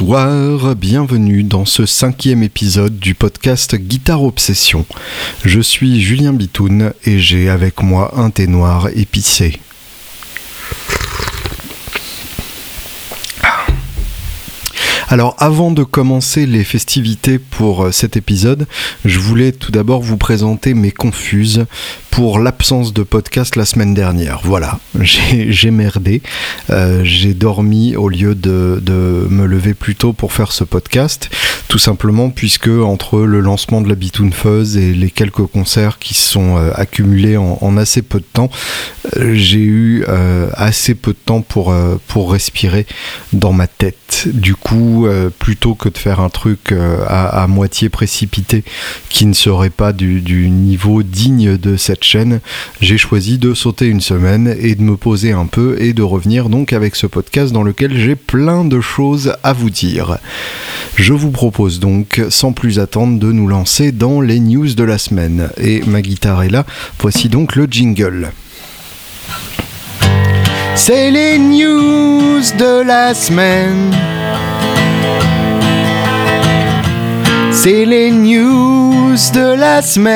Bonsoir, 0.00 0.76
bienvenue 0.76 1.42
dans 1.42 1.64
ce 1.64 1.84
cinquième 1.84 2.44
épisode 2.44 3.00
du 3.00 3.16
podcast 3.16 3.74
Guitare 3.74 4.22
Obsession. 4.22 4.86
Je 5.44 5.60
suis 5.60 6.00
Julien 6.00 6.32
Bitoun 6.32 6.92
et 7.04 7.18
j'ai 7.18 7.48
avec 7.48 7.82
moi 7.82 8.12
un 8.16 8.30
thé 8.30 8.46
noir 8.46 8.90
épicé. 8.94 9.58
Alors 15.10 15.34
avant 15.38 15.70
de 15.70 15.84
commencer 15.84 16.44
les 16.44 16.64
festivités 16.64 17.38
pour 17.38 17.84
euh, 17.84 17.92
cet 17.92 18.18
épisode, 18.18 18.66
je 19.06 19.18
voulais 19.18 19.52
tout 19.52 19.72
d'abord 19.72 20.02
vous 20.02 20.18
présenter 20.18 20.74
mes 20.74 20.90
confuses 20.90 21.64
pour 22.10 22.38
l'absence 22.38 22.92
de 22.92 23.02
podcast 23.02 23.56
la 23.56 23.64
semaine 23.64 23.94
dernière. 23.94 24.40
Voilà, 24.44 24.78
j'ai 25.00 25.70
merdé. 25.70 26.20
Euh, 26.68 27.04
j'ai 27.04 27.32
dormi 27.32 27.96
au 27.96 28.10
lieu 28.10 28.34
de, 28.34 28.82
me 29.30 29.46
lever 29.46 29.72
plus 29.72 29.94
tôt 29.94 30.12
pour 30.12 30.34
faire 30.34 30.52
ce 30.52 30.64
podcast. 30.64 31.30
Tout 31.68 31.78
simplement 31.78 32.28
puisque 32.28 32.68
entre 32.68 33.20
le 33.20 33.40
lancement 33.40 33.80
de 33.80 33.88
la 33.88 33.94
Bitoon 33.94 34.30
Fuzz 34.30 34.76
et 34.76 34.92
les 34.92 35.10
quelques 35.10 35.46
concerts 35.46 35.98
qui 35.98 36.12
se 36.12 36.28
sont 36.28 36.58
euh, 36.58 36.70
accumulés 36.74 37.38
en, 37.38 37.76
assez 37.78 38.02
peu 38.02 38.18
de 38.18 38.26
temps, 38.30 38.50
j'ai 39.16 39.60
eu 39.60 40.04
assez 40.54 40.94
peu 40.94 41.12
de 41.12 41.18
temps 41.24 41.40
pour, 41.42 41.74
pour 42.08 42.32
respirer 42.32 42.86
dans 43.32 43.52
ma 43.52 43.68
tête. 43.68 44.26
Du 44.26 44.56
coup, 44.56 44.97
plutôt 45.38 45.74
que 45.74 45.88
de 45.88 45.98
faire 45.98 46.20
un 46.20 46.28
truc 46.30 46.72
à, 47.06 47.46
moitié 47.48 47.88
précipité 47.88 48.64
qui 49.08 49.26
ne 49.26 49.32
serait 49.32 49.70
pas 49.70 49.92
du, 49.92 50.20
du 50.20 50.50
niveau 50.50 51.02
digne 51.02 51.56
de 51.56 51.76
cette 51.76 52.04
chaîne, 52.04 52.40
j'ai 52.80 52.98
choisi 52.98 53.38
de 53.38 53.54
sauter 53.54 53.86
une 53.86 54.00
semaine 54.00 54.54
et 54.60 54.74
de 54.74 54.82
me 54.82 54.96
poser 54.96 55.32
un 55.32 55.46
peu 55.46 55.76
et 55.80 55.92
de 55.92 56.02
revenir 56.02 56.48
donc 56.48 56.72
avec 56.72 56.96
ce 56.96 57.06
podcast 57.06 57.52
dans 57.52 57.62
lequel 57.62 57.96
j'ai 57.96 58.16
plein 58.16 58.64
de 58.64 58.80
choses 58.80 59.34
à 59.42 59.52
vous 59.52 59.70
dire. 59.70 60.18
Je 60.94 61.12
vous 61.12 61.30
propose 61.30 61.80
donc 61.80 62.20
sans 62.28 62.52
plus 62.52 62.78
attendre 62.78 63.18
de 63.18 63.32
nous 63.32 63.46
lancer 63.46 63.92
dans 63.92 64.20
les 64.20 64.40
news 64.40 64.74
de 64.74 64.84
la 64.84 64.98
semaine. 64.98 65.50
Et 65.56 65.82
ma 65.86 66.02
guitare 66.02 66.42
est 66.42 66.50
là, 66.50 66.64
voici 66.98 67.28
donc 67.28 67.56
le 67.56 67.66
jingle. 67.70 68.32
C'est 70.74 71.10
les 71.10 71.38
news 71.38 72.40
de 72.58 72.82
la 72.82 73.14
semaine. 73.14 73.92
C'est 77.60 77.84
les 77.84 78.12
news 78.12 79.16
de 79.34 79.58
la 79.58 79.82
semaine. 79.82 80.14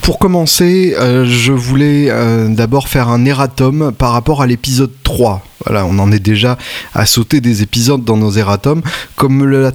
Pour 0.00 0.20
commencer, 0.20 0.94
euh, 0.96 1.24
je 1.26 1.52
voulais 1.52 2.06
euh, 2.08 2.46
d'abord 2.48 2.86
faire 2.86 3.08
un 3.08 3.24
erratum 3.24 3.90
par 3.90 4.12
rapport 4.12 4.42
à 4.42 4.46
l'épisode 4.46 4.92
3 5.02 5.42
voilà, 5.66 5.84
on 5.84 5.98
en 5.98 6.10
est 6.10 6.20
déjà 6.20 6.56
à 6.94 7.06
sauter 7.06 7.40
des 7.40 7.62
épisodes 7.62 8.04
dans 8.04 8.16
nos 8.16 8.32
erratums, 8.32 8.82
comme 9.16 9.44
le 9.44 9.72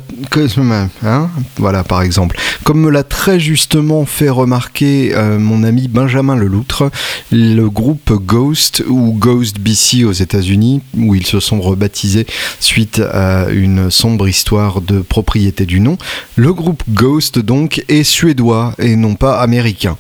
hein, 1.04 1.30
voilà 1.58 1.84
par 1.84 2.02
exemple, 2.02 2.38
comme 2.64 2.82
me 2.82 2.90
l'a 2.90 3.04
très 3.04 3.40
justement 3.40 4.06
fait 4.06 4.30
remarquer 4.30 5.12
euh, 5.14 5.38
mon 5.38 5.64
ami 5.64 5.88
Benjamin 5.88 6.36
Leloutre, 6.36 6.90
le 7.32 7.68
groupe 7.70 8.14
Ghost 8.14 8.84
ou 8.88 9.14
Ghost 9.14 9.60
BC 9.60 10.04
aux 10.04 10.12
États-Unis, 10.12 10.82
où 10.98 11.16
ils 11.16 11.26
se 11.26 11.40
sont 11.40 11.62
rebaptisés 11.62 12.26
suite 12.60 13.00
à 13.00 13.48
une 13.50 13.92
sombre 13.92 14.28
histoire 14.28 14.82
de 14.82 15.02
propriété 15.02 15.66
du 15.66 15.80
nom. 15.80 15.98
Le 16.36 16.54
groupe 16.54 16.84
Ghost 16.90 17.40
donc 17.40 17.84
est 17.88 18.04
suédois 18.04 18.74
et 18.80 18.96
non 18.96 19.16
pas 19.16 19.40
américain. 19.40 19.98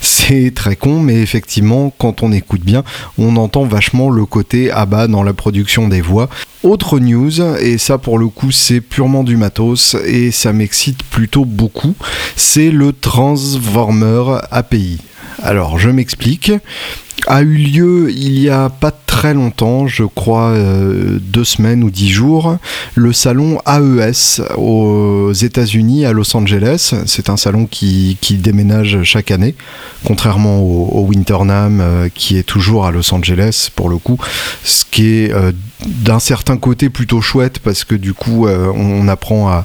C'est 0.00 0.52
très 0.54 0.76
con, 0.76 1.00
mais 1.00 1.16
effectivement, 1.16 1.92
quand 1.96 2.22
on 2.22 2.32
écoute 2.32 2.62
bien, 2.62 2.84
on 3.16 3.36
entend 3.36 3.64
vachement 3.64 4.10
le 4.10 4.24
côté 4.26 4.70
à 4.70 4.86
bas 4.86 5.06
dans 5.06 5.22
la 5.22 5.27
production 5.32 5.88
des 5.88 6.00
voix. 6.00 6.28
Autre 6.62 6.98
news, 6.98 7.40
et 7.60 7.78
ça 7.78 7.98
pour 7.98 8.18
le 8.18 8.28
coup 8.28 8.50
c'est 8.50 8.80
purement 8.80 9.24
du 9.24 9.36
matos 9.36 9.96
et 10.06 10.30
ça 10.30 10.52
m'excite 10.52 11.02
plutôt 11.04 11.44
beaucoup, 11.44 11.94
c'est 12.36 12.70
le 12.70 12.92
Transformer 12.92 14.38
API. 14.50 14.98
Alors 15.42 15.78
je 15.78 15.90
m'explique 15.90 16.52
a 17.26 17.42
eu 17.42 17.54
lieu 17.54 18.10
il 18.10 18.38
y 18.38 18.48
a 18.48 18.70
pas 18.70 18.90
très 19.18 19.34
longtemps, 19.34 19.88
je 19.88 20.04
crois 20.04 20.50
euh, 20.50 21.18
deux 21.20 21.42
semaines 21.42 21.82
ou 21.82 21.90
dix 21.90 22.08
jours, 22.08 22.56
le 22.94 23.12
salon 23.12 23.58
AES 23.66 24.40
aux 24.56 25.32
États-Unis, 25.32 26.06
à 26.06 26.12
Los 26.12 26.36
Angeles. 26.36 26.94
C'est 27.04 27.28
un 27.28 27.36
salon 27.36 27.66
qui, 27.66 28.16
déménage 28.30 29.02
chaque 29.02 29.32
année, 29.32 29.56
contrairement 30.04 30.60
au, 30.60 31.04
Winternam 31.10 31.80
euh, 31.80 32.08
qui 32.14 32.38
est 32.38 32.44
toujours 32.44 32.86
à 32.86 32.92
Los 32.92 33.12
Angeles 33.12 33.70
pour 33.74 33.88
le 33.88 33.98
coup, 33.98 34.18
ce 34.62 34.84
qui 34.88 35.08
est 35.08 35.32
euh, 35.32 35.50
d'un 35.84 36.20
certain 36.20 36.56
côté 36.56 36.88
plutôt 36.88 37.20
chouette 37.20 37.58
parce 37.58 37.82
que 37.82 37.94
du 37.96 38.12
coup 38.12 38.48
on, 38.48 39.06
apprend 39.06 39.48
à, 39.48 39.64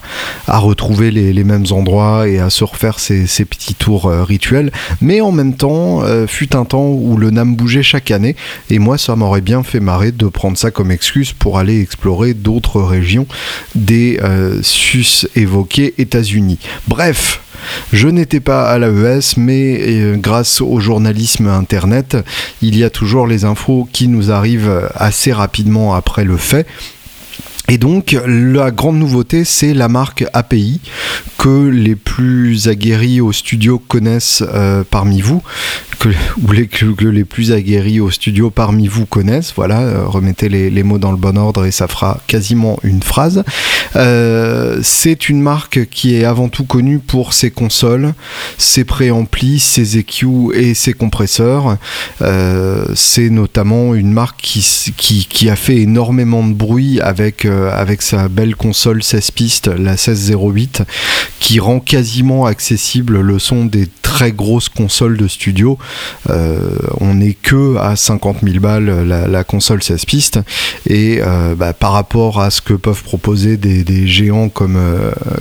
retrouver 0.59 1.09
les, 1.09 1.43
mêmes 1.43 1.65
endroits 1.71 2.27
et 2.27 2.37
à 2.37 2.51
se 2.51 2.63
refaire 2.63 2.99
ces, 2.99 3.25
petits 3.45 3.73
tours 3.73 4.05
rituels 4.05 4.71
mais 5.01 5.21
en 5.21 5.31
même 5.31 5.55
temps 5.55 6.03
fut 6.27 6.55
un 6.55 6.65
temps 6.65 6.85
où 6.85 7.17
le 7.17 7.31
NAM 7.31 7.55
bougeait 7.55 7.81
chaque 7.81 8.11
année 8.11 8.35
et 8.69 8.77
moi 8.77 8.99
ça 8.99 9.15
m'aurait 9.15 9.41
bien 9.43 9.61
fait 9.63 9.79
marrer 9.79 10.11
de 10.11 10.27
prendre 10.27 10.57
ça 10.57 10.71
comme 10.71 10.91
excuse 10.91 11.33
pour 11.33 11.59
aller 11.59 11.81
explorer 11.81 12.33
d'autres 12.33 12.81
régions 12.81 13.27
des 13.75 14.19
euh, 14.23 14.59
sus 14.63 15.27
évoqués 15.35 15.93
États-Unis. 15.97 16.59
Bref, 16.87 17.41
je 17.91 18.07
n'étais 18.07 18.39
pas 18.39 18.69
à 18.69 18.79
l'AES, 18.79 19.37
mais 19.37 19.79
euh, 19.81 20.15
grâce 20.15 20.61
au 20.61 20.79
journalisme 20.79 21.47
Internet, 21.47 22.17
il 22.61 22.77
y 22.77 22.83
a 22.83 22.89
toujours 22.89 23.27
les 23.27 23.45
infos 23.45 23.87
qui 23.91 24.07
nous 24.07 24.31
arrivent 24.31 24.89
assez 24.95 25.31
rapidement 25.31 25.93
après 25.93 26.23
le 26.23 26.37
fait. 26.37 26.65
Et 27.69 27.77
donc 27.77 28.17
la 28.25 28.71
grande 28.71 28.97
nouveauté, 28.97 29.45
c'est 29.45 29.73
la 29.73 29.87
marque 29.87 30.25
API 30.33 30.81
que 31.43 31.67
les 31.67 31.95
plus 31.95 32.69
aguerris 32.69 33.19
au 33.19 33.33
studio 33.33 33.77
connaissent 33.77 34.43
euh, 34.53 34.85
parmi 34.89 35.19
vous, 35.19 35.41
que, 35.99 36.07
ou 36.41 36.53
les, 36.53 36.67
que, 36.67 37.05
les 37.05 37.25
plus 37.25 37.51
aguerris 37.51 37.99
au 37.99 38.11
studio 38.11 38.49
parmi 38.49 38.87
vous 38.87 39.05
connaissent. 39.05 39.51
Voilà, 39.53 39.81
euh, 39.81 40.05
remettez 40.05 40.47
les, 40.47 40.83
mots 40.83 40.99
dans 40.99 41.11
le 41.11 41.17
bon 41.17 41.37
ordre 41.37 41.65
et 41.65 41.71
ça 41.71 41.89
fera 41.89 42.21
quasiment 42.27 42.79
une 42.83 43.03
phrase. 43.03 43.43
Euh, 43.97 44.79
c'est 44.83 45.27
une 45.27 45.41
marque 45.41 45.85
qui 45.89 46.15
est 46.15 46.23
avant 46.23 46.47
tout 46.47 46.63
connue 46.63 46.99
pour 46.99 47.33
ses 47.33 47.51
consoles, 47.51 48.13
ses 48.57 48.85
préamplis, 48.85 49.59
ses 49.59 49.97
EQ 49.97 50.53
et 50.53 50.73
ses 50.73 50.93
compresseurs. 50.93 51.77
c'est 52.95 53.29
notamment 53.29 53.95
une 53.95 54.13
marque 54.13 54.39
qui, 54.41 55.49
a 55.49 55.57
fait 55.57 55.77
énormément 55.77 56.47
de 56.47 56.53
bruit 56.53 57.01
avec 57.01 57.45
avec 57.71 58.01
sa 58.01 58.27
belle 58.27 58.55
console 58.55 59.03
16 59.03 59.31
pistes, 59.31 59.67
la 59.67 59.91
1608, 59.91 60.83
qui 61.39 61.59
rend 61.59 61.79
quasiment 61.79 62.45
accessible 62.45 63.19
le 63.19 63.39
son 63.39 63.65
des 63.65 63.87
très 64.13 64.31
grosses 64.31 64.69
consoles 64.69 65.17
de 65.17 65.27
studio. 65.27 65.79
Euh, 66.29 66.77
on 66.99 67.15
n'est 67.15 67.33
que 67.33 67.77
à 67.77 67.95
50 67.95 68.37
000 68.43 68.59
balles 68.59 69.07
la, 69.07 69.43
console 69.43 69.81
16 69.81 70.05
pistes 70.05 70.39
et 70.87 71.19
euh, 71.21 71.55
bah, 71.55 71.73
par 71.73 71.93
rapport 71.93 72.39
à 72.39 72.51
ce 72.51 72.61
que 72.61 72.73
peuvent 72.73 73.03
proposer 73.03 73.57
des, 73.57 74.07
géants 74.07 74.49
comme, 74.49 74.79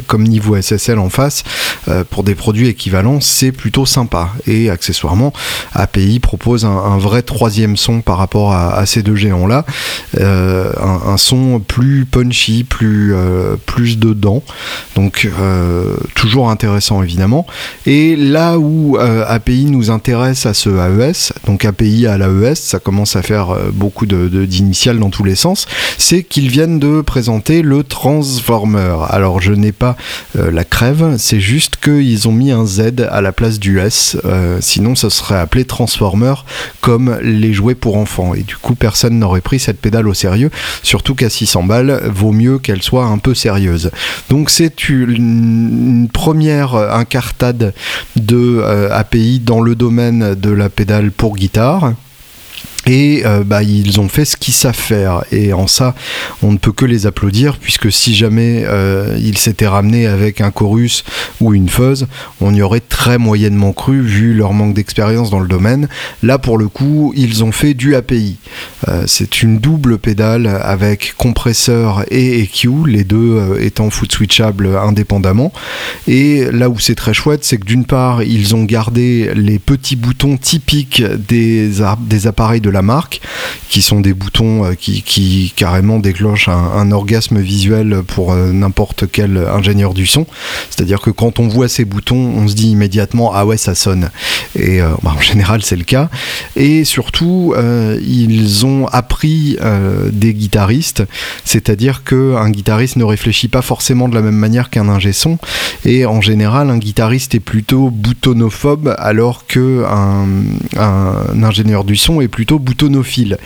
comme 0.07 0.25
Niveau 0.25 0.61
SSL 0.61 0.99
en 0.99 1.11
face, 1.11 1.45
pour 2.11 2.23
des 2.23 2.35
produits 2.35 2.69
équivalents, 2.69 3.21
c'est 3.21 3.53
plutôt 3.53 3.85
sympa. 3.85 4.31
Et 4.47 4.71
accessoirement, 4.71 5.33
API 5.75 6.21
propose 6.21 6.65
un, 6.65 6.99
vrai 6.99 7.23
troisième 7.23 7.77
son 7.77 8.01
par 8.01 8.17
rapport 8.17 8.53
à, 8.55 8.87
ces 8.87 9.03
deux 9.03 9.17
géants-là, 9.17 9.67
un, 10.19 11.17
son 11.17 11.61
plus 11.61 12.07
punchy, 12.07 12.65
plus, 12.65 13.15
euh, 13.15 13.57
plus 13.67 13.99
dedans. 13.99 14.43
Donc 14.95 15.29
euh, 15.41 15.97
toujours 16.15 16.51
intéressant 16.51 17.03
évidemment. 17.03 17.47
Et 17.87 18.17
là 18.17 18.59
euh, 18.63 19.25
API 19.27 19.67
nous 19.67 19.91
intéresse 19.91 20.47
à 20.47 20.55
ce 20.55 20.69
AES, 20.71 21.33
donc 21.47 21.65
API 21.65 22.07
à 22.07 22.19
l'AES, 22.19 22.55
ça 22.57 22.79
commence 22.79 23.17
à 23.17 23.23
faire 23.23 23.57
beaucoup 23.73 24.07
d'initiales 24.07 24.99
dans 24.99 25.11
tous 25.11 25.25
les 25.25 25.35
sens, 25.35 25.67
c'est 25.99 26.23
qu'ils 26.23 26.49
viennent 26.49 26.79
de 26.79 27.01
présenter 27.01 27.63
le 27.63 27.83
Transformer. 27.83 28.97
Alors 29.09 29.41
je 29.41 29.53
n'ai 29.53 29.73
pas 29.73 29.97
la 30.35 30.65
crève, 30.65 31.17
c'est 31.19 31.41
juste 31.41 31.77
qu'ils 31.77 32.29
ont 32.29 32.33
mis 32.33 32.51
un 32.51 32.65
Z 32.65 33.07
à 33.11 33.21
la 33.21 33.33
place 33.33 33.59
du 33.59 33.79
S, 33.79 34.17
sinon 34.61 34.95
ça 34.95 35.11
serait 35.11 35.39
appelé 35.39 35.65
Transformer 35.65 36.35
comme 36.81 37.19
les 37.23 37.53
jouets 37.53 37.75
pour 37.75 37.97
enfants. 37.97 38.35
Et 38.35 38.43
du 38.43 38.57
coup 38.57 38.75
personne 38.75 39.19
n'aurait 39.19 39.41
pris 39.41 39.59
cette 39.59 39.81
pédale 39.81 40.09
au 40.09 40.15
sérieux, 40.15 40.51
surtout 40.83 41.15
qu'à 41.15 41.31
600 41.31 41.65
balles, 41.65 42.03
vaut 42.13 42.33
mieux 42.33 42.59
qu'elle 42.59 42.83
soit 42.83 43.05
un 43.05 43.19
peu 43.19 43.35
sérieuse. 43.35 43.91
Donc 44.31 44.51
c'est 44.51 44.89
une 44.89 46.09
première 46.13 46.75
incartade 46.75 47.73
de 48.17 48.52
euh, 48.61 48.89
API 48.93 49.41
dans 49.41 49.61
le 49.61 49.75
domaine 49.75 50.35
de 50.35 50.51
la 50.51 50.69
pédale 50.69 51.11
pour 51.11 51.37
guitare. 51.37 51.93
Et 52.87 53.23
euh, 53.25 53.45
bah, 53.45 53.63
ils 53.63 54.01
ont 54.01 54.09
fait 54.09 54.25
ce 54.25 54.37
qu'ils 54.37 54.55
savent 54.55 54.75
faire. 54.75 55.25
Et 55.31 55.53
en 55.53 55.67
ça, 55.67 55.95
on 56.43 56.53
ne 56.53 56.59
peut 56.59 56.73
que 56.73 56.85
les 56.85 57.07
applaudir, 57.07 57.59
puisque 57.59 57.93
si 57.93 58.15
jamais 58.15 58.65
euh, 58.67 59.17
ils 59.21 59.39
s'étaient 59.39 59.69
ramenés 59.69 60.07
avec 60.07 60.41
un 60.41 60.51
chorus 60.51 61.05
ou 61.41 61.55
une 61.55 61.69
fuzz, 61.69 62.07
on 62.41 62.55
y 62.55 62.63
aurait 62.63 62.81
très 62.81 63.19
moyennement 63.19 63.73
cru, 63.73 64.01
vu 64.01 64.35
leur 64.35 64.53
manque 64.53 64.75
d'expérience 64.75 65.31
dans 65.31 65.41
le 65.41 65.49
domaine. 65.49 65.89
Là, 66.23 66.39
pour 66.39 66.59
le 66.59 66.69
coup, 66.69 67.13
ils 67.17 67.45
ont 67.45 67.53
fait 67.53 67.75
du 67.75 67.95
API. 67.95 68.37
Euh, 68.89 69.05
c'est 69.07 69.43
une 69.43 69.59
double 69.59 69.99
pédale 69.99 70.47
avec 70.47 71.15
compresseur 71.17 72.05
et 72.11 72.41
EQ, 72.41 72.87
les 72.87 73.05
deux 73.05 73.59
étant 73.61 73.91
foot 73.91 74.11
switchables 74.11 74.77
indépendamment. 74.77 75.53
Et 76.09 76.47
là 76.51 76.69
où 76.69 76.79
c'est 76.79 76.95
très 76.95 77.15
chouette, 77.15 77.45
c'est 77.45 77.59
que 77.59 77.65
d'une 77.65 77.85
part, 77.85 78.23
ils 78.23 78.57
ont 78.57 78.65
gardé 78.65 79.33
les 79.35 79.59
petits 79.59 79.97
boutons 79.97 80.37
typiques 80.37 81.03
des, 81.29 81.71
des 82.01 82.27
appareils 82.27 82.61
de 82.61 82.72
la 82.73 82.83
marque, 82.83 83.21
qui 83.69 83.81
sont 83.81 84.01
des 84.01 84.13
boutons 84.13 84.65
euh, 84.65 84.75
qui, 84.75 85.53
carrément 85.57 85.99
déclenchent 85.99 86.49
un, 86.49 86.91
orgasme 86.91 87.41
visuel 87.41 88.03
pour 88.07 88.33
euh, 88.33 88.53
n'importe 88.53 89.05
quel 89.11 89.39
ingénieur 89.39 89.95
du 89.95 90.07
son. 90.07 90.27
C'est-à-dire 90.69 91.01
que 91.01 91.11
quand 91.11 91.39
on 91.39 91.49
voit 91.49 91.69
ces 91.69 91.85
boutons, 91.85 92.17
on 92.37 92.49
se 92.49 92.55
dit 92.55 92.71
immédiatement 92.71 93.33
ah 93.35 93.47
ouais 93.47 93.57
ça 93.57 93.75
sonne. 93.75 94.11
Et 94.57 94.83
euh, 94.83 94.89
bah, 95.03 95.15
en 95.17 95.21
général 95.21 95.63
c'est 95.63 95.77
le 95.77 95.85
cas. 95.85 96.11
Et 96.57 96.85
surtout 96.85 97.55
ils 97.57 98.67
ont 98.67 98.87
appris 98.89 99.57
des 100.13 100.35
guitaristes, 100.35 101.05
c'est-à-dire 101.45 102.05
que 102.05 102.37
un 102.37 102.51
guitariste 102.51 102.97
ne 102.97 103.05
réfléchit 103.05 103.49
pas 103.49 103.63
forcément 103.63 104.09
de 104.09 104.15
la 104.15 104.23
même 104.23 104.37
manière 104.37 104.71
qu'un 104.71 104.89
ingé 104.89 105.13
son. 105.13 105.39
Et 105.85 106.05
en 106.05 106.21
général 106.21 106.71
un 106.71 106.79
guitariste 106.79 107.35
est 107.35 107.41
plutôt 107.41 107.91
boutonophobe 107.91 108.95
alors 108.99 109.47
que 109.47 109.85
un, 109.85 110.27
un 110.77 111.43
ingénieur 111.43 111.85
du 111.85 111.97
son 111.97 112.21
est 112.21 112.29
plutôt 112.29 112.59
boutonophile. 112.63 113.39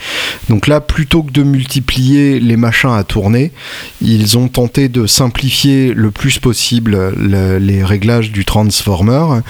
Donc 0.49 0.67
là, 0.67 0.79
plutôt 0.79 1.23
que 1.23 1.31
de 1.31 1.43
multiplier 1.43 2.39
les 2.39 2.57
machins 2.57 2.91
à 2.91 3.03
tourner, 3.03 3.51
ils 4.01 4.37
ont 4.37 4.47
tenté 4.47 4.87
de 4.87 5.05
simplifier 5.05 5.93
le 5.93 6.11
plus 6.11 6.39
possible 6.39 7.13
les 7.59 7.83
réglages 7.83 8.31
du 8.31 8.45
transformer. 8.45 9.41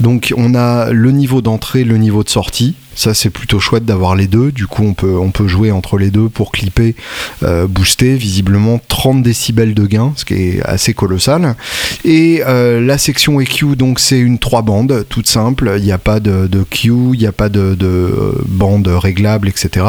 Donc 0.00 0.32
on 0.36 0.54
a 0.54 0.90
le 0.90 1.10
niveau 1.10 1.42
d'entrée, 1.42 1.84
le 1.84 1.96
niveau 1.96 2.22
de 2.22 2.28
sortie. 2.28 2.74
Ça, 2.94 3.14
c'est 3.14 3.30
plutôt 3.30 3.60
chouette 3.60 3.84
d'avoir 3.84 4.14
les 4.14 4.26
deux. 4.26 4.52
Du 4.52 4.66
coup, 4.66 4.84
on 4.84 4.94
peut, 5.30 5.48
jouer 5.48 5.70
entre 5.72 5.98
les 5.98 6.10
deux 6.10 6.28
pour 6.28 6.52
clipper, 6.52 6.94
euh, 7.42 7.66
booster. 7.66 8.16
Visiblement 8.16 8.80
30 8.88 9.22
décibels 9.22 9.74
de 9.74 9.86
gain, 9.86 10.12
ce 10.16 10.24
qui 10.24 10.34
est 10.34 10.62
assez 10.64 10.94
colossal. 10.94 11.56
Et 12.04 12.42
euh, 12.46 12.80
la 12.80 12.98
section 12.98 13.40
EQ, 13.40 13.76
donc, 13.76 14.00
c'est 14.00 14.18
une 14.18 14.38
3 14.38 14.62
bandes, 14.62 15.04
toute 15.08 15.26
simple. 15.26 15.74
Il 15.78 15.84
n'y 15.84 15.92
a 15.92 15.98
pas 15.98 16.20
de, 16.20 16.48
Q, 16.70 16.92
il 17.12 17.18
n'y 17.18 17.26
a 17.26 17.32
pas 17.32 17.48
de, 17.48 17.74
de 17.74 18.34
bande 18.46 18.88
réglable, 18.88 19.48
etc. 19.48 19.86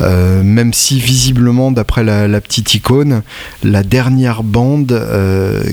Euh, 0.00 0.42
même 0.42 0.72
si, 0.72 0.98
visiblement, 0.98 1.70
d'après 1.70 2.04
la, 2.04 2.28
la, 2.28 2.40
petite 2.40 2.74
icône, 2.74 3.22
la 3.62 3.82
dernière 3.82 4.42
bande, 4.42 5.00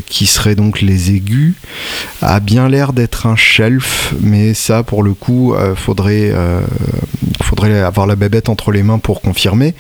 qui 0.06 0.26
serait 0.26 0.56
donc 0.56 0.82
les 0.82 1.12
aigus, 1.12 1.56
a 2.22 2.40
bien 2.40 2.70
l'air 2.70 2.94
d'être 2.94 3.26
un 3.26 3.36
shelf. 3.36 4.14
Mais 4.22 4.54
ça, 4.54 4.84
pour 4.84 5.04
le 5.04 5.14
coup, 5.14 5.56
faudrait 5.76 6.32
il 7.40 7.46
faudrait 7.46 7.80
avoir 7.80 8.08
la 8.08 8.16
bébête 8.16 8.50
entre 8.50 8.72
les 8.72 8.84
mains 8.84 9.00
pour 9.00 9.22
confirmer. 9.22 9.74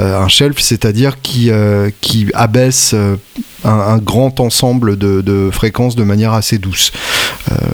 Euh, 0.00 0.20
un 0.20 0.28
shelf, 0.28 0.58
c'est-à-dire 0.58 1.20
qui, 1.20 1.50
euh, 1.50 1.90
abaisse 2.34 2.92
euh, 2.94 3.16
un, 3.64 3.98
grand 3.98 4.40
ensemble 4.40 4.96
de, 4.96 5.50
fréquences 5.52 5.96
de 5.96 6.04
manière 6.04 6.32
assez 6.32 6.58
douce. 6.58 6.92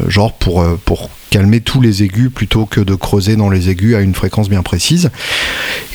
genre 0.08 0.32
pour, 0.32 1.10
calmer 1.30 1.60
tous 1.60 1.82
les 1.82 2.02
aigus 2.02 2.30
plutôt 2.34 2.64
que 2.64 2.80
de 2.80 2.94
creuser 2.94 3.36
dans 3.36 3.50
les 3.50 3.68
aigus 3.68 3.94
à 3.94 4.00
une 4.00 4.14
fréquence 4.14 4.48
bien 4.48 4.62
précise. 4.62 5.10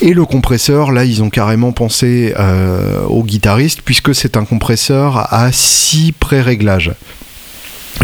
Et 0.00 0.14
le 0.14 0.24
compresseur, 0.24 0.92
là, 0.92 1.04
ils 1.04 1.24
ont 1.24 1.30
carrément 1.30 1.72
pensé 1.72 2.32
au 3.08 3.24
guitariste 3.24 3.82
puisque 3.84 4.14
c'est 4.14 4.36
un 4.36 4.44
compresseur 4.44 5.32
à 5.34 5.50
6 5.50 6.12
pré-réglages. 6.12 6.92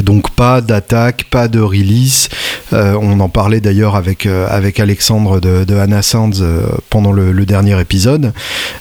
Donc 0.03 0.31
pas 0.31 0.61
d'attaque, 0.61 1.25
pas 1.31 1.49
de 1.49 1.61
release. 1.61 2.29
Euh, 2.73 2.97
on 3.01 3.21
en 3.21 3.29
parlait 3.29 3.61
d'ailleurs 3.61 3.97
avec, 3.97 4.27
euh, 4.27 4.47
avec 4.49 4.81
Alexandre 4.81 5.41
de, 5.41 5.65
de 5.65 5.75
Anna 5.77 6.03
Sands 6.03 6.31
euh, 6.41 6.63
pendant 6.89 7.13
le, 7.13 7.45
dernier 7.45 7.81
épisode. 7.81 8.33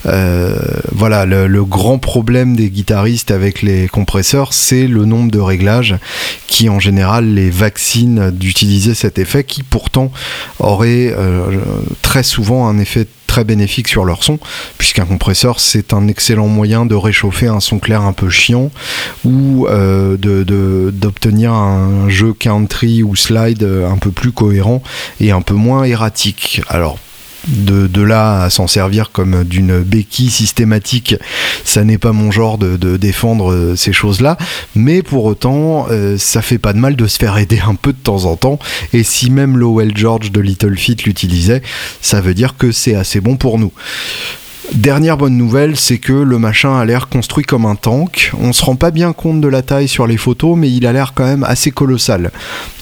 voilà, 0.03 1.25
le, 1.25 1.63
grand 1.63 1.97
problème 1.97 2.55
des 2.55 2.69
guitaristes 2.69 3.31
avec 3.31 3.61
les 3.61 3.87
compresseurs, 3.87 4.53
c'est 4.53 4.87
le 4.87 5.05
nombre 5.05 5.31
de 5.31 5.39
réglages 5.39 5.95
qui 6.47 6.69
en 6.69 6.79
général 6.79 7.33
les 7.33 7.49
vaccinent 7.49 8.31
d'utiliser 8.31 8.93
cet 8.93 9.17
effet 9.17 9.43
qui 9.43 9.63
pourtant 9.63 10.11
aurait 10.59 11.13
très 12.01 12.23
souvent 12.23 12.67
un 12.67 12.79
effet 12.79 13.07
très 13.29 13.43
bénéfique 13.43 13.87
sur 13.87 14.05
leur 14.05 14.23
son, 14.23 14.39
puisqu'un 14.79 15.05
compresseur 15.05 15.59
c'est 15.59 15.93
un 15.93 16.07
excellent 16.07 16.47
moyen 16.47 16.87
de 16.87 16.95
réchauffer 16.95 17.45
un 17.45 17.59
son 17.59 17.77
clair 17.77 18.01
un 18.01 18.13
peu 18.13 18.29
chiant 18.29 18.71
ou 19.23 19.67
euh, 19.67 20.17
d'obtenir 20.91 21.53
un 21.53 22.09
jeu 22.09 22.33
country 22.33 23.03
ou 23.03 23.15
slide 23.15 23.63
un 23.63 23.97
peu 23.97 24.09
plus 24.09 24.31
cohérent 24.31 24.81
et 25.21 25.31
un 25.31 25.41
peu 25.41 25.53
moins 25.53 25.83
erratique. 25.83 26.61
Alors 26.69 26.97
de, 27.49 28.01
là 28.01 28.43
à 28.43 28.49
s'en 28.49 28.67
servir 28.67 29.11
comme 29.11 29.43
d'une 29.43 29.79
béquille 29.79 30.29
systématique, 30.29 31.15
ça 31.63 31.83
n'est 31.83 31.97
pas 31.97 32.11
mon 32.11 32.31
genre 32.31 32.57
de, 32.57 32.97
défendre 32.97 33.51
euh, 33.51 33.75
ces 33.75 33.93
choses-là, 33.93 34.37
mais 34.75 35.03
pour 35.03 35.25
autant, 35.25 35.87
euh, 35.89 36.17
ça 36.17 36.41
fait 36.41 36.57
pas 36.57 36.73
de 36.73 36.79
mal 36.79 36.95
de 36.95 37.07
se 37.07 37.17
faire 37.17 37.37
aider 37.37 37.59
un 37.65 37.75
peu 37.75 37.93
de 37.93 37.97
temps 37.97 38.25
en 38.25 38.35
temps, 38.35 38.59
et 38.93 39.03
si 39.03 39.29
même 39.29 39.57
Lowell 39.57 39.95
George 39.95 40.31
de 40.31 40.39
Little 40.39 40.77
Feet 40.77 41.03
l'utilisait, 41.03 41.61
ça 42.01 42.21
veut 42.21 42.33
dire 42.33 42.55
que 42.57 42.71
c'est 42.71 42.95
assez 42.95 43.21
bon 43.21 43.35
pour 43.35 43.59
nous. 43.59 43.71
Dernière 44.73 45.17
bonne 45.17 45.35
nouvelle, 45.35 45.75
c'est 45.77 45.97
que 45.97 46.13
le 46.13 46.37
machin 46.37 46.77
a 46.77 46.85
l'air 46.85 47.07
construit 47.07 47.43
comme 47.43 47.65
un 47.65 47.75
tank. 47.75 48.31
On 48.39 48.53
se 48.53 48.63
rend 48.63 48.75
pas 48.75 48.91
bien 48.91 49.13
compte 49.13 49.41
de 49.41 49.47
la 49.47 49.63
taille 49.63 49.87
sur 49.87 50.05
les 50.05 50.17
photos, 50.17 50.55
mais 50.55 50.71
il 50.71 50.85
a 50.85 50.93
l'air 50.93 51.13
quand 51.15 51.25
même 51.25 51.43
assez 51.43 51.71
colossal. 51.71 52.31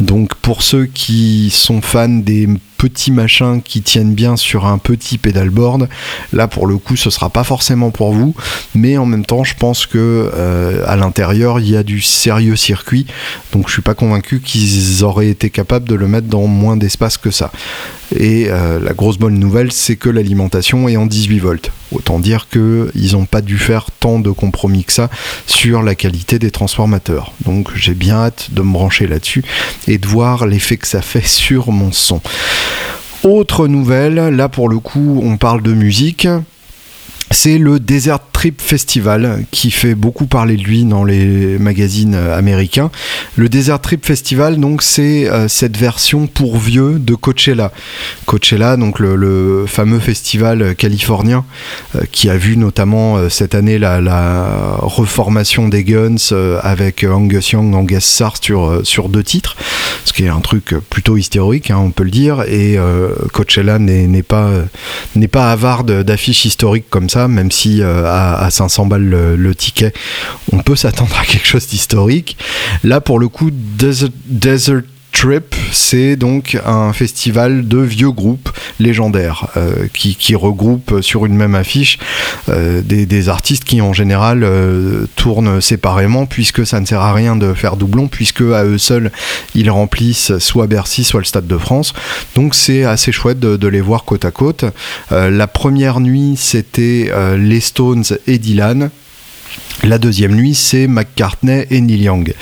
Donc 0.02 0.36
pour 0.36 0.64
ceux 0.64 0.86
qui 0.86 1.50
sont 1.50 1.82
fans 1.82 2.10
des 2.10 2.50
petits 2.78 3.12
machins 3.12 3.62
qui 3.62 3.82
tiennent 3.82 4.14
bien 4.14 4.36
sur 4.36 4.66
un 4.66 4.78
petit 4.78 5.18
pedalboard. 5.18 5.90
Là, 6.34 6.48
pour 6.48 6.68
le 6.68 6.78
coup, 6.78 6.96
ce 6.96 7.10
sera 7.10 7.30
pas 7.30 7.44
forcément 7.44 7.92
pour 7.92 8.14
vous, 8.14 8.36
mais 8.76 8.98
en 8.98 9.06
même 9.06 9.26
temps, 9.26 9.44
je 9.44 9.56
pense 9.56 9.86
que 9.86 10.32
euh, 10.34 10.84
à 10.86 10.96
l'intérieur, 10.96 11.60
il 11.60 11.70
y 11.70 11.76
a 11.76 11.84
du 11.84 12.02
sérieux 12.02 12.56
circuit, 12.56 13.06
donc 13.52 13.68
je 13.68 13.74
suis 13.74 13.82
pas 13.82 13.96
convaincu 13.96 14.40
qu'ils 14.40 15.04
auraient 15.04 15.30
été 15.30 15.50
capables 15.50 15.88
de 15.88 15.96
le 15.96 16.08
mettre 16.08 16.28
dans 16.28 16.48
moins 16.48 16.78
d'espace 16.78 17.18
que 17.18 17.32
ça. 17.32 17.52
Et 18.16 18.48
euh, 18.50 18.80
la 18.80 18.94
grosse 18.94 19.18
bonne 19.18 19.38
nouvelle, 19.38 19.72
c'est 19.72 19.98
que 19.98 20.10
l'alimentation 20.10 20.88
est 20.88 20.96
en 20.96 21.06
18 21.06 21.40
volts. 21.40 21.72
Autant 21.92 22.20
dire 22.20 22.48
qu'ils 22.50 23.14
n'ont 23.14 23.26
pas 23.26 23.42
dû 23.42 23.58
faire 23.58 23.88
tant 24.00 24.20
de 24.20 24.32
compromis 24.32 24.84
que 24.84 24.94
ça 24.94 25.10
sur 25.46 25.84
la 25.84 25.96
qualité 25.96 26.40
des 26.40 26.52
transformateurs. 26.52 27.34
Donc 27.46 27.70
j'ai 27.76 27.94
bien 27.94 28.16
hâte 28.16 28.50
de 28.52 28.62
me 28.62 28.72
brancher 28.74 29.08
là-dessus 29.08 29.44
et 29.88 29.98
de 29.98 30.08
voir 30.08 30.46
l'effet 30.48 30.78
que 30.78 30.88
ça 30.88 31.02
fait 31.02 31.26
sur 31.26 31.72
mon 31.72 31.92
son. 31.92 32.22
Autre 33.24 33.68
nouvelle, 33.68 34.16
là 34.16 34.50
pour 34.50 34.70
le 34.70 34.80
coup 34.80 35.22
on 35.24 35.38
parle 35.38 35.62
de 35.62 35.74
musique 35.74 36.28
c'est 37.32 37.58
le 37.58 37.80
Desert 37.80 38.20
Trip 38.32 38.62
Festival 38.62 39.44
qui 39.52 39.70
fait 39.70 39.96
beaucoup 39.96 40.28
parler 40.28 40.56
de 40.56 40.64
lui 40.64 40.86
dans 40.86 41.04
les 41.04 41.60
magazines 41.60 42.16
euh, 42.16 42.38
américains. 42.38 42.90
Le 43.36 43.50
Desert 43.50 43.82
Trip 43.82 44.06
Festival, 44.06 44.60
donc, 44.60 44.82
c'est 44.82 45.30
euh, 45.30 45.48
cette 45.48 45.76
version 45.76 46.28
pour 46.28 46.58
vieux 46.58 47.00
de 47.00 47.16
Coachella. 47.16 47.72
Coachella, 48.26 48.78
donc 48.78 49.00
le, 49.00 49.66
fameux 49.68 50.00
festival 50.00 50.76
californien 50.76 51.44
euh, 51.96 52.02
qui 52.12 52.30
a 52.30 52.38
vu 52.38 52.56
notamment 52.56 53.30
cette 53.30 53.56
année 53.56 53.78
la, 53.78 53.98
reformation 54.80 55.68
des 55.68 55.84
Guns 55.84 56.34
avec 56.62 57.04
Angus 57.04 57.52
Young 57.52 58.00
star 58.00 58.36
sur, 58.42 58.82
sur 58.84 59.10
deux 59.10 59.24
titres, 59.24 59.56
ce 60.06 60.14
qui 60.14 60.24
est 60.24 60.30
un 60.30 60.40
truc 60.40 60.76
plutôt 60.90 61.18
historique, 61.18 61.72
hein, 61.72 61.78
on 61.80 61.92
peut 61.92 62.04
le 62.04 62.12
dire. 62.12 62.44
Et 62.48 62.78
Coachella 63.34 63.80
n'est 63.80 64.24
pas, 64.24 64.52
n'est 65.16 65.28
pas 65.28 65.52
avare 65.52 65.84
d'affiches 65.84 66.46
historiques 66.46 66.90
comme 66.90 67.10
ça 67.10 67.17
même 67.28 67.52
si 67.52 67.82
euh, 67.82 68.04
à, 68.06 68.48
500 68.52 68.86
balles 68.86 69.04
le, 69.04 69.56
ticket, 69.56 69.94
on 70.52 70.60
peut 70.60 70.76
s'attendre 70.76 71.18
à 71.20 71.26
quelque 71.26 71.48
chose 71.48 71.68
d'historique. 71.68 72.38
Là, 72.84 73.02
pour 73.02 73.20
le 73.20 73.28
coup, 73.28 73.50
Desert, 73.52 74.82
Trip, 75.20 75.56
c'est 75.72 76.16
donc 76.16 76.60
un 76.64 76.94
festival 76.94 77.68
de 77.68 77.80
vieux 77.80 78.12
groupes 78.12 78.52
légendaires 78.80 79.48
euh, 79.58 79.88
qui, 79.92 80.36
regroupent 80.36 81.02
sur 81.02 81.26
une 81.26 81.34
même 81.34 81.56
affiche 81.56 81.98
euh, 82.50 82.84
des, 82.84 83.28
artistes 83.28 83.64
qui 83.64 83.82
en 83.82 83.94
général 83.94 84.48
tournent 85.16 85.60
séparément 85.60 86.28
puisque 86.28 86.68
ça 86.68 86.80
ne 86.80 86.86
sert 86.86 87.02
à 87.02 87.14
rien 87.14 87.36
de 87.36 87.56
faire 87.56 87.78
doublon 87.78 88.08
puisque 88.08 88.42
à 88.42 88.64
eux 88.64 88.78
seuls 88.78 89.12
ils 89.56 89.72
remplissent 89.72 90.38
soit 90.38 90.68
Bercy 90.68 91.04
soit 91.04 91.22
le 91.22 91.26
Stade 91.26 91.48
de 91.48 91.58
France. 91.58 91.94
Donc 92.36 92.54
c'est 92.54 92.84
assez 92.84 93.12
chouette 93.12 93.40
de, 93.40 93.68
les 93.68 93.82
voir 93.82 94.04
côte 94.04 94.24
à 94.24 94.30
côte. 94.30 94.66
la 95.10 95.48
première 95.48 96.00
nuit 96.00 96.36
c'était 96.38 97.12
les 97.36 97.60
Stones 97.60 98.06
et 98.28 98.38
Dylan. 98.38 98.92
La 99.84 100.00
deuxième 100.00 100.36
nuit, 100.36 100.56
c'est 100.56 100.88
McCartney 100.88 101.68
et 101.70 101.82
Neil 101.82 102.02
Young. 102.02 102.34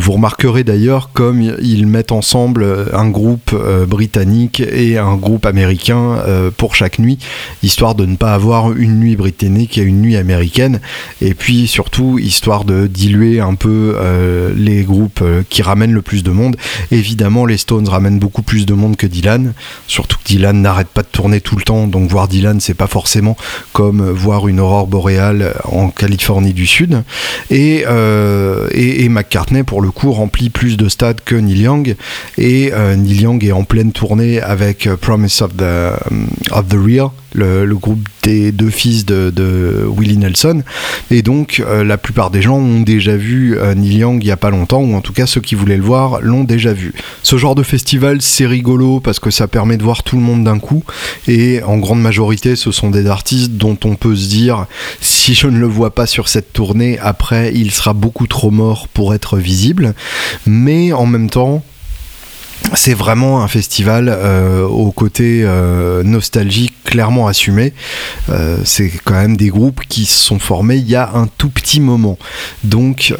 Vous 0.00 0.12
remarquerez 0.12 0.62
d'ailleurs 0.62 1.10
comme 1.12 1.42
ils 1.42 1.86
mettent 1.86 2.12
ensemble 2.12 2.86
un 2.92 3.08
groupe 3.08 3.54
britannique 3.86 4.60
et 4.60 4.96
un 4.96 5.16
groupe 5.16 5.44
américain 5.44 6.22
pour 6.56 6.76
chaque 6.76 6.98
nuit, 6.98 7.18
histoire 7.64 7.96
de 7.96 8.06
ne 8.06 8.14
pas 8.14 8.32
avoir 8.32 8.72
une 8.72 9.00
nuit 9.00 9.16
britannique 9.16 9.76
et 9.76 9.82
une 9.82 10.00
nuit 10.00 10.16
américaine, 10.16 10.80
et 11.20 11.34
puis 11.34 11.66
surtout 11.66 12.18
histoire 12.18 12.64
de 12.64 12.86
diluer 12.86 13.40
un 13.40 13.54
peu 13.54 13.96
les 14.56 14.84
groupes 14.84 15.24
qui 15.48 15.62
ramènent 15.62 15.92
le 15.92 16.02
plus 16.02 16.22
de 16.22 16.30
monde. 16.30 16.56
Évidemment, 16.92 17.44
les 17.44 17.58
Stones 17.58 17.88
ramènent 17.88 18.20
beaucoup 18.20 18.42
plus 18.42 18.66
de 18.66 18.74
monde 18.74 18.96
que 18.96 19.06
Dylan, 19.06 19.52
surtout 19.88 20.16
que 20.18 20.28
Dylan 20.28 20.62
n'arrête 20.62 20.88
pas 20.88 21.02
de 21.02 21.08
tourner 21.08 21.40
tout 21.40 21.56
le 21.56 21.62
temps, 21.62 21.88
donc 21.88 22.08
voir 22.08 22.28
Dylan, 22.28 22.60
c'est 22.60 22.74
pas 22.74 22.86
forcément 22.86 23.36
comme 23.72 24.08
voir 24.08 24.46
une 24.46 24.60
aurore 24.60 24.86
boréale 24.86 25.54
en 25.64 25.90
Californie 25.90 26.52
du 26.52 26.66
Sud. 26.66 27.02
Et, 27.50 27.84
euh, 27.86 28.68
et, 28.72 29.08
McCartney, 29.08 29.62
pour 29.62 29.80
le 29.80 29.87
coup, 29.90 30.12
remplit 30.12 30.50
plus 30.50 30.76
de 30.76 30.88
stades 30.88 31.20
que 31.24 31.34
Neil 31.34 31.60
Young. 31.62 31.96
Et 32.36 32.72
euh, 32.72 32.96
Neil 32.96 33.22
Young 33.22 33.44
est 33.44 33.52
en 33.52 33.64
pleine 33.64 33.92
tournée 33.92 34.40
avec 34.40 34.86
euh, 34.86 34.96
Promise 34.96 35.42
of 35.42 35.56
the, 35.56 36.52
of 36.52 36.68
the 36.68 36.76
Real, 36.76 37.10
le, 37.32 37.74
groupe 37.74 38.06
des 38.22 38.52
deux 38.52 38.70
fils 38.70 39.04
de, 39.04 39.86
Willie 39.86 40.16
Nelson. 40.16 40.62
Et 41.10 41.22
donc, 41.22 41.62
euh, 41.64 41.84
la 41.84 41.98
plupart 41.98 42.30
des 42.30 42.42
gens 42.42 42.56
ont 42.56 42.80
déjà 42.80 43.16
vu 43.16 43.58
euh, 43.58 43.74
Neil 43.74 43.98
Young 43.98 44.22
il 44.22 44.26
n'y 44.26 44.32
a 44.32 44.36
pas 44.36 44.50
longtemps, 44.50 44.80
ou 44.80 44.94
en 44.94 45.00
tout 45.00 45.12
cas 45.12 45.26
ceux 45.26 45.40
qui 45.40 45.54
voulaient 45.54 45.76
le 45.76 45.82
voir 45.82 46.20
l'ont 46.20 46.44
déjà 46.44 46.72
vu. 46.72 46.92
Ce 47.22 47.36
genre 47.36 47.54
de 47.54 47.62
festival, 47.62 48.22
c'est 48.22 48.46
rigolo 48.46 49.00
parce 49.00 49.20
que 49.20 49.30
ça 49.30 49.48
permet 49.48 49.76
de 49.76 49.82
voir 49.82 50.02
tout 50.02 50.16
le 50.16 50.22
monde 50.22 50.44
d'un 50.44 50.58
coup. 50.58 50.84
Et 51.26 51.62
en 51.62 51.78
grande 51.78 52.00
majorité, 52.00 52.56
ce 52.56 52.70
sont 52.70 52.90
des 52.90 53.06
artistes 53.06 53.52
dont 53.52 53.78
on 53.84 53.94
peut 53.94 54.16
se 54.16 54.28
dire, 54.28 54.66
si 55.00 55.34
je 55.34 55.46
ne 55.46 55.58
le 55.58 55.66
vois 55.66 55.94
pas 55.94 56.06
sur 56.06 56.28
cette 56.28 56.52
tournée, 56.52 56.98
après, 56.98 57.52
il 57.54 57.70
sera 57.70 57.92
beaucoup 57.92 58.26
trop 58.26 58.50
mort 58.50 58.88
pour 58.88 59.14
être 59.14 59.36
visible. 59.38 59.94
Mais 60.46 60.92
en 60.92 61.06
même 61.06 61.30
temps, 61.30 61.62
c'est 62.74 62.94
vraiment 62.94 63.42
un 63.42 63.48
festival 63.48 64.08
euh, 64.08 64.62
au 64.64 64.92
côté 64.92 65.42
euh, 65.44 66.02
nostalgique 66.02 66.67
clairement 66.88 67.28
assumé. 67.28 67.72
Euh, 68.30 68.58
c'est 68.64 68.90
quand 69.04 69.14
même 69.14 69.36
des 69.36 69.48
groupes 69.48 69.82
qui 69.88 70.06
se 70.06 70.18
sont 70.18 70.38
formés 70.38 70.76
il 70.76 70.88
y 70.88 70.96
a 70.96 71.10
un 71.14 71.26
tout 71.26 71.50
petit 71.50 71.80
moment. 71.80 72.18
Donc 72.64 73.14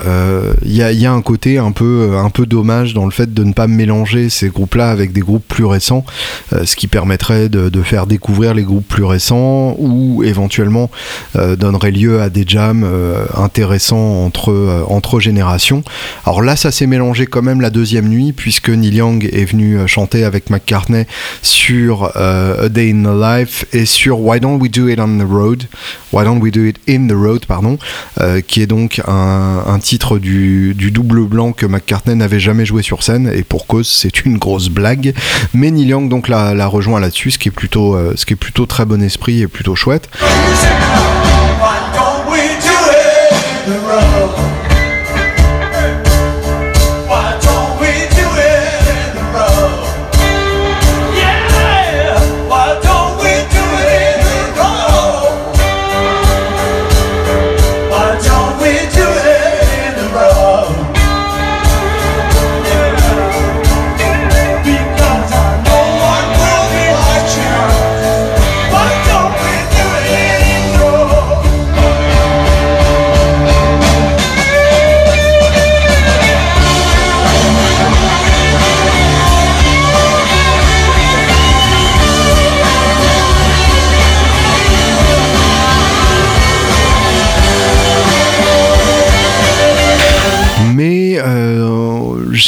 il 0.65 0.73
y 0.73 0.83
a, 0.83 1.13
un 1.13 1.23
côté 1.23 1.59
un 1.59 1.73
peu, 1.73 2.17
un 2.17 2.31
peu 2.31 2.47
dommage 2.47 2.95
dans 2.95 3.05
le 3.05 3.11
fait 3.11 3.33
de 3.33 3.45
ne 3.45 3.53
pas 3.53 3.67
mélanger 3.67 4.31
ces 4.31 4.49
groupes-là 4.49 4.91
avec 4.91 5.13
des 5.13 5.21
groupes 5.21 5.47
plus 5.47 5.65
récents, 5.65 6.05
ce 6.53 6.77
qui 6.77 6.87
permettrait 6.87 7.49
de, 7.49 7.83
faire 7.83 8.07
découvrir 8.07 8.55
les 8.55 8.63
groupes 8.63 8.87
plus 8.87 9.05
récents 9.05 9.75
ou 9.79 10.23
éventuellement 10.25 10.91
donnerait 11.35 11.91
lieu 11.91 12.21
à 12.21 12.31
des 12.31 12.45
jams 12.47 12.87
intéressants 13.35 14.25
entre, 14.25 14.85
entre 14.89 15.21
générations. 15.21 15.83
Alors 16.25 16.43
là, 16.43 16.57
ça 16.57 16.71
s'est 16.71 16.87
mélangé 16.87 17.27
quand 17.27 17.43
même 17.43 17.61
la 17.61 17.71
deuxième 17.71 18.09
nuit 18.09 18.33
puisque 18.33 18.71
Neil 18.71 18.95
Young 18.95 19.29
est 19.33 19.45
venu 19.45 19.79
euh, 19.79 19.87
chanter 19.87 20.25
avec 20.25 20.51
McCartney 20.51 21.07
sur 21.43 22.13
euh, 22.17 22.67
A 22.67 22.69
Day 22.69 22.93
in 22.93 23.03
the 23.03 23.21
Life 23.21 23.58
et 23.73 23.85
sur 23.85 24.21
Why 24.21 24.41
Don't 24.41 24.59
We 24.61 24.71
Do 24.71 24.89
It 24.89 25.01
on 25.01 25.19
the 25.19 25.29
Road, 25.29 25.65
Why 26.13 26.25
Don't 26.25 26.41
We 26.41 26.53
Do 26.53 26.65
It 26.65 26.79
in 26.89 27.09
the 27.09 27.13
Road, 27.13 27.47
pardon, 27.47 27.79
euh, 28.21 28.41
qui 28.41 28.63
est 28.63 28.67
donc 28.67 29.01
un, 29.07 29.79
titre 29.81 30.19
du, 30.19 30.75
double 30.75 31.25
blanc 31.25 31.53
que 31.53 31.67
McCartney 31.67 32.15
n'avait 32.15 32.41
jamais 32.41 32.67
joué 32.67 32.83
sur 32.83 33.03
scène 33.03 33.31
et 33.35 33.43
pour 33.43 33.67
cause 33.67 33.89
c'est 33.89 34.25
une 34.25 34.39
grosse 34.39 34.69
blague. 34.69 35.15
Mais 35.55 35.71
Neil 35.71 35.89
Young 35.89 36.09
donc 36.09 36.29
la, 36.29 36.67
rejoint 36.67 37.01
là-dessus, 37.01 37.33
plutôt, 37.51 37.97
ce 38.15 38.27
qui 38.27 38.35
est 38.35 38.37
plutôt 38.37 38.67
très 38.67 38.85
bon 38.85 39.03
esprit 39.03 39.43
et 39.43 39.49
plutôt 39.49 39.75
chouette. 39.75 40.09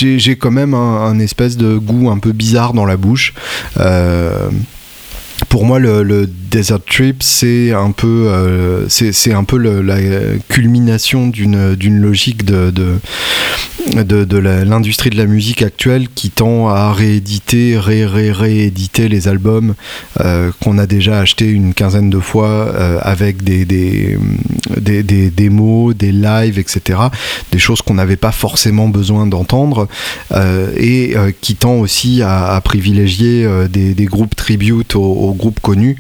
J'ai 0.01 0.37
quand 0.37 0.51
même 0.51 0.75
un, 0.75 1.19
espèce 1.19 1.57
de 1.57 1.77
goût 1.77 2.11
un 2.11 2.19
peu 2.19 2.33
bizarre 2.33 2.73
dans 2.73 2.87
la 2.87 2.97
bouche. 2.97 3.35
Euh, 3.79 4.51
pour 5.49 5.65
moi, 5.65 5.79
le, 5.79 6.27
Desert 6.51 6.81
Trip, 6.85 7.23
c'est 7.23 7.73
un 7.73 7.93
peu, 7.93 8.27
euh, 8.29 8.89
c'est 8.89 9.33
un 9.33 9.45
peu 9.45 9.57
la 9.57 9.99
culmination 10.49 11.29
d'une 11.29 12.01
logique 12.01 12.45
de, 12.45 12.71
de, 12.73 14.37
l'industrie 14.37 15.11
de 15.11 15.17
la 15.17 15.27
musique 15.27 15.63
actuelle 15.63 16.09
qui 16.13 16.31
tend 16.31 16.69
à 16.69 16.93
rééditer, 16.93 17.79
ré, 17.79 18.05
ré, 18.05 18.33
rééditer 18.33 19.09
les 19.09 19.29
albums 19.29 19.75
euh, 20.21 20.51
qu'on 20.61 20.79
a 20.79 20.87
déjà 20.87 21.21
achetés 21.21 21.49
une 21.49 21.73
quinzaine 21.73 22.11
de 22.11 22.19
fois 22.19 22.49
euh, 22.49 22.99
avec 23.01 23.45
des, 23.45 23.65
des, 23.65 24.19
des, 24.77 25.31
démos, 25.31 25.95
des 25.95 26.11
lives, 26.11 26.59
etc. 26.59 26.99
Des 27.53 27.59
choses 27.59 27.81
qu'on 27.81 27.95
n'avait 27.95 28.17
pas 28.17 28.33
forcément 28.33 28.89
besoin 28.89 29.27
d'entendre 29.27 29.87
et 30.77 31.15
qui 31.41 31.55
tend 31.55 31.75
aussi 31.75 32.23
à, 32.23 32.61
privilégier 32.65 33.47
des, 33.69 34.05
groupes 34.07 34.35
tribute 34.35 34.97
aux 34.97 35.35
groupes 35.35 35.61
connus. 35.61 35.97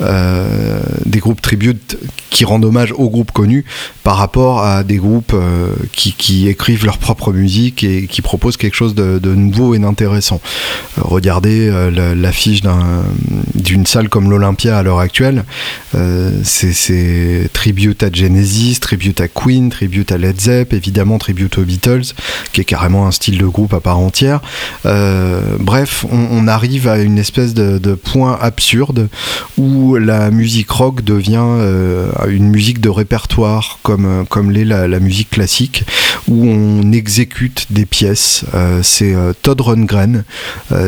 Euh, 0.00 0.80
des 1.06 1.20
groupes 1.20 1.40
tributes 1.40 1.96
qui 2.30 2.44
rendent 2.44 2.64
hommage 2.64 2.92
aux 2.92 3.08
groupes 3.08 3.30
connus 3.30 3.64
par 4.02 4.16
rapport 4.16 4.64
à 4.64 4.82
des 4.82 4.96
groupes 4.96 5.34
euh, 5.34 5.68
qui, 5.92 6.48
écrivent 6.48 6.84
leur 6.84 6.98
propre 6.98 7.32
musique 7.32 7.84
et 7.84 8.08
qui 8.08 8.20
proposent 8.20 8.56
quelque 8.56 8.74
chose 8.74 8.96
de, 8.96 9.34
nouveau 9.34 9.74
et 9.74 9.78
d'intéressant. 9.78 10.40
Euh, 10.98 11.02
regardez 11.04 11.70
l'affiche 12.16 12.62
d'une 13.54 13.86
salle 13.86 14.08
comme 14.08 14.30
l'Olympia 14.30 14.78
à 14.78 14.82
l'heure 14.82 14.98
actuelle, 14.98 15.44
c'est 16.42 17.48
tribute 17.52 18.02
à 18.02 18.10
Genesis, 18.12 18.80
tribute 18.80 19.20
à 19.20 19.28
Queen, 19.28 19.70
tribute 19.70 20.10
à 20.10 20.18
Led 20.18 20.40
Zepp, 20.40 20.72
évidemment 20.72 21.18
tribute 21.18 21.58
aux 21.58 21.62
Beatles, 21.62 22.14
qui 22.52 22.60
est 22.60 22.64
carrément 22.64 23.06
un 23.06 23.12
style 23.12 23.38
de 23.38 23.46
groupe 23.46 23.74
à 23.74 23.80
part 23.80 23.98
entière. 23.98 24.40
bref, 24.84 26.04
on, 26.10 26.48
arrive 26.48 26.88
à 26.88 26.98
une 26.98 27.18
espèce 27.18 27.54
de, 27.54 27.78
de 27.78 27.94
point 27.94 28.38
absurde 28.40 29.08
où 29.56 29.83
la 29.92 30.30
musique 30.30 30.70
rock 30.70 31.02
devient 31.02 31.38
euh, 31.40 32.10
une 32.28 32.48
musique 32.48 32.80
de 32.80 32.88
répertoire 32.88 33.78
comme, 33.82 34.06
euh, 34.06 34.50
l'est 34.50 34.64
la, 34.64 35.00
musique 35.00 35.30
classique, 35.30 35.84
où 36.28 36.46
on 36.46 36.92
exécute 36.92 37.66
des 37.70 37.86
pièces. 37.86 38.44
Euh, 38.54 38.80
c'est 38.82 39.14
Todd 39.42 39.60
Rundgren, 39.60 40.24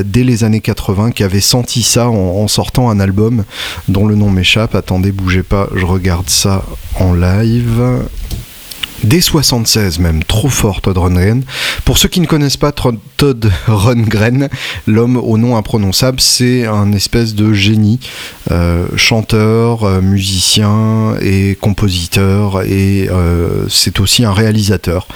dès 0.05 0.25
les 0.25 0.45
années 0.45 0.61
80, 0.61 1.11
qui 1.12 1.23
avait 1.23 1.41
senti 1.41 1.83
ça 1.83 2.09
en, 2.09 2.49
sortant 2.49 2.91
un 2.91 3.00
album 3.00 3.45
dont 3.88 4.07
le 4.07 4.15
nom 4.15 4.31
m'échappe. 4.31 4.75
Attendez, 4.75 5.12
bougez 5.12 5.43
pas, 5.43 5.69
je 5.75 5.85
regarde 5.85 6.29
ça 6.29 6.65
en 6.99 7.12
live 7.12 7.83
dès 9.05 9.21
76 9.21 9.99
même, 9.99 10.25
trop 10.25 10.49
fort 10.49 10.81
Todd 10.81 10.99
Rundgren. 10.99 11.43
Pour 11.85 11.99
ceux 11.99 12.09
qui 12.09 12.21
ne 12.21 12.26
connaissent 12.26 12.57
pas 12.57 12.73
Todd 12.73 13.50
Rundgren, 13.67 14.49
l'homme 14.87 15.17
au 15.17 15.38
nom 15.38 15.57
imprononçable, 15.57 16.21
c'est 16.21 16.67
un 16.67 16.93
espèce 16.93 17.35
de 17.35 17.53
génie, 17.53 18.00
euh, 18.50 18.87
chanteur, 18.97 19.85
euh, 19.85 20.00
musicien 20.00 21.17
et 21.21 21.57
compositeur, 21.61 22.62
et 22.62 23.09
euh, 23.11 23.67
c'est 23.69 24.00
aussi 24.00 24.25
un 24.25 24.33
réalisateur, 24.33 25.09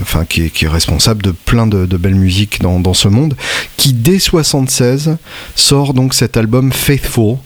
enfin 0.00 0.24
qui 0.24 0.42
est, 0.42 0.68
responsable 0.68 1.22
de 1.22 1.30
plein 1.30 1.66
de, 1.66 1.96
belles 1.96 2.14
musiques 2.14 2.60
dans, 2.60 2.94
ce 2.94 3.08
monde, 3.08 3.34
qui 3.76 3.92
dès 3.92 4.18
76 4.18 5.16
sort 5.54 5.94
donc 5.94 6.14
cet 6.14 6.36
album 6.36 6.72
Faithful, 6.72 7.36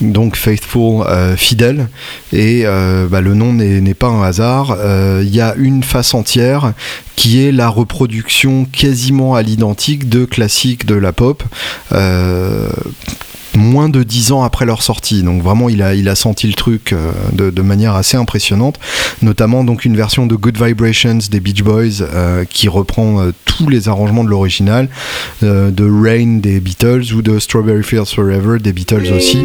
donc 0.00 0.36
Faithful 0.36 1.04
fidèle, 1.36 1.88
et 2.32 2.64
bah, 3.10 3.20
le 3.20 3.34
nom 3.34 3.52
n'est 3.52 3.94
pas 3.94 4.08
un 4.08 4.22
hasard 4.22 4.63
il 4.70 4.80
euh, 4.80 5.24
y 5.24 5.40
a 5.40 5.54
une 5.56 5.82
face 5.82 6.14
entière 6.14 6.72
qui 7.16 7.44
est 7.44 7.52
la 7.52 7.68
reproduction 7.68 8.64
quasiment 8.64 9.34
à 9.34 9.42
l'identique 9.42 10.08
de 10.08 10.24
classiques 10.24 10.86
de 10.86 10.94
la 10.94 11.12
pop. 11.12 11.42
Euh, 11.92 12.68
moins 13.56 13.88
de 13.88 14.02
10 14.02 14.32
ans 14.32 14.42
après 14.42 14.66
leur 14.66 14.82
sortie. 14.82 15.22
Donc 15.22 15.40
vraiment, 15.40 15.68
il 15.68 15.80
a, 15.80 16.14
senti 16.16 16.48
le 16.48 16.54
truc 16.54 16.92
euh, 16.92 17.12
de, 17.32 17.62
manière 17.62 17.94
assez 17.94 18.16
impressionnante. 18.16 18.80
Notamment 19.22 19.62
donc 19.62 19.84
une 19.84 19.96
version 19.96 20.26
de 20.26 20.34
Good 20.34 20.60
Vibrations 20.60 21.18
des 21.30 21.38
Beach 21.40 21.62
Boys 21.62 22.04
qui 22.50 22.68
reprend 22.68 23.28
tous 23.44 23.68
les 23.68 23.88
arrangements 23.88 24.24
de 24.24 24.28
l'original, 24.28 24.88
de 25.40 25.84
Rain 25.84 26.38
des 26.40 26.58
Beatles 26.58 27.14
ou 27.14 27.22
de 27.22 27.38
Strawberry 27.38 27.84
Fields 27.84 28.06
Forever 28.06 28.58
des 28.58 28.72
Beatles 28.72 29.12
aussi. 29.16 29.38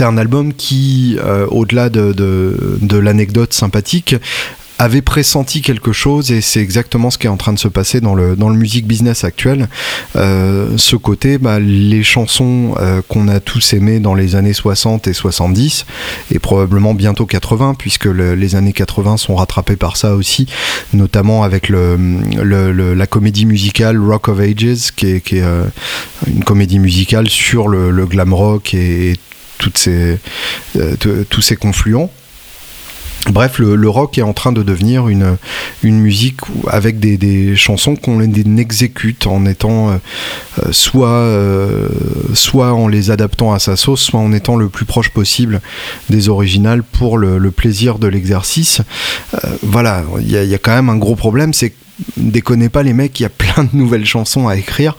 C'est 0.00 0.06
un 0.06 0.16
album 0.16 0.54
qui, 0.54 1.18
euh, 1.22 1.46
au-delà 1.48 1.90
de, 1.90 2.16
l'anecdote 2.90 3.52
sympathique, 3.52 4.16
avait 4.78 5.02
pressenti 5.02 5.60
quelque 5.60 5.92
chose 5.92 6.32
et 6.32 6.40
c'est 6.40 6.62
exactement 6.62 7.10
ce 7.10 7.18
qui 7.18 7.26
est 7.26 7.30
en 7.30 7.36
train 7.36 7.52
de 7.52 7.58
se 7.58 7.68
passer 7.68 8.00
dans 8.00 8.14
le, 8.14 8.34
dans 8.34 8.48
le 8.48 8.56
music 8.56 8.86
business 8.86 9.24
actuel. 9.24 9.68
Euh, 10.16 10.78
ce 10.78 10.96
côté, 10.96 11.36
bah, 11.36 11.60
les 11.60 12.02
chansons 12.02 12.74
euh, 12.80 13.02
qu'on 13.08 13.28
a 13.28 13.40
tous 13.40 13.74
aimées 13.74 14.00
dans 14.00 14.14
les 14.14 14.36
années 14.36 14.54
60 14.54 15.06
et 15.06 15.12
70 15.12 15.84
et 16.32 16.38
probablement 16.38 16.94
bientôt 16.94 17.26
80 17.26 17.74
puisque 17.78 18.06
le, 18.06 18.34
les 18.34 18.56
années 18.56 18.72
80 18.72 19.18
sont 19.18 19.34
rattrapées 19.34 19.76
par 19.76 19.98
ça 19.98 20.14
aussi, 20.14 20.46
notamment 20.94 21.42
avec 21.42 21.68
la 21.68 23.06
comédie 23.06 23.44
musicale 23.44 23.98
Rock 23.98 24.28
of 24.28 24.40
Ages 24.40 24.92
qui 24.96 25.08
est, 25.08 25.42
une 26.26 26.44
comédie 26.44 26.78
musicale 26.78 27.28
sur 27.28 27.68
le, 27.68 27.90
le 27.90 28.06
glam 28.06 28.32
rock 28.32 28.72
et, 28.72 29.12
et 29.12 29.16
ces, 29.74 30.18
euh, 30.76 31.24
tous 31.28 31.40
ces 31.40 31.56
confluents. 31.56 32.10
Bref, 33.28 33.58
le, 33.58 33.88
rock 33.88 34.16
est 34.16 34.22
en 34.22 34.32
train 34.32 34.50
de 34.50 34.62
devenir 34.62 35.08
une, 35.08 35.36
une 35.82 36.00
musique 36.00 36.40
avec 36.68 36.98
des, 36.98 37.18
des 37.18 37.54
chansons 37.54 37.94
qu'on 37.94 38.18
exécute 38.22 39.26
en 39.26 39.44
étant 39.44 39.90
euh, 39.90 40.72
soit, 40.72 41.08
euh, 41.08 41.88
soit 42.32 42.72
en 42.72 42.88
les 42.88 43.10
adaptant 43.10 43.52
à 43.52 43.58
sa 43.58 43.76
sauce, 43.76 44.00
soit 44.00 44.20
en 44.20 44.32
étant 44.32 44.56
le 44.56 44.70
plus 44.70 44.86
proche 44.86 45.10
possible 45.10 45.60
des 46.08 46.30
originales 46.30 46.82
pour 46.82 47.18
le, 47.18 47.50
plaisir 47.50 47.98
de 47.98 48.06
l'exercice. 48.06 48.80
Voilà, 49.62 50.02
il 50.20 50.28
y, 50.28 50.46
y, 50.46 50.54
a 50.54 50.58
quand 50.58 50.74
même 50.74 50.88
un 50.88 50.96
gros 50.96 51.16
problème, 51.16 51.52
c'est 51.52 51.74
déconnez 52.16 52.68
pas 52.68 52.82
les 52.82 52.92
mecs, 52.92 53.18
il 53.20 53.24
y 53.24 53.26
a 53.26 53.30
plein 53.30 53.64
de 53.64 53.70
nouvelles 53.72 54.06
chansons 54.06 54.48
à 54.48 54.56
écrire. 54.56 54.96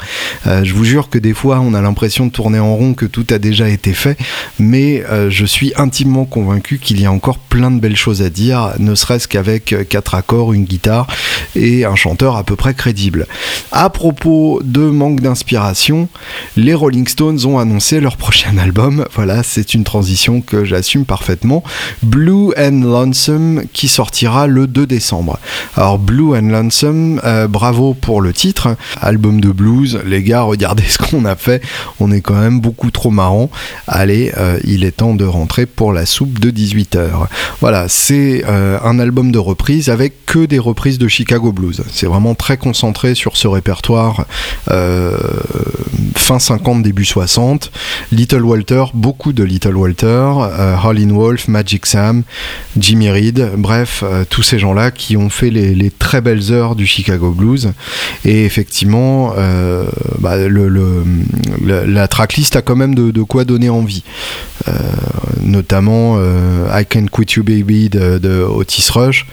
Euh, 0.48 0.64
je 0.64 0.74
vous 0.74 0.84
jure 0.84 1.10
que 1.10 1.18
des 1.18 1.34
fois 1.34 1.60
on 1.60 1.74
a 1.74 1.82
l'impression 1.82 2.26
de 2.26 2.32
tourner 2.32 2.60
en 2.60 2.76
rond, 2.76 2.94
que 2.94 3.06
tout 3.06 3.26
a 3.30 3.38
déjà 3.38 3.70
été 3.70 3.94
fait, 3.94 4.18
mais 4.60 5.04
euh, 5.10 5.30
je 5.30 5.46
suis 5.46 5.74
intimement 5.76 6.26
convaincu 6.26 6.80
qu'il 6.80 7.02
y 7.02 7.06
a 7.06 7.12
encore 7.12 7.38
plein 7.38 7.72
de 7.72 7.80
belles 7.80 7.96
choses 7.96 8.22
à 8.22 8.30
dire, 8.30 8.74
ne 8.80 8.96
serait-ce 8.96 9.28
qu'avec 9.28 9.76
quatre 9.90 10.16
accords, 10.16 10.54
une 10.54 10.66
guitare 10.66 11.08
et 11.56 11.86
un 11.86 11.96
chanteur 11.96 12.36
à 12.36 12.44
peu 12.44 12.56
près 12.56 12.74
crédible. 12.74 13.28
À 13.72 13.90
propos 13.90 14.62
de 14.64 14.82
manque 14.82 15.22
d'inspiration, 15.22 16.10
les 16.58 16.74
Rolling 16.74 17.08
Stones 17.08 17.46
ont 17.46 17.60
annoncé 17.60 18.00
leur 18.00 18.18
prochain 18.18 18.58
album. 18.62 19.06
Voilà, 19.14 19.44
c'est 19.44 19.74
une 19.74 19.84
transition 19.84 20.42
que 20.42 20.66
j'assume 20.66 21.06
parfaitement. 21.06 21.64
Blue 22.04 22.52
and 22.58 22.82
Lonesome 22.84 23.64
qui 23.74 23.88
sortira 23.88 24.48
le 24.48 24.68
2 24.68 24.86
décembre. 24.86 25.40
Alors 25.76 26.00
Blue 26.00 26.36
and 26.36 26.50
Lonesome 26.50 26.91
euh, 26.94 27.48
bravo 27.48 27.94
pour 27.94 28.22
le 28.22 28.34
titre, 28.34 28.76
album 29.00 29.42
de 29.42 29.50
blues. 29.50 30.00
Les 30.06 30.24
gars, 30.24 30.42
regardez 30.42 30.84
ce 30.88 30.98
qu'on 30.98 31.26
a 31.26 31.36
fait. 31.36 31.62
On 32.00 32.12
est 32.12 32.22
quand 32.22 32.40
même 32.40 32.60
beaucoup 32.60 32.92
trop 32.92 33.10
marrant. 33.10 33.50
Allez, 33.88 34.32
euh, 34.38 34.60
il 34.64 34.84
est 34.84 34.92
temps 34.92 35.14
de 35.14 35.26
rentrer 35.26 35.66
pour 35.66 35.94
la 35.94 36.06
soupe 36.06 36.40
de 36.40 36.52
18h. 36.52 37.10
Voilà, 37.60 37.88
c'est 37.88 38.44
euh, 38.48 38.78
un 38.84 39.00
album 39.00 39.32
de 39.32 39.40
reprise 39.40 39.90
avec 39.90 40.26
que 40.26 40.46
des 40.46 40.60
reprises 40.60 40.98
de 40.98 41.08
Chicago 41.08 41.52
Blues. 41.52 41.82
C'est 41.92 42.08
vraiment 42.08 42.36
très 42.36 42.58
concentré 42.58 43.16
sur 43.16 43.38
ce 43.38 43.48
répertoire 43.48 44.26
fin 46.16 46.40
50, 46.40 46.84
début 46.84 47.06
60. 47.06 47.72
Little 48.12 48.44
Walter, 48.44 48.86
beaucoup 48.94 49.34
de 49.34 49.44
Little 49.44 49.76
Walter, 49.76 50.32
Howlin' 50.84 51.12
Wolf, 51.14 51.48
Magic 51.48 51.86
Sam, 51.86 52.24
Jimmy 52.78 53.10
Reed, 53.10 53.52
bref, 53.58 54.04
tous 54.30 54.44
ces 54.44 54.60
gens-là 54.60 54.92
qui 54.92 55.18
ont 55.18 55.30
fait 55.30 55.50
les, 55.50 55.92
très 55.92 56.22
belles 56.22 56.52
heures 56.52 56.76
du 56.76 56.81
Chicago 56.86 57.32
Blues. 57.32 57.72
Et 58.26 58.46
effectivement, 58.46 59.34
euh, 59.38 59.86
bah, 60.20 60.36
la 60.38 62.08
tracklist 62.08 62.56
a 62.56 62.62
quand 62.62 62.76
même 62.76 62.96
de, 62.96 63.24
quoi 63.24 63.46
donner 63.46 63.70
envie. 63.70 64.04
Euh, 64.68 64.72
notamment 65.42 66.16
euh, 66.18 66.68
I 66.72 66.86
Can't 66.86 67.08
Quit 67.10 67.26
You 67.36 67.44
Baby 67.44 67.90
de 67.90 68.44
Otis 68.44 68.90
Rush 68.92 69.26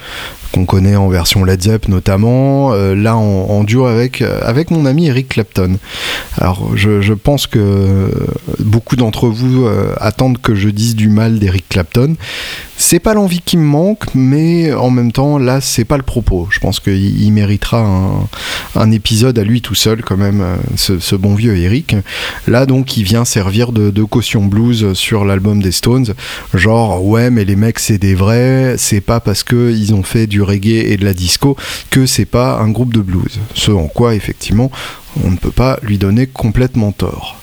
qu'on 0.52 0.64
connaît 0.64 0.96
en 0.96 1.08
version 1.08 1.44
Led 1.44 1.62
Zepp 1.62 1.88
notamment, 1.88 2.72
euh, 2.72 2.94
là 2.94 3.16
en, 3.16 3.46
en, 3.50 3.64
duo 3.64 3.86
avec, 3.86 4.22
avec 4.22 4.70
mon 4.70 4.86
ami 4.86 5.06
Eric 5.06 5.28
Clapton. 5.28 5.78
Alors 6.40 6.76
je, 6.76 7.12
pense 7.12 7.46
que 7.46 8.10
beaucoup 8.60 8.96
d'entre 8.96 9.28
vous 9.28 9.64
euh, 9.64 9.94
attendent 9.98 10.38
que 10.40 10.54
je 10.54 10.68
dise 10.68 10.94
du 10.94 11.08
mal 11.08 11.38
d'Eric 11.38 11.68
Clapton. 11.68 12.14
C'est 12.80 13.00
pas 13.00 13.12
l'envie 13.12 13.40
qui 13.40 13.56
me 13.56 13.64
manque, 13.64 14.14
mais 14.14 14.72
en 14.72 14.90
même 14.90 15.10
temps 15.10 15.38
là 15.38 15.60
c'est 15.60 15.84
pas 15.84 15.96
le 15.96 16.04
propos. 16.04 16.46
Je 16.50 16.60
pense 16.60 16.78
qu'il 16.78 17.20
il 17.20 17.32
méritera 17.32 17.84
un, 18.76 18.90
épisode 18.92 19.36
à 19.38 19.42
lui 19.42 19.60
tout 19.60 19.74
seul 19.74 20.02
quand 20.02 20.16
même, 20.16 20.40
euh, 20.40 20.56
ce, 20.76 21.16
bon 21.16 21.34
vieux 21.34 21.56
Eric. 21.56 21.96
Là 22.46 22.66
donc 22.66 22.96
il 22.96 23.02
vient 23.02 23.24
servir 23.24 23.72
de, 23.72 23.90
de 23.90 24.02
caution 24.04 24.44
blues 24.44 24.92
sur 24.94 25.24
l'album 25.24 25.60
des 25.60 25.72
Stones. 25.72 26.14
Genre 26.54 27.04
ouais 27.04 27.30
mais 27.30 27.44
les 27.44 27.56
mecs 27.56 27.80
c'est 27.80 27.98
des 27.98 28.14
vrais, 28.14 28.76
c'est 28.78 29.00
pas 29.00 29.18
parce 29.18 29.42
que 29.42 29.72
ils 29.72 29.92
ont 29.92 30.04
fait 30.04 30.28
du 30.28 30.37
reggae 30.42 30.92
et 30.92 30.96
de 30.96 31.04
la 31.04 31.14
disco 31.14 31.56
que 31.90 32.06
c'est 32.06 32.24
pas 32.24 32.58
un 32.58 32.70
groupe 32.70 32.94
de 32.94 33.00
blues. 33.00 33.38
Ce 33.54 33.70
en 33.70 33.86
quoi 33.86 34.14
effectivement 34.14 34.70
on 35.24 35.30
ne 35.30 35.36
peut 35.36 35.50
pas 35.50 35.78
lui 35.82 35.98
donner 35.98 36.26
complètement 36.26 36.92
tort. 36.92 37.36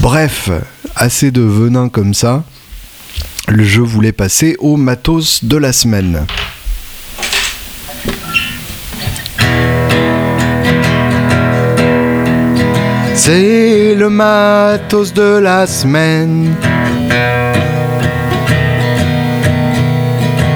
Bref, 0.00 0.50
assez 0.96 1.30
de 1.30 1.42
venin 1.42 1.88
comme 1.88 2.14
ça 2.14 2.42
je 3.58 3.80
voulais 3.80 4.12
passer 4.12 4.56
au 4.58 4.76
matos 4.76 5.44
de 5.44 5.56
la 5.56 5.72
semaine. 5.72 6.26
C'est 13.14 13.94
le 13.96 14.08
matos 14.08 15.12
de 15.12 15.38
la 15.38 15.66
semaine. 15.66 16.54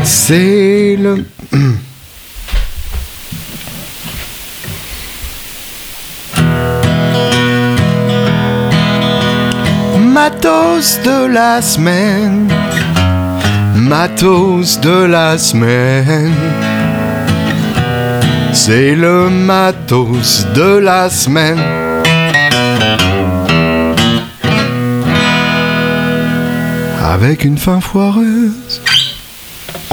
C'est 0.04 0.96
le... 0.98 1.24
matos 9.98 11.00
de 11.04 11.26
la 11.26 11.60
semaine 11.60 12.48
matos 13.84 14.80
de 14.80 15.04
la 15.04 15.36
semaine. 15.36 16.32
C'est 18.52 18.94
le 18.94 19.28
matos 19.28 20.46
de 20.54 20.78
la 20.78 21.10
semaine. 21.10 21.60
Avec 27.02 27.44
une 27.44 27.58
fin 27.58 27.80
foireuse, 27.80 28.80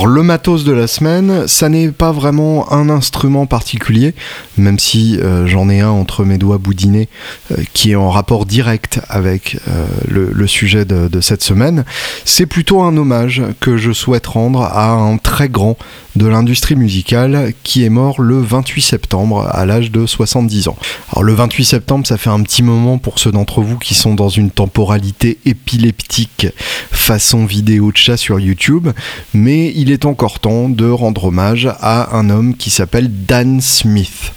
Alors, 0.01 0.15
le 0.15 0.23
matos 0.23 0.63
de 0.63 0.71
la 0.71 0.87
semaine, 0.87 1.47
ça 1.47 1.69
n'est 1.69 1.91
pas 1.91 2.11
vraiment 2.11 2.73
un 2.73 2.89
instrument 2.89 3.45
particulier, 3.45 4.15
même 4.57 4.79
si 4.79 5.19
euh, 5.19 5.45
j'en 5.45 5.69
ai 5.69 5.81
un 5.81 5.91
entre 5.91 6.25
mes 6.25 6.39
doigts 6.39 6.57
boudinés 6.57 7.07
euh, 7.51 7.57
qui 7.75 7.91
est 7.91 7.95
en 7.95 8.09
rapport 8.09 8.47
direct 8.47 8.99
avec 9.09 9.59
euh, 9.67 9.85
le, 10.07 10.47
sujet 10.47 10.85
de, 10.85 11.07
de 11.07 11.21
cette 11.21 11.43
semaine. 11.43 11.85
C'est 12.25 12.47
plutôt 12.47 12.81
un 12.81 12.97
hommage 12.97 13.43
que 13.59 13.77
je 13.77 13.91
souhaite 13.91 14.25
rendre 14.25 14.63
à 14.63 14.89
un 14.89 15.17
très 15.17 15.49
grand 15.49 15.77
de 16.15 16.27
l'industrie 16.27 16.75
musicale 16.75 17.53
qui 17.63 17.85
est 17.85 17.89
mort 17.89 18.21
le 18.21 18.41
28 18.41 18.81
septembre 18.81 19.47
à 19.49 19.65
l'âge 19.65 19.91
de 19.91 20.05
70 20.05 20.67
ans. 20.67 20.77
Alors 21.11 21.23
le 21.23 21.33
28 21.33 21.63
septembre, 21.63 22.07
ça 22.07 22.17
fait 22.17 22.29
un 22.29 22.41
petit 22.41 22.63
moment 22.63 22.97
pour 22.97 23.19
ceux 23.19 23.31
d'entre 23.31 23.61
vous 23.61 23.77
qui 23.77 23.93
sont 23.93 24.13
dans 24.13 24.29
une 24.29 24.51
temporalité 24.51 25.37
épileptique 25.45 26.47
façon 26.91 27.45
vidéo 27.45 27.91
de 27.91 27.97
chat 27.97 28.17
sur 28.17 28.39
YouTube, 28.39 28.89
mais 29.33 29.71
il 29.75 29.90
est 29.91 30.05
encore 30.05 30.39
temps 30.39 30.69
de 30.69 30.89
rendre 30.89 31.25
hommage 31.25 31.69
à 31.79 32.15
un 32.15 32.29
homme 32.29 32.55
qui 32.55 32.69
s'appelle 32.69 33.09
Dan 33.25 33.61
Smith. 33.61 34.33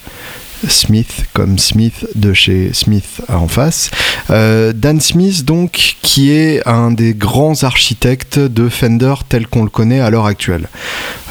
Smith 0.68 1.24
comme 1.32 1.58
Smith 1.58 2.06
de 2.14 2.32
chez 2.32 2.72
Smith 2.72 3.22
en 3.28 3.48
face. 3.48 3.90
Euh, 4.30 4.72
Dan 4.72 5.00
Smith 5.00 5.44
donc 5.44 5.96
qui 6.02 6.30
est 6.30 6.66
un 6.66 6.90
des 6.90 7.14
grands 7.14 7.62
architectes 7.62 8.38
de 8.38 8.68
Fender 8.68 9.14
tel 9.28 9.46
qu'on 9.46 9.64
le 9.64 9.70
connaît 9.70 10.00
à 10.00 10.10
l'heure 10.10 10.26
actuelle. 10.26 10.68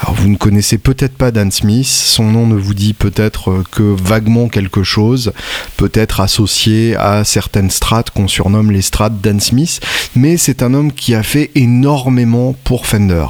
Alors 0.02 0.14
vous 0.14 0.28
ne 0.28 0.36
connaissez 0.36 0.78
peut-être 0.78 1.16
pas 1.16 1.30
Dan 1.30 1.50
Smith, 1.50 1.86
son 1.86 2.24
nom 2.24 2.46
ne 2.46 2.54
vous 2.54 2.74
dit 2.74 2.92
peut-être 2.92 3.64
que 3.70 3.82
vaguement 3.82 4.48
quelque 4.48 4.82
chose, 4.82 5.32
peut-être 5.76 6.20
associé 6.20 6.96
à 6.96 7.24
certaines 7.24 7.70
strates 7.70 8.10
qu'on 8.10 8.28
surnomme 8.28 8.70
les 8.70 8.82
strates 8.82 9.20
Dan 9.20 9.40
Smith, 9.40 9.80
mais 10.14 10.36
c'est 10.36 10.62
un 10.62 10.74
homme 10.74 10.92
qui 10.92 11.14
a 11.14 11.22
fait 11.22 11.50
énormément 11.54 12.54
pour 12.64 12.86
Fender. 12.86 13.26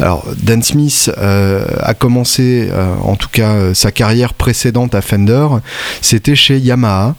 Alors 0.00 0.24
Dan 0.42 0.62
Smith 0.62 1.10
euh, 1.18 1.66
a 1.80 1.94
commencé 1.94 2.68
euh, 2.70 2.94
en 3.02 3.16
tout 3.16 3.28
cas 3.30 3.74
sa 3.74 3.92
carrière 3.92 4.34
précédente 4.34 4.94
à 4.94 5.02
Fender 5.02 5.43
c'était 6.00 6.36
chez 6.36 6.58
Yamaha. 6.58 7.14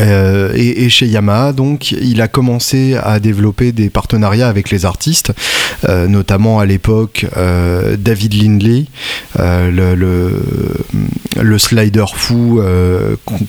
Euh, 0.00 0.52
et, 0.54 0.88
chez 0.88 1.06
Yamaha, 1.06 1.52
donc, 1.52 1.92
il 1.92 2.20
a 2.22 2.28
commencé 2.28 2.96
à 3.02 3.20
développer 3.20 3.72
des 3.72 3.90
partenariats 3.90 4.48
avec 4.48 4.70
les 4.70 4.84
artistes, 4.84 5.32
euh, 5.88 6.06
notamment 6.06 6.60
à 6.60 6.66
l'époque 6.66 7.26
euh, 7.36 7.96
David 7.98 8.34
Lindley, 8.34 8.86
le, 9.38 9.94
le, 9.94 11.58
slider 11.58 12.04
fou 12.14 12.60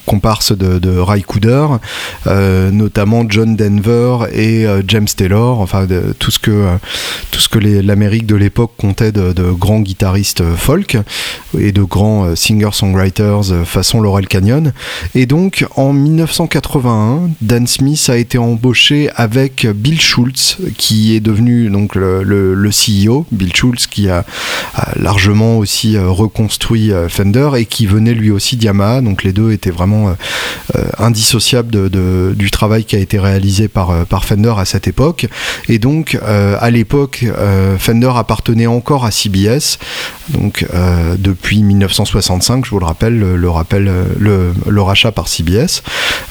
comparse 0.05 0.51
de, 0.51 0.79
de 0.79 0.97
Ray 0.97 1.21
Cooder, 1.21 1.67
notamment 2.71 3.25
John 3.27 3.55
Denver 3.55 4.17
et 4.33 4.65
James 4.87 5.07
Taylor, 5.15 5.59
enfin 5.61 5.87
tout 6.17 6.31
ce 6.31 6.39
que, 6.39 6.65
tout 7.31 7.39
ce 7.39 7.49
que 7.49 7.59
l'Amérique 7.59 8.25
de 8.25 8.35
l'époque 8.35 8.71
comptait 8.77 9.11
de, 9.11 9.51
grands 9.51 9.79
guitaristes 9.79 10.43
folk 10.55 10.97
et 11.57 11.71
de 11.71 11.83
grands 11.83 12.35
singer-songwriters 12.35 13.65
façon 13.65 14.01
Laurel 14.01 14.27
Canyon. 14.27 14.73
Et 15.15 15.25
donc 15.25 15.65
en 15.75 15.93
1981, 16.29 17.31
Dan 17.41 17.65
Smith 17.65 18.07
a 18.07 18.15
été 18.15 18.37
embauché 18.37 19.09
avec 19.15 19.65
Bill 19.65 19.99
Schultz, 19.99 20.57
qui 20.77 21.15
est 21.15 21.19
devenu 21.19 21.71
donc 21.71 21.95
le, 21.95 22.69
CEO. 22.69 23.25
Bill 23.31 23.55
Schultz 23.55 23.87
qui 23.87 24.09
a, 24.09 24.23
largement 24.95 25.57
aussi 25.57 25.97
euh, 25.97 26.07
reconstruit 26.07 26.91
euh, 26.91 27.09
Fender 27.09 27.49
et 27.57 27.65
qui 27.65 27.87
venait 27.87 28.13
lui 28.13 28.29
aussi 28.29 28.57
d'Yamaha. 28.57 29.01
Donc 29.01 29.23
les 29.23 29.33
deux 29.33 29.51
étaient 29.51 29.71
vraiment 29.71 30.09
euh, 30.75 30.83
indissociables 30.99 31.89
du 31.89 32.51
travail 32.51 32.85
qui 32.85 32.95
a 32.95 32.99
été 32.99 33.17
réalisé 33.17 33.67
par, 33.67 34.05
Fender 34.23 34.53
à 34.57 34.65
cette 34.65 34.87
époque. 34.87 35.27
Et 35.67 35.79
donc 35.79 36.17
à 36.23 36.69
l'époque, 36.69 37.25
Fender 37.79 38.11
appartenait 38.15 38.67
encore 38.67 39.05
à 39.05 39.11
CBS. 39.11 39.79
Donc 40.29 40.65
depuis 41.17 41.63
1965, 41.63 42.65
je 42.65 42.69
vous 42.69 42.79
le 42.79 42.85
rappelle, 42.85 43.17
le, 43.17 43.49
rappel, 43.49 43.91
le, 44.19 44.53
le 44.67 44.81
rachat 44.81 45.11
par 45.11 45.27
CBS. 45.27 45.81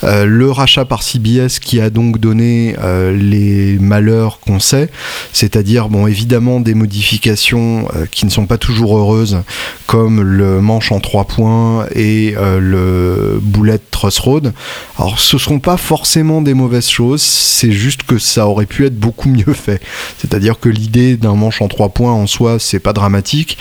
Euh, 0.03 0.25
le 0.25 0.51
rachat 0.51 0.85
par 0.85 1.03
CBS 1.03 1.59
qui 1.59 1.81
a 1.81 1.89
donc 1.89 2.19
donné 2.19 2.75
euh, 2.81 3.15
les 3.15 3.77
malheurs 3.79 4.39
qu'on 4.39 4.59
sait, 4.59 4.89
c'est-à-dire 5.33 5.89
bon 5.89 6.07
évidemment 6.07 6.59
des 6.59 6.73
modifications 6.73 7.87
euh, 7.95 8.05
qui 8.09 8.25
ne 8.25 8.31
sont 8.31 8.45
pas 8.45 8.57
toujours 8.57 8.97
heureuses, 8.97 9.39
comme 9.87 10.21
le 10.21 10.61
manche 10.61 10.91
en 10.91 10.99
trois 10.99 11.25
points 11.25 11.85
et 11.95 12.35
le 12.37 13.39
boulet 13.41 13.79
road. 14.19 14.53
Alors 14.97 15.19
ce 15.19 15.35
ne 15.35 15.39
seront 15.39 15.59
pas 15.59 15.77
forcément 15.77 16.41
des 16.41 16.53
mauvaises 16.53 16.89
choses, 16.89 17.21
c'est 17.21 17.71
juste 17.71 18.03
que 18.03 18.17
ça 18.17 18.47
aurait 18.47 18.65
pu 18.65 18.85
être 18.85 18.97
beaucoup 18.97 19.29
mieux 19.29 19.53
fait. 19.53 19.81
C'est-à-dire 20.19 20.59
que 20.59 20.69
l'idée 20.69 21.17
d'un 21.17 21.35
manche 21.35 21.61
en 21.61 21.67
trois 21.67 21.89
points 21.89 22.13
en 22.13 22.27
soi, 22.27 22.57
c'est 22.59 22.79
pas 22.79 22.93
dramatique. 22.93 23.57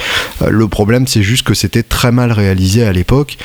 le 0.46 0.68
problème, 0.68 1.06
c'est 1.06 1.22
juste 1.22 1.44
que 1.44 1.54
c'était 1.54 1.82
très 1.82 2.12
mal 2.12 2.32
réalisé 2.32 2.84
à 2.84 2.92
l'époque 2.92 3.36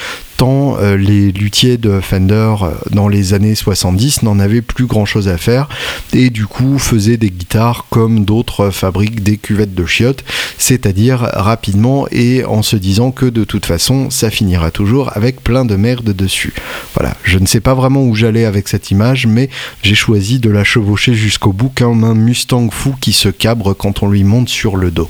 euh, 0.43 0.97
les 0.97 1.31
luthiers 1.31 1.77
de 1.77 2.01
Fender 2.01 2.55
euh, 2.61 2.71
dans 2.91 3.07
les 3.07 3.33
années 3.33 3.55
70 3.55 4.23
n'en 4.23 4.39
avaient 4.39 4.61
plus 4.61 4.85
grand 4.85 5.05
chose 5.05 5.27
à 5.29 5.37
faire 5.37 5.69
et 6.13 6.29
du 6.29 6.47
coup 6.47 6.79
faisaient 6.79 7.17
des 7.17 7.29
guitares 7.29 7.85
comme 7.89 8.25
d'autres 8.25 8.69
fabriquent 8.69 9.23
des 9.23 9.37
cuvettes 9.37 9.73
de 9.73 9.85
chiottes, 9.85 10.25
c'est-à-dire 10.57 11.19
rapidement 11.19 12.07
et 12.11 12.43
en 12.43 12.61
se 12.61 12.75
disant 12.75 13.11
que 13.11 13.25
de 13.25 13.43
toute 13.43 13.65
façon 13.65 14.09
ça 14.09 14.29
finira 14.29 14.71
toujours 14.71 15.15
avec 15.15 15.41
plein 15.41 15.63
de 15.63 15.75
merde 15.75 16.13
dessus. 16.13 16.53
Voilà, 16.93 17.15
je 17.23 17.37
ne 17.39 17.45
sais 17.45 17.61
pas 17.61 17.73
vraiment 17.73 18.03
où 18.03 18.13
j'allais 18.15 18.45
avec 18.45 18.67
cette 18.67 18.91
image, 18.91 19.25
mais 19.27 19.49
j'ai 19.81 19.95
choisi 19.95 20.39
de 20.39 20.49
la 20.49 20.63
chevaucher 20.63 21.13
jusqu'au 21.13 21.53
bout 21.53 21.71
comme 21.73 22.03
un 22.03 22.15
Mustang 22.15 22.69
fou 22.69 22.95
qui 22.99 23.13
se 23.13 23.29
cabre 23.29 23.73
quand 23.73 24.03
on 24.03 24.09
lui 24.09 24.23
monte 24.23 24.49
sur 24.49 24.75
le 24.75 24.91
dos. 24.91 25.09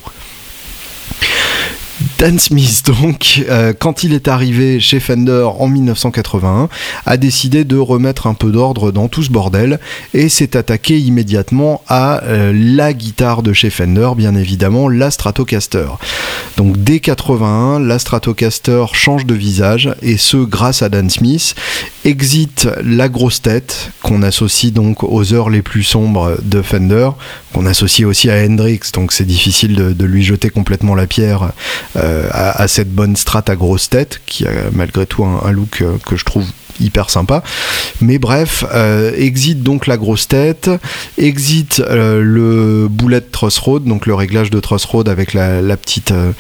Dan 2.20 2.40
Smith, 2.40 2.84
donc, 2.86 3.44
euh, 3.50 3.74
quand 3.78 4.04
il 4.04 4.14
est 4.14 4.28
arrivé 4.28 4.80
chez 4.80 5.00
Fender 5.00 5.48
en 5.60 5.68
1981, 5.68 6.70
a 7.06 7.18
décidé 7.18 7.64
de 7.66 7.76
remettre 7.78 8.28
un 8.28 8.34
peu 8.34 8.52
d'ordre 8.52 8.92
dans 8.92 9.08
tout 9.08 9.24
ce 9.24 9.30
bordel 9.30 9.80
et 10.14 10.30
s'est 10.30 10.56
attaqué 10.56 10.98
immédiatement 10.98 11.82
à 11.88 12.24
euh, 12.24 12.54
la 12.54 12.94
guitare 12.94 13.44
de 13.44 13.52
chez 13.52 13.70
Fender, 13.70 14.12
bien 14.16 14.36
évidemment, 14.36 14.88
la 14.88 15.12
Stratocaster. 15.12 15.88
Donc 16.58 16.78
dès 16.78 17.00
81, 17.00 17.80
la 17.80 18.00
Stratocaster 18.00 18.86
change 18.94 19.26
de 19.26 19.34
visage 19.34 19.94
et 20.02 20.18
ce 20.18 20.38
grâce 20.38 20.82
à 20.82 20.90
Dan 20.90 21.10
Smith, 21.10 21.56
exit 22.06 22.68
la 22.84 23.10
grosse 23.10 23.42
tête 23.42 23.92
qu'on 24.02 24.24
associe 24.24 24.74
donc 24.74 25.04
aux 25.04 25.34
heures 25.34 25.50
les 25.50 25.62
plus 25.62 25.84
sombres 25.84 26.38
de 26.42 26.62
Fender, 26.62 27.10
qu'on 27.54 27.66
associe 27.66 28.08
aussi 28.08 28.30
à 28.30 28.44
Hendrix, 28.44 28.80
donc 28.94 29.14
c'est 29.14 29.26
difficile 29.26 29.76
de, 29.76 30.06
lui 30.06 30.24
jeter 30.24 30.50
complètement 30.50 30.96
la 30.96 31.08
pierre. 31.08 31.54
Euh, 31.96 32.03
à, 32.32 32.68
cette 32.68 32.92
bonne 32.92 33.16
strat 33.16 33.44
à 33.48 33.56
grosse 33.56 33.90
tête, 33.90 34.22
qui 34.26 34.46
a 34.46 34.52
malgré 34.72 35.06
tout 35.06 35.24
un, 35.24 35.52
look 35.52 35.82
euh, 35.82 35.98
que 36.06 36.16
je 36.16 36.26
trouve 36.26 36.46
hyper 36.80 37.10
sympa. 37.10 37.44
Mais 38.02 38.18
bref, 38.18 38.66
euh, 38.74 39.12
exit 39.16 39.62
donc 39.64 39.88
la 39.88 39.98
grosse 39.98 40.28
tête, 40.28 40.70
exit 41.18 41.80
euh, 41.80 42.22
le 42.22 42.88
boulet 42.90 43.22
de 43.22 43.26
truss 43.32 43.58
road, 43.60 43.84
donc 43.86 44.06
le 44.06 44.14
réglage 44.14 44.50
de 44.50 44.60
truss 44.60 44.86
road 44.86 45.08
avec 45.10 45.34
la, 45.34 45.78
petite, 45.78 46.12
euh, 46.12 46.32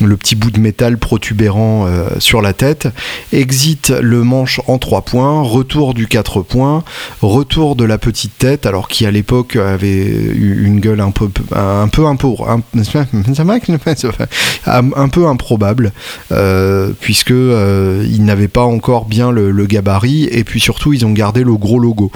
le 0.00 0.16
petit 0.16 0.36
bout 0.36 0.50
de 0.50 0.60
métal 0.60 0.98
protubérant 0.98 1.86
sur 2.18 2.42
la 2.42 2.52
tête, 2.52 2.88
exit 3.32 3.90
le 4.00 4.22
manche 4.22 4.60
en 4.66 4.78
3 4.78 5.02
points, 5.02 5.42
retour 5.42 5.94
du 5.94 6.06
4 6.06 6.42
points, 6.42 6.84
retour 7.22 7.76
de 7.76 7.84
la 7.84 7.98
petite 7.98 8.36
tête, 8.38 8.66
alors 8.66 8.88
qui 8.88 9.06
à 9.06 9.10
l'époque 9.10 9.56
avait 9.56 10.06
une 10.06 10.80
gueule 10.80 11.00
un 11.00 11.10
peu 11.10 11.28
un 11.54 11.88
peu 11.88 12.06
un 12.06 12.16
peu 12.16 12.30
un, 14.66 15.08
peu 15.08 15.26
improbable, 15.26 15.92
puisque 17.00 17.30
il 17.30 18.24
n'avait 18.24 18.48
pas 18.48 18.64
encore 18.64 19.06
bien 19.06 19.30
le, 19.30 19.50
le 19.50 19.66
et 20.30 20.44
puis 20.44 20.60
surtout 20.60 20.92
ils 20.92 21.04
ont 21.04 21.12
gardé 21.12 21.42
le 21.42 21.54
gros 21.54 21.78
logo. 21.78 22.10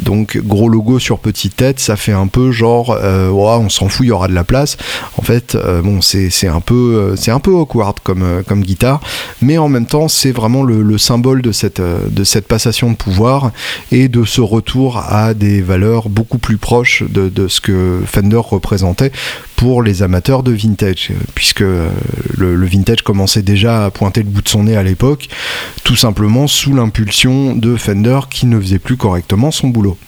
Donc 0.00 0.38
gros 0.38 0.68
logo 0.68 0.98
sur 0.98 1.18
petite 1.18 1.56
tête, 1.56 1.80
ça 1.80 1.96
fait 1.96 2.12
un 2.12 2.26
peu 2.26 2.50
genre 2.50 2.90
euh, 2.90 3.28
on 3.30 3.68
s'en 3.68 3.88
fout, 3.88 4.06
il 4.06 4.08
y 4.08 4.12
aura 4.12 4.28
de 4.28 4.34
la 4.34 4.44
place. 4.44 4.76
En 5.16 5.22
fait, 5.22 5.54
euh, 5.54 5.82
bon 5.82 6.00
c'est 6.00 6.48
un 6.48 6.60
peu 6.60 6.74
euh, 6.74 7.16
c'est 7.16 7.30
un 7.30 7.40
peu 7.40 7.52
awkward 7.52 7.98
comme 8.02 8.42
comme 8.46 8.62
guitare, 8.62 9.00
mais 9.42 9.58
en 9.58 9.68
même 9.68 9.86
temps 9.86 10.08
c'est 10.08 10.32
vraiment 10.32 10.62
le, 10.62 10.98
symbole 10.98 11.42
de 11.42 11.52
cette 11.52 11.80
de 11.80 12.40
passation 12.40 12.90
de 12.90 12.96
pouvoir 12.96 13.52
et 13.92 14.08
de 14.08 14.24
ce 14.24 14.40
retour 14.40 14.98
à 14.98 15.34
des 15.34 15.60
valeurs 15.60 16.08
beaucoup 16.08 16.38
plus 16.38 16.56
proches 16.56 17.02
de, 17.08 17.28
de 17.28 17.48
ce 17.48 17.60
que 17.60 18.00
Fender 18.06 18.40
représentait 18.42 19.12
pour 19.58 19.82
les 19.82 20.04
amateurs 20.04 20.44
de 20.44 20.52
vintage, 20.52 21.10
puisque 21.34 21.60
le, 21.60 21.90
le, 22.36 22.66
vintage 22.66 23.02
commençait 23.02 23.42
déjà 23.42 23.86
à 23.86 23.90
pointer 23.90 24.22
le 24.22 24.28
bout 24.28 24.40
de 24.40 24.48
son 24.48 24.62
nez 24.62 24.76
à 24.76 24.84
l'époque, 24.84 25.28
tout 25.82 25.96
simplement 25.96 26.46
sous 26.46 26.72
l'impulsion 26.72 27.56
de 27.56 27.74
Fender 27.74 28.20
qui 28.30 28.46
ne 28.46 28.60
faisait 28.60 28.78
plus 28.78 28.96
correctement 28.96 29.50
son 29.50 29.66
boulot. 29.66 29.98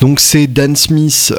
Donc 0.00 0.20
c'est 0.20 0.46
Dan 0.46 0.76
Smith 0.76 1.32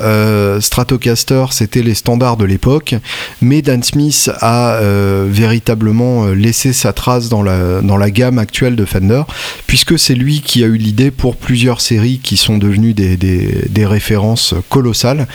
Stratocaster, 0.60 1.46
c'était 1.52 1.82
les 1.82 1.96
standards 1.96 2.38
de 2.38 2.46
l'époque, 2.46 2.96
mais 3.42 3.62
Dan 3.62 3.82
Smith 3.82 4.30
a 4.40 4.80
véritablement 5.26 6.28
laissé 6.28 6.74
sa 6.74 6.94
trace 6.94 7.30
dans 7.30 7.42
la, 7.42 8.12
gamme 8.12 8.38
actuelle 8.38 8.76
de 8.76 8.86
Fender, 8.86 9.24
puisque 9.68 9.98
c'est 9.98 10.16
lui 10.16 10.42
qui 10.42 10.64
a 10.64 10.68
eu 10.68 10.78
l'idée 10.78 11.12
pour 11.12 11.38
plusieurs 11.38 11.82
séries 11.82 12.20
qui 12.22 12.38
sont 12.38 12.58
devenues 12.58 12.94
des, 12.94 13.86
références 13.86 14.54
colossales. 14.70 15.28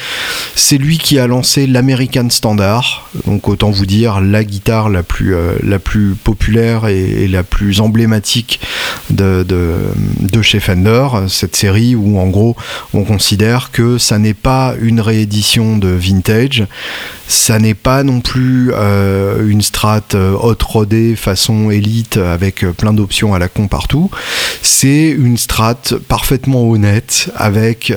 C'est 0.55 0.79
lui 0.79 0.99
qui 0.99 1.19
a 1.19 1.27
lancé 1.27 1.67
l'American 1.67 2.31
Standard, 2.31 3.09
donc 3.27 3.49
autant 3.49 3.71
vous 3.71 3.87
dire 3.87 4.21
la 4.21 4.45
guitare 4.45 4.89
la 4.89 5.03
plus, 5.03 5.35
euh, 5.35 5.55
la 5.63 5.79
plus 5.79 6.15
populaire 6.15 6.87
et, 6.87 7.27
la 7.29 7.43
plus 7.43 7.81
emblématique 7.81 8.61
de, 9.11 9.43
de, 9.43 9.75
de, 10.21 10.43
chez 10.43 10.61
Fender, 10.61 11.09
cette 11.29 11.57
série 11.57 11.97
où 11.97 12.19
en 12.19 12.29
gros 12.29 12.57
on 12.95 13.05
considère 13.05 13.71
que 13.71 13.99
ça 13.99 14.19
n'est 14.19 14.35
pas 14.35 14.75
une 14.81 15.01
réédition 15.01 15.77
de 15.77 15.89
vintage, 15.89 16.67
ça 17.29 17.59
n'est 17.59 17.75
pas 17.75 18.03
non 18.03 18.21
plus 18.21 18.73
euh, 18.75 19.49
une 19.49 19.63
strat 19.63 20.03
euh, 20.15 20.33
hot 20.33 20.57
rodée 20.65 21.17
façon 21.17 21.71
élite 21.71 22.17
avec 22.17 22.65
plein 22.77 22.93
d'options 22.93 23.35
à 23.35 23.39
la 23.39 23.49
con 23.49 23.69
partout, 23.69 24.11
c'est 24.63 25.09
une 25.09 25.37
strat 25.37 25.81
parfaitement 26.09 26.69
honnête 26.69 27.31
avec 27.37 27.93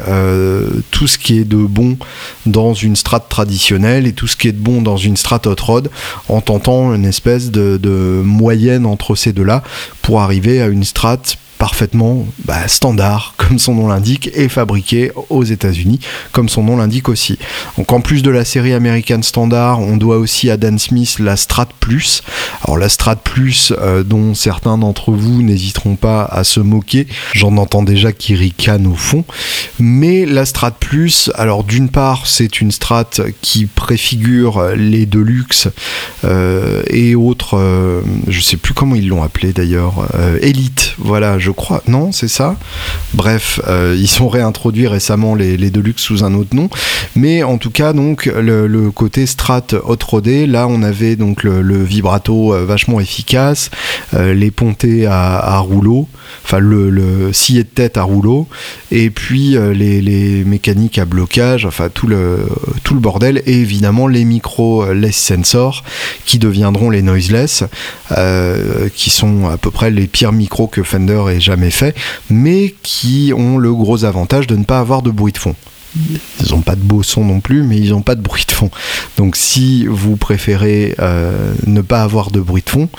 tout 0.92 1.08
ce 1.08 1.18
qui 1.18 1.40
est 1.40 1.44
de 1.44 1.58
bon 1.58 1.98
dans 2.46 2.74
une 2.74 2.96
strat 2.96 3.20
traditionnelle 3.20 4.08
et 4.08 4.14
tout 4.14 4.28
ce 4.28 4.36
qui 4.36 4.48
est 4.48 4.54
de 4.54 4.62
bon 4.62 4.82
dans 4.82 4.98
une 4.98 5.18
strat 5.18 5.42
hot 5.46 5.56
rod 5.62 5.90
en 6.28 6.42
tentant 6.42 6.94
une 6.94 7.06
espèce 7.06 7.52
de, 7.52 7.78
de 7.78 8.22
moyenne 8.24 8.86
entre 8.86 9.16
ces 9.16 9.34
deux-là 9.34 9.64
pour 10.02 10.22
arriver 10.22 10.62
à 10.62 10.68
une 10.68 10.84
strat 10.84 11.22
parfaitement 11.60 12.26
bah, 12.46 12.68
standard, 12.68 13.36
comme 13.38 13.60
son 13.60 13.76
nom 13.76 13.90
l'indique, 13.90 14.32
et 14.34 14.50
fabriqué 14.50 15.12
aux 15.30 15.44
États-Unis, 15.44 16.00
comme 16.32 16.50
son 16.50 16.64
nom 16.64 16.78
l'indique 16.78 17.10
aussi. 17.10 17.38
Donc 17.78 17.92
en 17.92 18.02
plus 18.02 18.24
de 18.24 18.32
la 18.32 18.46
série 18.46 18.74
American 18.74 19.22
Standard, 19.22 19.80
on 19.82 19.98
doit 19.98 20.18
aussi 20.18 20.50
à 20.50 20.58
Dan 20.58 20.80
Smith 20.80 21.18
la 21.20 21.36
Strat 21.36 21.68
Plus. 21.80 22.24
Alors 22.64 22.78
la 22.78 22.90
Strat 22.90 23.18
Plus, 23.18 23.74
euh, 23.78 24.04
dont 24.04 24.34
certains 24.34 24.78
d'entre 24.78 25.12
vous 25.12 25.44
n'hésiteront 25.44 25.98
pas 25.98 26.24
à 26.24 26.44
se 26.44 26.62
moquer, 26.62 27.08
j'en 27.34 27.58
entends 27.58 27.84
déjà 27.84 28.14
qui 28.14 28.36
ricanent 28.36 28.88
au 28.88 28.96
fond. 28.96 29.26
Mais 29.80 30.26
la 30.26 30.46
Strat 30.46 30.72
Plus, 30.72 31.30
alors 31.36 31.66
d'une 31.66 31.90
part, 31.90 32.26
c'est 32.26 32.62
une 32.62 32.72
Strat 32.72 33.10
qui 33.42 33.66
préfigure 33.66 34.64
les 34.78 35.06
Deluxe 35.06 35.68
euh, 36.24 36.84
et 36.88 37.16
autres, 37.16 37.58
euh, 37.58 38.02
je 38.30 38.40
sais 38.40 38.56
plus 38.56 38.74
comment 38.74 38.96
ils 38.96 39.10
l'ont 39.10 39.24
appelé 39.24 39.52
d'ailleurs, 39.52 40.08
Elite. 40.42 40.94
Voilà, 41.00 41.38
je 41.38 41.49
je 41.50 41.54
crois. 41.56 41.82
Non, 41.88 42.12
c'est 42.12 42.28
ça. 42.28 42.56
Bref, 43.16 43.60
euh, 43.68 43.96
ils 43.98 44.08
sont 44.08 44.30
réintroduits 44.30 44.88
récemment 44.88 45.34
les, 45.34 45.58
les, 45.58 45.72
Deluxe 45.72 46.04
sous 46.04 46.24
un 46.24 46.36
autre 46.36 46.56
nom. 46.56 46.70
Mais 47.16 47.42
en 47.42 47.58
tout 47.58 47.72
cas, 47.72 47.92
donc, 47.92 48.26
le, 48.26 48.92
côté 48.92 49.26
Strat 49.26 49.66
hot 49.84 49.98
rodé, 50.06 50.46
là, 50.46 50.68
on 50.68 50.84
avait 50.84 51.16
donc 51.16 51.42
le, 51.42 51.84
vibrato 51.84 52.54
euh, 52.54 52.66
vachement 52.66 53.00
efficace, 53.00 53.72
euh, 54.14 54.36
les 54.36 54.52
pontées 54.52 55.08
à, 55.08 55.58
rouleau, 55.58 56.08
enfin, 56.46 56.60
le, 56.60 56.92
le 56.92 57.32
de 57.32 57.62
tête 57.64 57.98
à 57.98 58.04
rouleau, 58.04 58.48
et 58.92 59.10
puis 59.10 59.58
les, 59.74 60.44
mécaniques 60.46 61.00
à 61.00 61.06
blocage, 61.06 61.66
enfin, 61.66 61.90
tout 61.92 62.06
le, 62.06 62.48
tout 62.84 62.94
le 62.94 63.00
bordel, 63.00 63.42
et 63.48 63.54
évidemment 63.54 64.08
les 64.08 64.24
micros 64.24 64.94
less 64.94 65.16
sensor 65.16 65.84
qui 66.26 66.38
deviendront 66.38 66.92
les 66.92 67.02
noiseless, 67.02 67.64
qui 68.96 69.10
sont 69.10 69.48
à 69.48 69.58
peu 69.58 69.72
près 69.72 69.90
les 69.90 70.06
pires 70.06 70.32
micros 70.32 70.68
que 70.68 70.84
Fender 70.84 71.24
jamais 71.40 71.72
fait, 71.72 71.96
mais 72.30 72.74
qui 72.84 73.34
ont 73.36 73.58
le 73.58 73.74
gros 73.74 74.06
avantage 74.06 74.48
de 74.48 74.56
ne 74.56 74.64
pas 74.64 74.80
avoir 74.80 75.02
de 75.02 75.12
bruit 75.12 75.34
de 75.34 75.38
fond. 75.38 75.56
Ils 75.96 76.52
n'ont 76.52 76.62
pas 76.62 76.76
de 76.76 76.82
beau 76.82 77.02
son 77.02 77.24
non 77.24 77.40
plus, 77.40 77.64
mais 77.64 77.78
ils 77.78 77.90
n'ont 77.92 78.02
pas 78.02 78.16
de 78.16 78.22
bruit 78.22 78.46
de 78.48 78.52
fond. 78.52 78.70
Donc 79.18 79.36
si 79.36 79.86
vous 79.88 80.18
préférez 80.18 80.96
euh, 81.00 81.54
ne 81.66 81.82
pas 81.82 82.04
avoir 82.04 82.32
de 82.32 82.40
bruit 82.40 82.62
de 82.64 82.70
fond, 82.70 82.90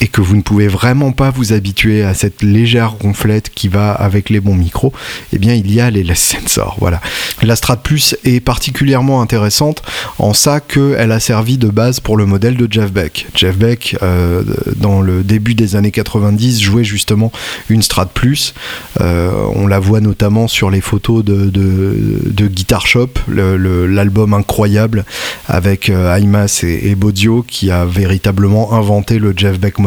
et 0.00 0.08
que 0.08 0.20
vous 0.20 0.36
ne 0.36 0.42
pouvez 0.42 0.68
vraiment 0.68 1.12
pas 1.12 1.30
vous 1.30 1.52
habituer 1.52 2.02
à 2.02 2.14
cette 2.14 2.42
légère 2.42 2.92
ronflette 2.92 3.50
qui 3.50 3.68
va 3.68 3.92
avec 3.92 4.30
les 4.30 4.40
bons 4.40 4.54
micros, 4.54 4.92
eh 5.32 5.38
bien 5.38 5.54
il 5.54 5.72
y 5.72 5.80
a 5.80 5.90
les 5.90 6.02
less 6.02 6.20
sensors. 6.20 6.76
Voilà. 6.80 7.00
La 7.42 7.56
Strat 7.56 7.78
Plus 7.78 8.16
est 8.24 8.40
particulièrement 8.40 9.22
intéressante 9.22 9.82
en 10.18 10.34
ça 10.34 10.60
qu'elle 10.60 11.12
a 11.12 11.20
servi 11.20 11.58
de 11.58 11.68
base 11.68 12.00
pour 12.00 12.16
le 12.16 12.26
modèle 12.26 12.56
de 12.56 12.68
Jeff 12.70 12.92
Beck. 12.92 13.26
Jeff 13.34 13.56
Beck, 13.56 13.96
euh, 14.02 14.42
dans 14.76 15.00
le 15.00 15.22
début 15.22 15.54
des 15.54 15.76
années 15.76 15.90
90, 15.90 16.60
jouait 16.60 16.84
justement 16.84 17.32
une 17.68 17.82
Strat 17.82 18.06
Plus. 18.06 18.54
Euh, 19.00 19.30
on 19.54 19.66
la 19.66 19.78
voit 19.78 20.00
notamment 20.00 20.48
sur 20.48 20.70
les 20.70 20.80
photos 20.80 21.24
de, 21.24 22.46
Guitar 22.46 22.86
Shop, 22.86 23.10
l'album 23.28 24.34
incroyable 24.34 25.04
avec 25.48 25.90
euh, 25.90 26.18
Imas 26.20 26.62
et, 26.62 26.90
et 26.90 26.94
Bodio 26.94 27.44
qui 27.46 27.70
a 27.70 27.84
véritablement 27.84 28.72
inventé 28.72 29.18
le 29.18 29.34
Jeff 29.36 29.58
Beck 29.58 29.78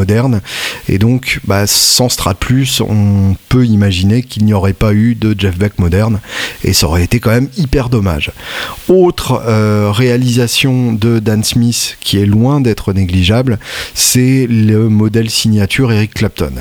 Et 0.88 0.98
donc, 0.98 1.40
bah, 1.46 1.68
sans 1.68 2.10
Strat 2.10 2.36
Plus, 2.36 2.82
on 2.82 3.36
peut 3.50 3.66
imaginer 3.66 4.24
qu'il 4.24 4.46
n'y 4.46 4.54
aurait 4.54 4.74
pas 4.74 4.94
eu 4.94 5.16
de 5.16 5.36
Jeff 5.38 5.58
Beck 5.58 5.80
moderne. 5.80 6.20
Et 6.64 6.74
ça 6.74 6.88
aurait 6.88 7.04
été 7.04 7.20
quand 7.20 7.32
même 7.32 7.50
hyper 7.58 7.90
dommage. 7.90 8.32
Autre 8.88 9.42
euh, 9.46 9.92
réalisation 9.92 10.94
de 10.94 11.20
Dan 11.20 11.44
Smith 11.44 11.98
qui 12.00 12.20
est 12.20 12.26
loin 12.26 12.62
d'être 12.62 12.94
négligeable, 12.94 13.60
c'est 13.94 14.48
le 14.48 14.90
modèle 14.90 15.30
signature 15.30 15.92
Eric 15.92 16.14
Clapton. 16.14 16.54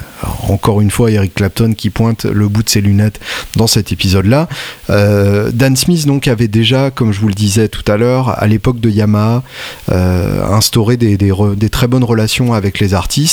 encore 0.48 0.80
une 0.80 0.90
fois, 0.90 1.10
Eric 1.10 1.34
Clapton 1.34 1.74
qui 1.76 1.90
pointe 1.90 2.24
le 2.24 2.48
bout 2.48 2.62
de 2.62 2.70
ses 2.70 2.80
lunettes 2.80 3.20
dans 3.56 3.66
cet 3.66 3.92
épisode-là. 3.92 4.48
Euh, 4.90 5.50
Dan 5.52 5.76
Smith 5.76 6.06
donc 6.06 6.28
avait 6.28 6.48
déjà, 6.48 6.90
comme 6.90 7.12
je 7.12 7.20
vous 7.20 7.28
le 7.28 7.34
disais 7.34 7.68
tout 7.68 7.90
à 7.90 7.96
l'heure, 7.96 8.40
à 8.40 8.46
l'époque 8.46 8.80
de 8.80 8.90
Yamaha, 8.90 9.42
euh, 9.90 10.44
instauré 10.46 10.96
des 10.96 11.70
très 11.70 11.86
bonnes 11.86 12.04
relations 12.04 12.52
avec 12.52 12.78
les 12.78 12.94
artistes 12.94 13.27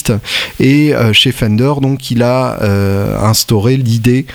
et 0.59 0.93
euh, 0.93 1.13
chez 1.13 1.31
Fender, 1.31 1.73
donc, 1.81 2.11
il 2.11 2.23
a 2.23 2.61
euh, 2.61 3.17
instauré 3.19 3.77
l'idée 3.77 4.25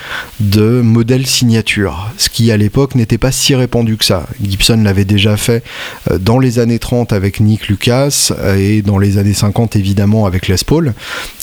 de 0.40 0.80
modèle 0.80 1.26
signature, 1.26 2.10
ce 2.16 2.28
qui 2.28 2.50
à 2.50 2.56
l'époque 2.56 2.94
n'était 2.94 3.18
pas 3.18 3.32
si 3.32 3.54
répandu 3.54 3.96
que 3.96 4.04
ça. 4.04 4.26
Gibson 4.42 4.82
l'avait 4.82 5.04
déjà 5.04 5.36
fait 5.36 5.62
euh, 6.10 6.18
dans 6.18 6.38
les 6.38 6.58
années 6.58 6.78
30 6.78 7.12
avec 7.12 7.40
Nick 7.40 7.68
Lucas 7.68 8.32
et 8.56 8.82
dans 8.82 8.98
les 8.98 9.18
années 9.18 9.34
50 9.34 9.76
évidemment 9.76 10.26
avec 10.26 10.48
Les 10.48 10.56
Paul. 10.66 10.94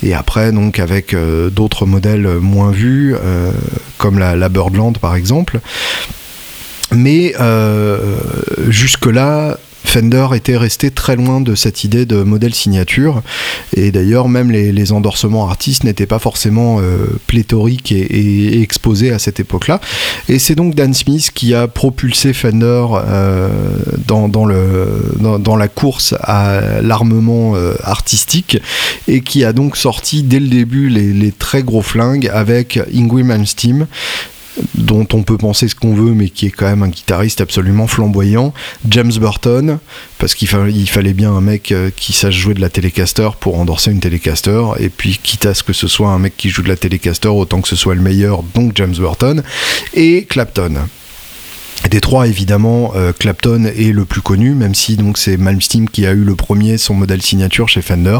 Et 0.03 0.13
après, 0.13 0.51
donc, 0.51 0.79
avec 0.79 1.15
d'autres 1.51 1.85
modèles 1.85 2.27
moins 2.39 2.71
vus, 2.71 3.15
comme 3.97 4.19
la, 4.19 4.35
la 4.35 4.49
Birdland 4.49 4.97
par 4.97 5.15
exemple. 5.15 5.59
Mais 6.91 7.33
jusque-là, 8.69 9.57
Fender 9.87 10.27
était 10.35 10.57
resté 10.57 10.91
très 10.91 11.15
loin 11.15 11.39
de 11.39 11.55
cette 11.55 11.85
idée 11.85 12.05
de 12.05 12.21
modèle 12.21 12.53
signature. 12.53 13.21
Et 13.75 13.91
d'ailleurs, 13.91 14.27
même 14.27 14.51
les, 14.51 14.91
endorsements 14.91 15.47
artistes 15.49 15.83
n'étaient 15.83 16.05
pas 16.05 16.19
forcément 16.19 16.79
euh, 16.79 17.19
pléthoriques 17.27 17.91
et, 17.91 18.61
exposés 18.61 19.11
à 19.11 19.19
cette 19.19 19.39
époque-là. 19.39 19.79
Et 20.29 20.39
c'est 20.39 20.55
donc 20.55 20.75
Dan 20.75 20.93
Smith 20.93 21.31
qui 21.33 21.53
a 21.53 21.67
propulsé 21.67 22.33
Fender 22.33 22.85
euh, 22.93 23.49
dans, 24.05 25.55
la 25.55 25.67
course 25.67 26.15
à 26.21 26.81
l'armement 26.81 27.55
euh, 27.55 27.73
artistique 27.83 28.57
et 29.07 29.21
qui 29.21 29.45
a 29.45 29.53
donc 29.53 29.77
sorti 29.77 30.21
dès 30.21 30.39
le 30.39 30.47
début 30.47 30.89
les, 30.89 31.13
les 31.13 31.31
très 31.31 31.63
gros 31.63 31.81
flingues 31.81 32.29
avec 32.33 32.79
Ingrid 32.93 33.25
Malmsteen 33.25 33.87
dont 34.75 35.07
on 35.13 35.23
peut 35.23 35.37
penser 35.37 35.67
ce 35.67 35.75
qu'on 35.75 35.93
veut, 35.93 36.13
mais 36.13 36.29
qui 36.29 36.47
est 36.47 36.51
quand 36.51 36.65
même 36.65 36.83
un 36.83 36.89
guitariste 36.89 37.41
absolument 37.41 37.87
flamboyant. 37.87 38.53
James 38.89 39.11
Burton, 39.19 39.79
parce 40.17 40.35
qu'il 40.35 40.47
fallait 40.47 41.13
bien 41.13 41.31
un 41.31 41.41
mec 41.41 41.71
euh, 41.71 41.89
qui 41.95 42.13
sache 42.13 42.35
jouer 42.35 42.53
de 42.53 42.61
la 42.61 42.69
Telecaster 42.69 43.29
pour 43.39 43.59
endorser 43.59 43.91
une 43.91 43.99
Telecaster, 43.99 44.61
et 44.79 44.89
puis 44.89 45.19
quitte 45.21 45.45
à 45.45 45.53
ce 45.53 45.63
que 45.63 45.73
ce 45.73 45.87
soit 45.87 46.09
un 46.09 46.19
mec 46.19 46.35
qui 46.37 46.49
joue 46.49 46.61
de 46.61 46.69
la 46.69 46.77
Telecaster, 46.77 47.29
autant 47.29 47.61
que 47.61 47.67
ce 47.67 47.75
soit 47.75 47.95
le 47.95 48.01
meilleur, 48.01 48.43
donc 48.43 48.73
James 48.75 48.95
Burton, 48.95 49.43
et 49.93 50.25
Clapton. 50.25 50.87
Des 51.89 52.01
trois, 52.01 52.27
évidemment, 52.27 52.91
euh, 52.95 53.13
Clapton 53.13 53.65
est 53.65 53.93
le 53.93 54.03
plus 54.03 54.21
connu, 54.21 54.55
même 54.55 54.73
si 54.73 54.97
donc 54.97 55.17
c'est 55.17 55.37
Malmsteen 55.37 55.87
qui 55.87 56.05
a 56.05 56.11
eu 56.11 56.23
le 56.23 56.35
premier 56.35 56.77
son 56.77 56.95
modèle 56.95 57.21
signature 57.21 57.69
chez 57.69 57.81
Fender, 57.81 58.19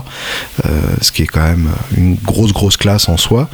euh, 0.65 0.69
ce 1.01 1.11
qui 1.11 1.23
est 1.23 1.27
quand 1.27 1.41
même 1.41 1.69
une 1.97 2.15
grosse 2.15 2.53
grosse 2.53 2.77
classe 2.77 3.09
en 3.09 3.17
soi. 3.17 3.49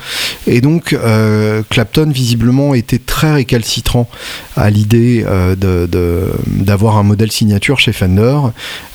Et 0.45 0.61
donc 0.61 0.93
euh, 0.93 1.63
Clapton 1.69 2.11
visiblement 2.11 2.73
était 2.73 2.99
très 2.99 3.33
récalcitrant 3.33 4.09
à 4.55 4.69
l'idée 4.69 5.25
d'avoir 5.57 6.97
un 6.97 7.03
modèle 7.03 7.31
signature 7.31 7.79
chez 7.79 7.93
Fender, 7.93 8.37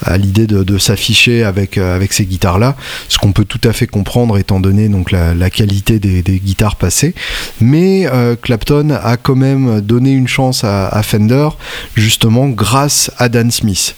à 0.05 0.18
l'idée 0.18 0.47
de, 0.47 0.79
s'afficher 0.79 1.42
avec 1.42 1.79
avec 1.79 2.12
ces 2.12 2.27
guitares 2.27 2.59
là, 2.59 2.77
ce 3.09 3.18
qu'on 3.18 3.33
peut 3.33 3.44
tout 3.44 3.61
à 3.64 3.73
fait 3.73 3.88
comprendre 3.88 4.38
étant 4.38 4.61
donné 4.61 4.88
donc 4.88 5.11
la, 5.11 5.51
qualité 5.51 5.99
des, 5.99 6.23
guitares 6.38 6.77
passées. 6.77 7.14
Mais 7.61 8.07
Clapton 8.42 8.90
a 8.90 9.16
quand 9.16 9.35
même 9.35 9.81
donné 9.81 10.12
une 10.12 10.29
chance 10.29 10.62
à 10.62 10.97
Fender 11.02 11.48
justement 11.94 12.48
grâce 12.48 13.11
à 13.18 13.28
Dan 13.28 13.50
Smith. 13.50 13.94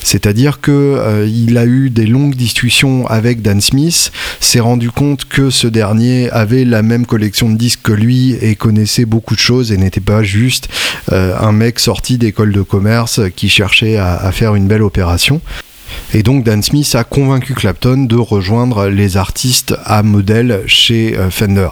C'est-à-dire 0.00 0.60
que 0.60 0.70
euh, 0.70 1.26
il 1.26 1.58
a 1.58 1.64
eu 1.64 1.90
des 1.90 2.06
longues 2.06 2.36
discussions 2.36 3.06
avec 3.06 3.42
Dan 3.42 3.60
Smith, 3.60 4.12
s'est 4.40 4.60
rendu 4.60 4.90
compte 4.90 5.24
que 5.24 5.50
ce 5.50 5.66
dernier 5.66 6.30
avait 6.30 6.64
la 6.64 6.82
même 6.82 7.06
collection 7.06 7.48
de 7.48 7.56
disques 7.56 7.82
que 7.82 7.92
lui 7.92 8.32
et 8.40 8.54
connaissait 8.54 9.04
beaucoup 9.04 9.34
de 9.34 9.40
choses 9.40 9.72
et 9.72 9.76
n'était 9.76 10.00
pas 10.00 10.22
juste 10.22 10.68
euh, 11.10 11.36
un 11.40 11.52
mec 11.52 11.80
sorti 11.80 12.18
d'école 12.18 12.52
de 12.52 12.62
commerce 12.62 13.20
qui 13.34 13.48
cherchait 13.48 13.96
à 13.96 14.30
faire 14.32 14.54
une 14.54 14.66
belle 14.66 14.82
opération. 14.82 15.40
Et 16.14 16.22
donc 16.22 16.44
Dan 16.44 16.62
Smith 16.62 16.94
a 16.94 17.04
convaincu 17.04 17.54
Clapton 17.54 18.04
de 18.04 18.16
rejoindre 18.16 18.88
les 18.88 19.16
artistes 19.16 19.74
à 19.84 20.02
modèle 20.02 20.62
chez 20.66 21.16
euh, 21.16 21.30
Fender. 21.30 21.68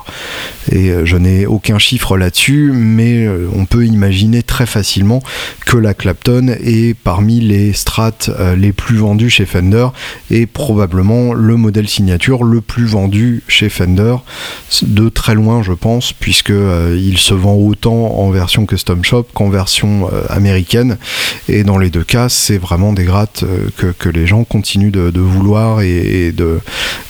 Et 0.73 0.91
euh, 0.91 1.05
je 1.05 1.17
n'ai 1.17 1.47
aucun 1.47 1.79
chiffre 1.79 2.17
là-dessus, 2.17 2.73
mais 2.75 3.27
euh, 3.27 3.49
on 3.55 3.67
peut 3.67 3.85
imaginer 3.85 4.43
très 4.43 4.67
facilement 4.67 5.23
que 5.67 5.77
la 5.77 5.95
Clapton 5.95 6.57
est 6.63 6.95
parmi 6.95 7.41
les 7.41 7.73
strates 7.73 8.31
les 8.57 8.73
plus 8.73 8.97
vendus 8.97 9.31
chez 9.31 9.47
Fender 9.47 9.89
et 10.31 10.47
probablement 10.47 11.33
le 11.33 11.57
modèle 11.57 11.89
signature 11.89 12.43
le 12.43 12.61
plus 12.61 12.87
vendu 12.87 13.43
chez 13.47 13.69
Fender 13.69 14.17
de 14.83 15.09
très 15.09 15.35
loin 15.35 15.63
je 15.63 15.73
pense 15.73 16.13
puisque 16.13 16.53
il 16.97 17.19
se 17.19 17.35
vend 17.35 17.55
autant 17.55 18.19
en 18.19 18.31
version 18.31 18.67
custom 18.67 19.05
shop 19.05 19.27
qu'en 19.33 19.49
version 19.49 20.11
américaine 20.29 20.99
et 21.49 21.63
dans 21.63 21.79
les 21.79 21.91
deux 21.91 22.05
cas 22.05 22.29
c'est 22.29 22.59
vraiment 22.59 22.93
des 22.93 23.05
grattes 23.05 23.45
que 23.77 24.09
les 24.11 24.27
gens 24.27 24.45
continuent 24.45 24.91
de, 24.91 25.21
vouloir 25.21 25.83
et, 25.83 26.35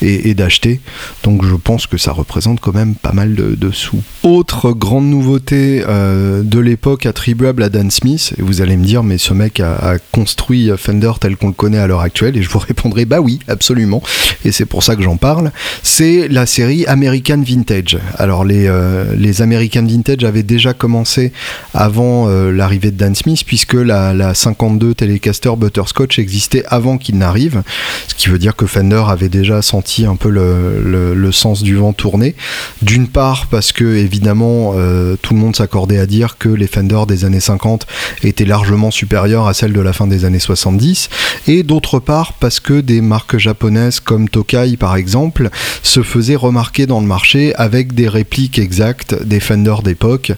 et 0.03 0.35
d'acheter. 0.35 0.81
Donc 1.23 1.45
je 1.45 1.55
pense 1.55 1.87
que 1.87 1.99
ça 1.99 2.13
représente 2.13 2.61
quand 2.61 2.75
même 2.75 2.95
pas 2.95 3.13
mal 3.13 3.35
de, 3.35 3.71
sous. 3.71 4.03
Autre 4.23 4.73
grande 4.73 5.07
nouveauté 5.07 5.83
euh, 5.87 6.43
de 6.43 6.59
l'époque 6.59 7.07
attribuable 7.07 7.63
à 7.63 7.69
Dan 7.69 7.91
Smith, 7.91 8.35
et 8.39 8.43
vous 8.43 8.63
allez 8.63 8.77
me 8.77 8.85
dire, 8.85 9.03
mais 9.03 9.19
ce 9.19 9.33
mec 9.33 9.61
a, 9.61 9.97
construit 10.13 10.71
Fender 10.77 11.13
tel 11.21 11.37
qu'on 11.37 11.49
le 11.49 11.53
connaît 11.53 11.79
à 11.79 11.87
l'heure 11.87 12.01
actuelle, 12.01 12.37
et 12.37 12.43
je 12.43 12.49
vous 12.49 12.59
répondrai, 12.69 13.05
bah 13.05 13.21
oui, 13.21 13.39
absolument, 13.49 14.03
et 14.45 14.53
c'est 14.53 14.67
pour 14.67 14.83
ça 14.83 14.97
que 14.97 15.03
j'en 15.03 15.17
parle, 15.17 15.53
c'est 15.83 16.29
la 16.29 16.47
série 16.47 16.87
American 16.87 17.43
Vintage. 17.47 17.99
Alors 18.17 18.45
les, 18.45 18.67
euh, 18.67 19.15
les 19.17 19.43
American 19.43 19.85
Vintage 19.87 20.25
avaient 20.25 20.43
déjà 20.43 20.73
commencé 20.73 21.33
avant 21.75 22.29
euh, 22.29 22.51
l'arrivée 22.51 22.91
de 22.91 22.97
Dan 22.97 23.15
Smith, 23.15 23.45
puisque 23.47 23.75
la, 23.75 24.15
la 24.15 24.35
52 24.35 24.95
Telecaster 24.95 25.53
Butterscotch 25.57 26.19
existait 26.19 26.65
avant 26.69 26.90
qu'il 26.99 27.19
n'arrive, 27.19 27.63
ce 28.09 28.15
qui 28.15 28.29
veut 28.29 28.39
dire 28.39 28.57
que 28.57 28.67
Fender 28.67 29.03
avait 29.09 29.29
déjà 29.29 29.63
senti 29.63 30.07
un 30.07 30.17
peu 30.17 30.29
le, 30.31 31.33
sens 31.33 31.63
du 31.63 31.77
vent 31.77 31.93
tourner. 31.93 32.35
D'une 32.83 33.07
part 33.07 33.47
parce 33.47 33.73
que 33.73 33.85
évidemment 33.85 34.73
euh, 34.75 35.17
tout 35.21 35.33
le 35.33 35.41
monde 35.41 35.55
s'accordait 35.55 35.99
à 35.99 36.07
dire 36.07 36.39
que 36.39 36.49
les 36.49 36.67
Fender 36.67 37.01
des 37.07 37.25
années 37.25 37.41
50 37.41 37.87
étaient 38.25 38.45
largement 38.45 38.91
supérieurs 38.91 39.47
à 39.47 39.55
celles 39.55 39.73
de 39.73 39.81
la 39.81 39.93
fin 39.93 40.07
des 40.07 40.25
années 40.25 40.41
70, 40.41 41.09
et 41.47 41.63
d'autre 41.63 42.01
part 42.01 42.33
parce 42.35 42.59
que 42.59 42.81
des 42.81 43.01
marques 43.01 43.39
japonaises 43.39 44.01
comme 44.01 44.29
Tokai 44.29 44.77
par 44.77 44.97
exemple 44.97 45.51
se 45.83 46.03
faisaient 46.03 46.37
remarquer 46.37 46.87
dans 46.87 47.01
le 47.01 47.07
marché 47.07 47.55
avec 47.55 47.95
des 47.95 48.09
répliques 48.09 48.59
exactes 48.59 49.23
des 49.25 49.41
Fender 49.41 49.77
d'époque 49.85 50.33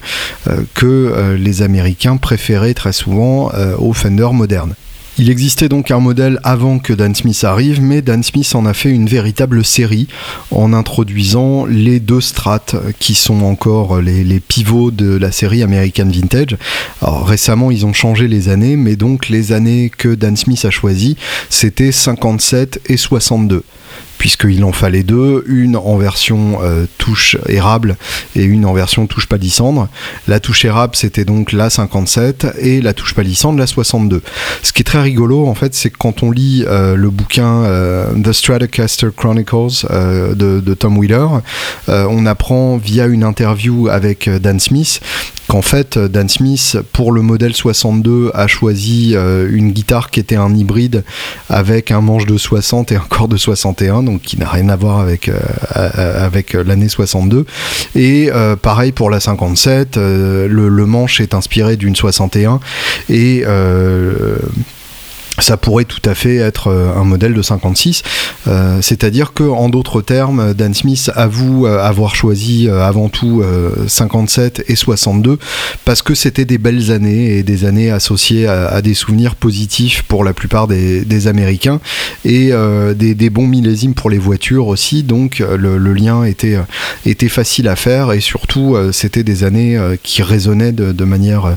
euh, 0.47 0.61
que 0.75 0.85
euh, 0.85 1.37
les 1.37 1.63
Américains 1.63 2.17
préféraient 2.17 2.75
très 2.75 2.93
souvent 2.93 3.51
aux 3.77 3.93
Fender 3.93 4.29
modernes. 4.31 4.75
Il 5.19 5.29
existait 5.29 5.69
donc 5.69 5.91
un 5.91 5.99
modèle 5.99 6.39
avant 6.43 6.79
que 6.79 6.91
Dan 6.91 7.13
Smith 7.13 7.43
arrive, 7.43 7.81
mais 7.81 8.01
Dan 8.01 8.23
Smith 8.23 8.55
en 8.55 8.65
a 8.65 8.73
fait 8.73 8.89
une 8.89 9.07
véritable 9.07 9.63
série 9.63 10.07
en 10.49 10.73
introduisant 10.73 11.65
les 11.65 11.99
deux 11.99 12.21
strates 12.21 12.75
qui 12.97 13.13
sont 13.13 13.43
encore 13.43 14.01
les, 14.01 14.39
pivots 14.39 14.89
de 14.89 15.15
la 15.15 15.31
série 15.31 15.61
American 15.61 16.07
Vintage. 16.07 16.57
Récemment 17.01 17.69
ils 17.69 17.85
ont 17.85 17.93
changé 17.93 18.27
les 18.27 18.49
années, 18.49 18.75
mais 18.75 18.95
donc 18.95 19.29
les 19.29 19.51
années 19.51 19.91
que 19.95 20.15
Dan 20.15 20.35
Smith 20.35 20.65
a 20.65 20.71
choisies, 20.71 21.15
c'était 21.49 21.91
57 21.91 22.81
et 22.87 22.97
62 22.97 23.63
puisqu'il 24.23 24.63
en 24.63 24.71
fallait 24.71 25.03
deux, 25.03 25.43
une 25.47 25.75
en 25.75 25.97
version 25.97 26.59
euh, 26.61 26.85
touche 26.97 27.35
érable 27.49 27.97
et 28.37 28.43
une 28.43 28.65
en 28.65 28.71
version 28.71 29.05
touche 29.05 29.27
palissandre. 29.27 29.89
La 30.29 30.39
touche 30.39 30.63
érable 30.63 30.95
c'était 30.95 31.25
donc 31.25 31.51
la 31.51 31.69
57 31.69 32.47
et 32.57 32.79
la 32.79 32.93
touche 32.93 33.15
palissandre 33.15 33.59
la 33.59 33.67
62. 33.67 34.21
Ce 34.61 34.71
qui 34.71 34.79
est 34.79 34.85
très 34.85 35.01
rigolo 35.01 35.45
en 35.45 35.55
fait 35.55 35.75
c'est 35.75 35.89
que 35.89 35.97
quand 35.97 36.23
on 36.23 36.31
lit 36.31 36.63
euh, 36.69 36.95
le 36.95 37.09
bouquin 37.09 37.65
euh, 37.65 38.13
The 38.13 38.31
Stratocaster 38.31 39.09
Chronicles 39.13 39.85
de, 39.91 40.61
de, 40.61 40.73
Tom 40.73 40.97
Wheeler, 40.97 41.27
on 41.89 42.25
apprend 42.25 42.77
via 42.77 43.07
une 43.07 43.25
interview 43.25 43.89
avec 43.89 44.29
Dan 44.29 44.61
Smith 44.61 45.01
qu'en 45.47 45.61
fait 45.61 45.97
Dan 45.97 46.29
Smith 46.29 46.77
pour 46.93 47.11
le 47.11 47.21
modèle 47.21 47.53
62 47.53 48.31
a 48.33 48.47
choisi 48.47 49.15
une 49.15 49.71
guitare 49.71 50.09
qui 50.09 50.19
était 50.19 50.35
un 50.35 50.53
hybride 50.55 51.03
avec 51.49 51.91
un 51.91 52.01
manche 52.01 52.25
de 52.25 52.37
60 52.37 52.91
et 52.91 52.95
un 52.95 53.05
corps 53.07 53.27
de 53.27 53.37
61 53.37 54.03
donc 54.03 54.21
qui 54.21 54.39
n'a 54.39 54.49
rien 54.49 54.69
à 54.69 54.75
voir 54.75 54.99
avec, 54.99 55.29
euh, 55.29 56.63
l'année 56.63 56.89
62. 56.89 57.45
Et 57.95 58.29
euh, 58.31 58.55
pareil 58.55 58.91
pour 58.91 59.09
la 59.09 59.19
57, 59.19 59.97
euh, 59.97 60.47
le, 60.47 60.69
le, 60.69 60.85
manche 60.85 61.21
est 61.21 61.33
inspiré 61.33 61.77
d'une 61.77 61.95
61 61.95 62.59
et 63.09 63.43
ça 65.39 65.57
pourrait 65.57 65.85
tout 65.85 66.01
à 66.05 66.13
fait 66.13 66.35
être 66.35 66.67
euh, 66.67 66.93
un 66.95 67.03
modèle 67.03 67.33
de 67.33 67.41
56. 67.41 68.03
Euh, 68.47 68.79
c'est-à-dire 68.81 69.33
que, 69.33 69.43
en 69.43 69.69
d'autres 69.69 70.01
termes, 70.01 70.53
Dan 70.53 70.73
Smith 70.73 71.11
avoue 71.15 71.65
euh, 71.65 71.81
avoir 71.81 72.15
choisi 72.15 72.69
avant 72.69 73.09
tout 73.09 73.43
57 73.87 74.65
et 74.67 74.75
62 74.75 75.39
parce 75.85 76.01
que 76.01 76.15
c'était 76.15 76.45
des 76.45 76.57
belles 76.57 76.91
années 76.91 77.37
et 77.37 77.43
des 77.43 77.65
années 77.65 77.91
associées 77.91 78.47
à, 78.47 78.81
des 78.81 78.93
souvenirs 78.93 79.35
positifs 79.35 80.03
pour 80.03 80.23
la 80.23 80.33
plupart 80.33 80.67
des, 80.67 81.27
Américains 81.27 81.79
et 82.25 82.51
des, 82.95 83.29
bons 83.29 83.47
millésimes 83.47 83.93
pour 83.93 84.09
les 84.09 84.17
voitures 84.17 84.67
aussi. 84.67 85.03
Donc 85.03 85.39
le, 85.39 85.93
lien 85.93 86.23
était, 86.23 86.57
était 87.05 87.29
facile 87.29 87.67
à 87.67 87.75
faire 87.75 88.11
et 88.11 88.19
surtout 88.19 88.75
c'était 88.91 89.23
des 89.23 89.43
années 89.43 89.79
qui 90.03 90.21
résonnaient 90.21 90.71
de, 90.71 90.91
de, 90.91 91.05
manière, 91.05 91.55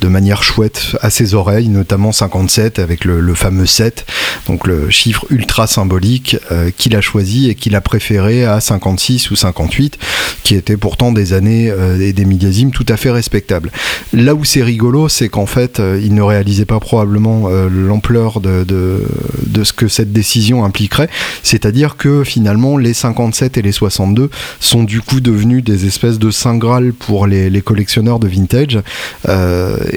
de 0.00 0.08
manière 0.08 0.42
chouette 0.42 0.96
à 1.00 1.10
ses 1.10 1.34
oreilles, 1.34 1.68
notamment 1.68 2.12
57 2.12 2.78
avec 2.78 3.01
le, 3.04 3.34
fameux 3.34 3.66
7, 3.66 4.06
donc 4.46 4.66
le 4.66 4.90
chiffre 4.90 5.26
ultra 5.30 5.66
symbolique 5.66 6.36
euh, 6.50 6.70
qu'il 6.76 6.96
a 6.96 7.00
choisi 7.00 7.48
et 7.48 7.54
qu'il 7.54 7.74
a 7.76 7.80
préféré 7.80 8.44
à 8.44 8.60
56 8.60 9.30
ou 9.30 9.36
58, 9.36 9.98
qui 10.42 10.54
étaient 10.54 10.76
pourtant 10.76 11.12
des 11.12 11.32
années 11.32 11.70
euh, 11.70 12.00
et 12.00 12.12
des 12.12 12.24
millésimes 12.24 12.70
tout 12.70 12.86
à 12.88 12.96
fait 12.96 13.10
respectables. 13.10 13.70
Là 14.12 14.34
où 14.34 14.44
c'est 14.44 14.62
rigolo, 14.62 15.08
c'est 15.08 15.28
qu'en 15.28 15.46
fait, 15.46 15.80
euh, 15.80 16.00
il 16.02 16.14
ne 16.14 16.22
réalisait 16.22 16.64
pas 16.64 16.80
probablement 16.80 17.48
l'ampleur 17.48 18.40
de, 18.40 18.64
de, 18.64 19.64
ce 19.64 19.72
que 19.72 19.88
cette 19.88 20.12
décision 20.12 20.64
impliquerait, 20.64 21.08
c'est-à-dire 21.42 21.96
que 21.96 22.24
finalement, 22.24 22.76
les 22.76 22.94
57 22.94 23.58
et 23.58 23.62
les 23.62 23.72
62 23.72 24.30
sont 24.60 24.82
du 24.82 25.00
coup 25.00 25.20
devenus 25.20 25.62
des 25.62 25.86
espèces 25.86 26.18
de 26.18 26.30
saint 26.30 26.56
graal 26.56 26.92
pour 26.92 27.26
les, 27.26 27.62
collectionneurs 27.62 28.18
de 28.18 28.26
vintage, 28.28 28.80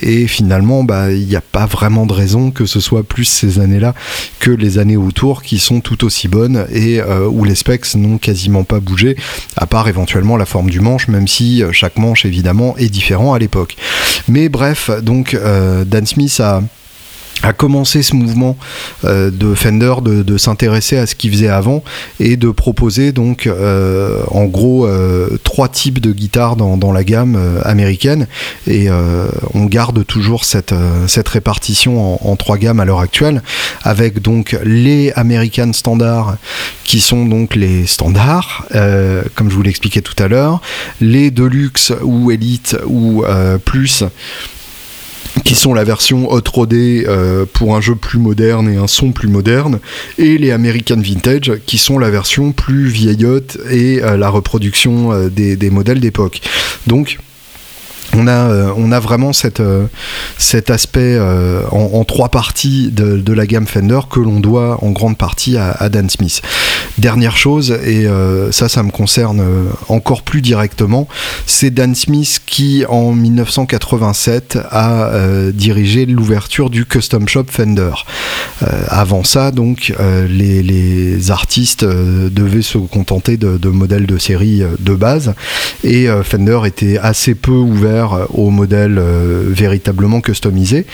et 0.01 0.27
finalement, 0.27 0.83
bah, 0.83 1.11
il 1.11 1.25
n'y 1.25 1.35
a 1.35 1.41
pas 1.41 1.65
vraiment 1.65 2.05
de 2.05 2.13
raison 2.13 2.51
que 2.51 2.65
ce 2.65 2.79
soit 2.85 3.03
plus 3.03 3.25
ces 3.25 3.59
années-là 3.59 3.93
que 4.39 4.51
les 4.51 4.77
années 4.77 4.97
autour 4.97 5.41
qui 5.41 5.57
sont 5.59 5.81
tout 5.81 6.05
aussi 6.05 6.27
bonnes 6.27 6.67
et 6.71 7.01
euh, 7.01 7.27
où 7.27 7.43
les 7.43 7.55
specs 7.55 7.95
n'ont 7.95 8.17
quasiment 8.17 8.63
pas 8.63 8.79
bougé, 8.79 9.17
à 9.57 9.65
part 9.65 9.87
éventuellement 9.87 10.37
la 10.37 10.45
forme 10.45 10.69
du 10.69 10.79
manche, 10.79 11.07
même 11.07 11.27
si 11.27 11.63
euh, 11.63 11.71
chaque 11.71 11.97
manche 11.97 12.25
évidemment 12.25 12.77
est 12.77 12.89
différent 12.89 13.33
à 13.33 13.39
l'époque. 13.39 13.75
Mais 14.27 14.49
bref, 14.49 14.89
donc 15.01 15.33
euh, 15.33 15.83
Dan 15.83 16.05
Smith 16.05 16.39
a 16.39 16.61
a 17.45 17.53
commencé 17.53 18.01
ce 18.01 18.15
mouvement 18.15 18.57
euh, 19.03 19.29
de 19.29 19.53
Fender 19.53 19.95
de, 20.01 20.37
s'intéresser 20.37 20.97
à 20.97 21.05
ce 21.05 21.15
qu'il 21.15 21.31
faisait 21.31 21.47
avant 21.47 21.83
et 22.19 22.37
de 22.37 22.49
proposer 22.49 23.11
donc 23.11 23.45
euh, 23.45 24.23
en 24.31 24.45
gros 24.45 24.85
euh, 24.85 25.37
trois 25.43 25.69
types 25.69 25.99
de 25.99 26.11
guitares 26.11 26.55
dans, 26.55 26.91
la 26.91 27.03
gamme 27.03 27.37
américaine. 27.63 28.27
Et 28.67 28.87
on 29.53 29.65
garde 29.65 30.05
toujours 30.05 30.45
cette, 30.45 30.73
répartition 31.27 32.29
en, 32.29 32.35
trois 32.35 32.57
gammes 32.57 32.79
à 32.79 32.85
l'heure 32.85 32.99
actuelle 32.99 33.41
avec 33.83 34.21
donc 34.21 34.57
les 34.63 35.11
American 35.13 35.73
Standard 35.73 36.37
qui 36.83 37.01
sont 37.01 37.25
donc 37.25 37.55
les 37.55 37.85
standards 37.85 38.65
comme 39.35 39.49
je 39.49 39.55
vous 39.55 39.63
l'expliquais 39.63 40.01
tout 40.01 40.15
à 40.23 40.27
l'heure 40.27 40.61
les 41.01 41.31
Deluxe 41.31 41.91
ou 42.03 42.31
Elite 42.31 42.77
ou 42.85 43.23
Plus 43.65 44.03
qui 45.43 45.55
sont 45.55 45.73
la 45.73 45.83
version 45.83 46.31
hot 46.31 46.41
rodée 46.51 47.05
euh, 47.07 47.45
pour 47.51 47.75
un 47.75 47.81
jeu 47.81 47.95
plus 47.95 48.19
moderne 48.19 48.71
et 48.71 48.77
un 48.77 48.87
son 48.87 49.11
plus 49.11 49.27
moderne, 49.27 49.79
et 50.17 50.37
les 50.37 50.51
American 50.51 50.97
Vintage 50.97 51.53
qui 51.65 51.77
sont 51.77 51.99
la 51.99 52.09
version 52.09 52.51
plus 52.51 52.87
vieillotte 52.87 53.57
et 53.69 54.03
euh, 54.03 54.17
la 54.17 54.29
reproduction 54.29 55.11
euh, 55.11 55.29
des, 55.29 55.55
des, 55.55 55.69
modèles 55.69 55.99
d'époque. 55.99 56.41
Donc 56.87 57.17
on 58.15 58.27
a, 58.27 58.31
euh, 58.31 58.73
on 58.77 58.91
a 58.91 58.99
vraiment 58.99 59.31
euh, 59.59 59.85
cet 60.37 60.69
aspect 60.69 61.15
euh, 61.19 61.61
en, 61.71 62.03
trois 62.03 62.29
parties 62.29 62.89
de, 62.91 63.33
la 63.33 63.45
gamme 63.45 63.67
Fender 63.67 63.99
que 64.09 64.19
l'on 64.19 64.39
doit 64.39 64.83
en 64.83 64.91
grande 64.91 65.17
partie 65.17 65.57
à, 65.57 65.89
Dan 65.89 66.09
Smith. 66.09 66.41
Dernière 66.97 67.35
chose, 67.35 67.71
et 67.71 68.07
ça, 68.51 68.69
ça 68.69 68.83
me 68.83 68.91
concerne 68.91 69.43
encore 69.89 70.21
plus 70.21 70.41
directement, 70.41 71.07
c'est 71.45 71.69
Dan 71.69 71.95
Smith 71.95 72.39
qui, 72.45 72.85
en 72.87 73.11
1987, 73.11 74.59
a 74.71 75.11
dirigé 75.53 76.05
l'ouverture 76.05 76.69
du 76.69 76.85
Custom 76.85 77.27
Shop 77.27 77.45
Fender. 77.49 77.91
avant 78.87 79.25
ça, 79.25 79.51
donc, 79.51 79.93
les, 80.29 81.31
artistes 81.31 81.83
devaient 81.83 82.61
se 82.61 82.77
contenter 82.77 83.35
de, 83.35 83.57
de 83.57 83.69
modèles 83.69 84.05
de 84.05 84.17
série 84.17 84.61
de 84.79 84.93
base, 84.93 85.33
et 85.83 86.07
Fender 86.23 86.59
était 86.65 86.97
assez 86.97 87.35
peu 87.35 87.51
ouvert 87.51 88.04
aux 88.33 88.49
modèles 88.49 88.99
véritablement 88.99 90.21
customisés. 90.21 90.85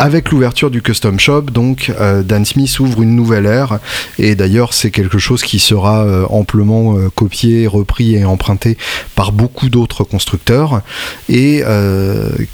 Avec 0.00 0.30
l'ouverture 0.30 0.70
du 0.70 0.80
Custom 0.80 1.20
Shop, 1.20 1.42
donc, 1.42 1.92
euh, 2.00 2.22
Dan 2.22 2.46
Smith 2.46 2.80
ouvre 2.80 3.02
une 3.02 3.14
nouvelle 3.14 3.44
ère. 3.44 3.80
Et 4.18 4.34
d'ailleurs, 4.34 4.72
c'est 4.72 4.90
quelque 4.90 5.18
chose 5.18 5.42
qui 5.42 5.58
sera 5.58 6.04
euh, 6.04 6.24
amplement 6.30 6.96
euh, 6.96 7.10
copié, 7.14 7.66
repris 7.66 8.14
et 8.14 8.24
emprunté 8.24 8.78
par 9.14 9.30
beaucoup 9.32 9.68
d'autres 9.68 10.04
constructeurs. 10.04 10.80
Et 11.28 11.62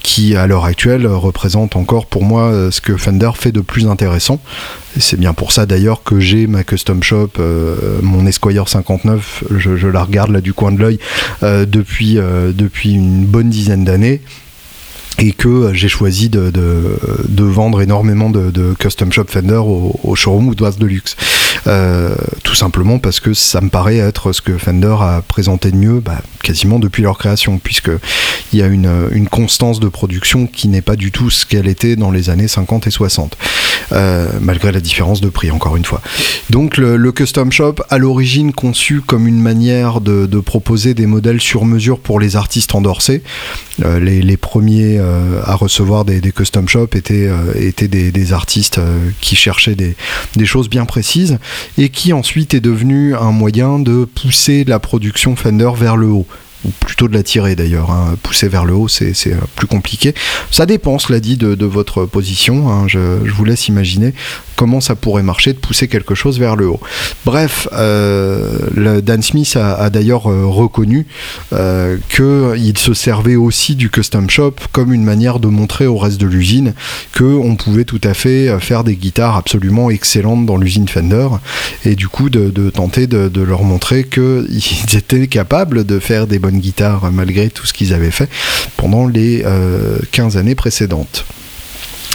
qui, 0.03 0.35
à 0.35 0.49
l'heure 0.49 0.65
actuelle, 0.65 1.07
représente 1.07 1.77
encore 1.77 2.07
pour 2.07 2.25
moi 2.25 2.71
ce 2.73 2.81
que 2.81 2.97
Fender 2.97 3.31
fait 3.35 3.53
de 3.53 3.61
plus 3.61 3.87
intéressant. 3.87 4.41
C'est 4.99 5.19
bien 5.19 5.35
pour 5.35 5.53
ça 5.53 5.67
d'ailleurs 5.67 6.03
que 6.03 6.21
j'ai 6.21 6.47
ma 6.47 6.65
custom 6.65 7.03
shop, 7.03 7.33
mon 8.03 8.27
Esquire 8.27 8.69
59, 8.69 9.45
je, 9.57 9.87
la 9.87 10.03
regarde 10.03 10.31
là 10.31 10.41
du 10.41 10.53
coin 10.53 10.73
de 10.73 10.81
l'œil 10.81 10.99
depuis, 11.43 12.15
depuis 12.15 12.95
une 12.95 13.25
bonne 13.25 13.51
dizaine 13.51 13.85
d'années. 13.85 14.23
Et 15.19 15.33
que 15.33 15.49
euh, 15.49 15.75
j'ai 15.75 15.89
choisi 15.89 16.29
de, 16.29 16.53
vendre 17.39 17.81
énormément 17.81 18.29
de, 18.29 18.75
custom 18.79 19.11
shop 19.13 19.27
Fender 19.29 19.55
au, 19.55 19.99
au 20.03 20.15
showroom 20.15 20.49
ou 20.49 20.55
de 20.55 20.87
luxe. 20.87 21.17
Euh, 21.67 22.15
tout 22.45 22.55
simplement 22.55 22.99
parce 22.99 23.19
que 23.19 23.35
ça 23.35 23.61
me 23.61 23.71
paraît 23.71 23.97
être 23.97 24.33
ce 24.33 24.41
que 24.41 24.57
Fender 24.57 24.95
a 25.01 25.23
présenté 25.27 25.73
de 25.73 25.77
mieux 25.77 26.01
bah, 26.01 26.23
quasiment 26.43 26.79
depuis 26.79 27.03
leur 27.03 27.19
création, 27.19 27.59
puisqu'il 27.59 28.59
y 28.59 28.63
a 28.63 28.67
une, 28.67 29.29
constance 29.31 29.81
de 29.81 29.89
production 29.89 30.47
qui 30.47 30.69
n'est 30.69 30.83
pas 30.83 30.97
du 30.97 31.11
tout 31.11 31.31
ce 31.31 31.45
qu'elle 31.45 31.67
était 31.67 31.97
dans 31.97 32.11
les 32.11 32.31
années 32.31 32.47
50 32.47 32.87
et 32.87 32.91
60, 32.91 33.37
euh, 33.93 34.29
malgré 34.41 34.73
la 34.73 34.81
différence 34.81 35.21
de 35.21 35.29
prix, 35.29 35.51
encore 35.51 35.77
une 35.77 35.85
fois. 35.85 36.01
Donc 36.51 36.77
le, 36.77 37.13
Custom 37.13 37.53
Shop, 37.53 37.77
à 37.91 37.99
l'origine 37.99 38.53
conçu 38.53 39.01
comme 39.01 39.27
une 39.27 39.41
manière 39.41 40.01
de, 40.01 40.27
proposer 40.41 40.95
des 40.95 41.07
modèles 41.07 41.41
sur 41.41 41.65
mesure 41.65 41.99
pour 41.99 42.21
les 42.21 42.37
artistes 42.37 42.75
endorsés, 42.75 43.23
euh, 43.85 43.99
les, 43.99 44.37
premiers 44.37 44.99
euh, 44.99 45.41
à 45.45 45.55
recevoir 45.55 46.05
des, 46.05 46.21
Custom 46.33 46.69
Shops 46.69 46.95
étaient, 46.95 47.29
étaient 47.59 47.89
des, 47.89 48.33
artistes 48.33 48.81
qui 49.21 49.37
cherchaient 49.37 49.77
des 49.77 50.47
choses 50.47 50.69
bien 50.69 50.85
précises 50.85 51.39
et 51.79 51.89
qui 51.89 52.13
ensuite 52.13 52.55
est 52.55 52.61
devenu 52.61 53.15
un 53.15 53.31
moyen 53.31 53.79
de 53.79 54.05
pousser 54.05 54.65
la 54.65 54.79
production 54.79 55.37
Fender 55.37 55.71
vers 55.77 55.97
le 55.97 56.09
haut 56.09 56.27
ou 56.65 56.71
plutôt 56.81 57.09
de 57.09 57.15
la 57.15 57.23
tirer 57.23 57.57
d'ailleurs. 57.57 57.91
Hein. 57.91 58.17
Pousser 58.23 58.49
vers 58.49 58.65
le 58.65 58.75
haut, 58.75 58.89
c'est 58.89 59.13
euh, 59.27 59.37
plus 59.57 59.67
compliqué. 59.67 60.15
Ça 60.51 60.67
dépend, 60.67 60.99
cela 60.99 61.21
dit, 61.21 61.37
de, 61.37 61.67
votre 61.67 62.07
position. 62.07 62.71
Hein. 62.71 62.87
Je, 62.87 62.99
vous 62.99 63.45
laisse 63.45 63.69
imaginer 63.69 64.15
comment 64.55 64.81
ça 64.81 64.95
pourrait 64.95 65.23
marcher 65.23 65.53
de 65.53 65.59
pousser 65.59 65.89
quelque 65.89 66.15
chose 66.15 66.39
vers 66.39 66.57
le 66.57 66.69
haut. 66.69 66.81
Bref, 67.27 67.69
euh, 67.73 69.01
Dan 69.03 69.21
Smith 69.23 69.57
a, 69.57 69.91
d'ailleurs 69.91 70.31
euh, 70.31 70.47
reconnu 70.47 71.07
qu'il 71.51 72.79
se 72.79 72.95
servait 72.95 73.37
aussi 73.37 73.77
du 73.77 73.91
custom 73.91 74.31
shop 74.31 74.55
comme 74.73 74.93
une 74.93 75.05
manière 75.05 75.41
de 75.41 75.49
montrer 75.49 75.87
au 75.87 75.99
reste 75.99 76.19
de 76.21 76.27
l'usine 76.27 76.73
qu'on 77.17 77.57
pouvait 77.57 77.85
tout 77.85 78.01
à 78.03 78.15
fait 78.15 78.59
faire 78.61 78.85
des 78.85 78.97
guitares 78.97 79.37
absolument 79.37 79.91
excellentes 79.91 80.47
dans 80.47 80.57
l'usine 80.57 80.89
Fender 80.89 81.29
et 81.85 81.95
du 81.95 82.09
coup 82.09 82.31
de, 82.31 82.71
tenter 82.71 83.07
de, 83.07 83.29
de 83.29 83.43
leur 83.43 83.63
montrer 83.63 84.05
qu'ils 84.05 84.47
étaient 84.95 85.27
capables 85.27 85.85
de 85.85 85.99
faire 85.99 86.27
des 86.27 86.39
bonnes 86.39 86.56
guitare 86.59 87.11
malgré 87.13 87.51
tout 87.51 87.67
ce 87.67 87.73
qu'ils 87.73 87.93
avaient 87.93 88.11
fait 88.11 88.29
pendant 88.77 89.07
les 89.07 89.45
15 90.13 90.37
euh, 90.37 90.41
années 90.41 90.55
précédentes. 90.55 91.25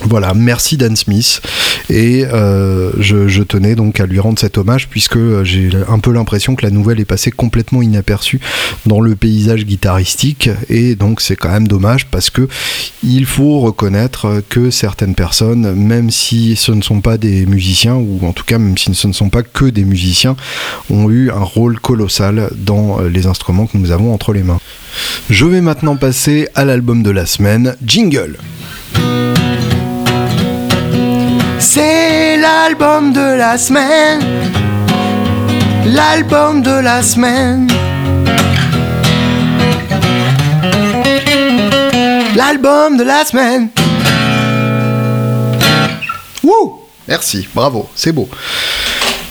Voilà, 0.03 0.33
merci 0.33 0.77
Dan 0.77 0.95
Smith. 0.95 1.41
Et 1.89 2.25
euh, 2.25 2.91
je, 2.99 3.43
tenais 3.43 3.75
donc 3.75 3.99
à 3.99 4.05
lui 4.05 4.19
rendre 4.19 4.39
cet 4.39 4.57
hommage 4.57 4.87
puisque 4.87 5.17
euh, 5.17 5.43
j'ai 5.43 5.69
un 5.87 5.99
peu 5.99 6.11
l'impression 6.11 6.55
que 6.55 6.65
la 6.65 6.71
nouvelle 6.71 6.99
est 6.99 7.05
passée 7.05 7.31
complètement 7.31 7.81
inaperçue 7.81 8.39
dans 8.85 9.01
le 9.01 9.15
paysage 9.15 9.65
guitaristique. 9.65 10.49
Et 10.69 10.95
donc 10.95 11.21
c'est 11.21 11.35
quand 11.35 11.51
même 11.51 11.67
dommage 11.67 12.07
parce 12.07 12.29
que 12.29 12.47
il 13.03 13.25
faut 13.25 13.59
reconnaître 13.59 14.41
que 14.49 14.71
certaines 14.71 15.15
personnes, 15.15 15.73
même 15.73 16.09
si 16.09 16.55
ce 16.55 16.71
ne 16.71 16.81
sont 16.81 17.01
pas 17.01 17.17
des 17.17 17.45
musiciens, 17.45 17.95
ou 17.95 18.19
en 18.25 18.33
tout 18.33 18.45
cas 18.45 18.57
même 18.57 18.77
si 18.77 18.93
ce 18.93 19.07
ne 19.07 19.13
sont 19.13 19.29
pas 19.29 19.43
que 19.43 19.65
des 19.65 19.83
musiciens, 19.83 20.35
ont 20.89 21.09
eu 21.09 21.29
un 21.29 21.43
rôle 21.43 21.79
colossal 21.79 22.49
dans 22.55 22.99
les 23.01 23.27
instruments 23.27 23.67
que 23.67 23.77
nous 23.77 23.91
avons 23.91 24.13
entre 24.13 24.33
les 24.33 24.43
mains. 24.43 24.59
Je 25.29 25.45
vais 25.45 25.61
maintenant 25.61 25.95
passer 25.95 26.47
à 26.55 26.65
l'album 26.65 27.03
de 27.03 27.11
la 27.11 27.25
semaine, 27.25 27.75
Jingle. 27.85 28.37
C'est 31.61 32.37
l'album 32.37 33.13
de 33.13 33.37
la 33.37 33.55
semaine. 33.55 34.19
L'album 35.85 36.63
de 36.63 36.71
la 36.71 37.03
semaine. 37.03 37.67
L'album 42.35 42.97
de 42.97 43.03
la 43.03 43.23
semaine. 43.25 43.69
Wouh 46.43 46.79
Merci, 47.07 47.47
bravo, 47.53 47.87
c'est 47.95 48.11
beau. 48.11 48.27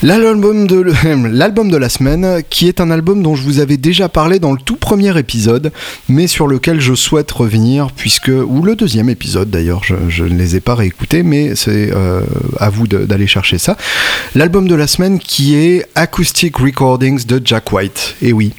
L'album 0.02 0.66
de, 0.66 1.76
la 1.76 1.88
semaine, 1.90 2.42
qui 2.48 2.68
est 2.68 2.80
un 2.80 2.90
album 2.90 3.22
dont 3.22 3.34
je 3.34 3.42
vous 3.42 3.58
avais 3.58 3.76
déjà 3.76 4.08
parlé 4.08 4.38
dans 4.38 4.52
le 4.52 4.58
tout 4.58 4.76
premier 4.76 5.18
épisode, 5.18 5.72
mais 6.08 6.26
sur 6.26 6.46
lequel 6.46 6.80
je 6.80 6.94
souhaite 6.94 7.30
revenir, 7.30 7.88
puisque, 7.94 8.30
ou 8.30 8.62
le 8.62 8.76
deuxième 8.76 9.10
épisode 9.10 9.50
d'ailleurs, 9.50 9.82
je, 9.84 10.24
ne 10.24 10.38
les 10.38 10.56
ai 10.56 10.60
pas 10.60 10.74
réécoutés, 10.74 11.22
mais 11.22 11.54
c'est 11.54 11.90
euh, 11.94 12.22
à 12.58 12.70
vous 12.70 12.86
d'aller 12.86 13.26
chercher 13.26 13.58
ça. 13.58 13.76
L'album 14.34 14.66
de 14.68 14.74
la 14.74 14.86
semaine 14.86 15.18
qui 15.18 15.56
est 15.56 15.84
Acoustic 15.94 16.56
Recordings 16.56 17.26
de 17.26 17.38
Jack 17.44 17.70
White. 17.70 18.16
Et 18.22 18.32
oui, 18.32 18.54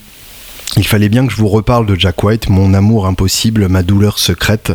il 0.77 0.87
fallait 0.87 1.09
bien 1.09 1.27
que 1.27 1.33
je 1.33 1.37
vous 1.37 1.49
reparle 1.49 1.85
de 1.85 1.99
Jack 1.99 2.23
White, 2.23 2.47
mon 2.49 2.73
amour 2.73 3.05
impossible, 3.05 3.67
ma 3.67 3.83
douleur 3.83 4.19
secrète, 4.19 4.71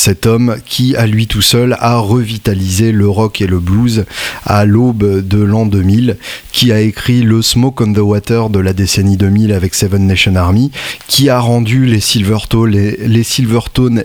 cet 0.00 0.24
homme 0.24 0.56
qui, 0.64 0.96
à 0.96 1.06
lui 1.06 1.26
tout 1.26 1.42
seul, 1.42 1.76
a 1.78 1.98
revitalisé 1.98 2.90
le 2.90 3.06
rock 3.06 3.42
et 3.42 3.46
le 3.46 3.60
blues 3.60 4.06
à 4.46 4.64
l'aube 4.64 5.20
de 5.20 5.42
l'an 5.42 5.66
2000, 5.66 6.16
qui 6.52 6.72
a 6.72 6.80
écrit 6.80 7.20
le 7.20 7.42
Smoke 7.42 7.84
on 7.84 7.92
the 7.92 7.98
Water 7.98 8.48
de 8.48 8.60
la 8.60 8.72
décennie 8.72 9.18
2000 9.18 9.52
avec 9.52 9.74
Seven 9.74 10.06
Nation 10.06 10.36
Army, 10.36 10.70
qui 11.06 11.28
a 11.28 11.38
rendu 11.38 11.84
les 11.84 12.00
Silvertone, 12.00 12.76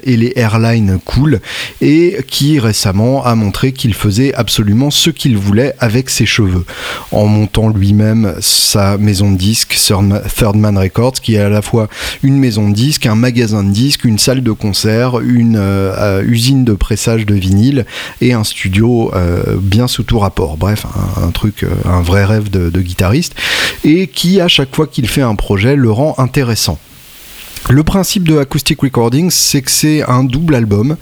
et 0.03 0.17
les 0.17 0.33
Airlines 0.35 0.99
cool, 1.05 1.39
et 1.79 2.17
qui 2.27 2.59
récemment 2.59 3.23
a 3.23 3.33
montré 3.35 3.71
qu'il 3.71 3.93
faisait 3.93 4.33
absolument 4.33 4.91
ce 4.91 5.09
qu'il 5.09 5.37
voulait 5.37 5.75
avec 5.79 6.09
ses 6.09 6.25
cheveux, 6.25 6.65
en 7.11 7.25
montant 7.25 7.69
lui-même 7.69 8.35
sa 8.41 8.97
maison 8.97 9.31
de 9.31 9.37
disques, 9.37 9.75
Third 9.75 10.57
Man 10.57 10.77
Records, 10.77 11.21
qui 11.21 11.37
à 11.37 11.47
la 11.47 11.61
fois 11.61 11.87
une 12.21 12.37
maison 12.37 12.67
de 12.67 12.73
disques, 12.73 13.05
un 13.05 13.15
magasin 13.15 13.63
de 13.63 13.71
disques, 13.71 14.03
une 14.03 14.19
salle 14.19 14.43
de 14.43 14.51
concert, 14.51 15.21
une 15.21 15.55
euh, 15.55 15.84
euh, 15.97 16.23
usine 16.25 16.63
de 16.63 16.73
pressage 16.73 17.25
de 17.25 17.35
vinyle 17.35 17.85
et 18.21 18.33
un 18.33 18.43
studio 18.43 19.11
euh, 19.13 19.57
bien 19.59 19.87
sous 19.87 20.03
tout 20.03 20.19
rapport. 20.19 20.57
Bref, 20.57 20.85
un, 21.21 21.31
truc, 21.31 21.65
un 21.85 22.01
vrai 22.01 22.25
rêve 22.25 22.49
de 22.49 22.81
guitariste 22.81 23.35
et 23.83 24.07
qui 24.07 24.41
à 24.41 24.47
chaque 24.47 24.75
fois 24.75 24.87
qu'il 24.87 25.07
fait 25.07 25.21
un 25.21 25.35
projet 25.35 25.75
le 25.75 25.91
rend 25.91 26.15
intéressant. 26.17 26.79
Le 27.69 27.83
principe 27.83 28.27
de 28.27 28.37
Acoustic 28.37 28.81
Recordings, 28.81 29.31
c'est 29.31 29.63
que 29.63 29.71
c'est 29.71 30.03
un 30.03 30.23
double 30.23 30.53
album, 30.53 30.97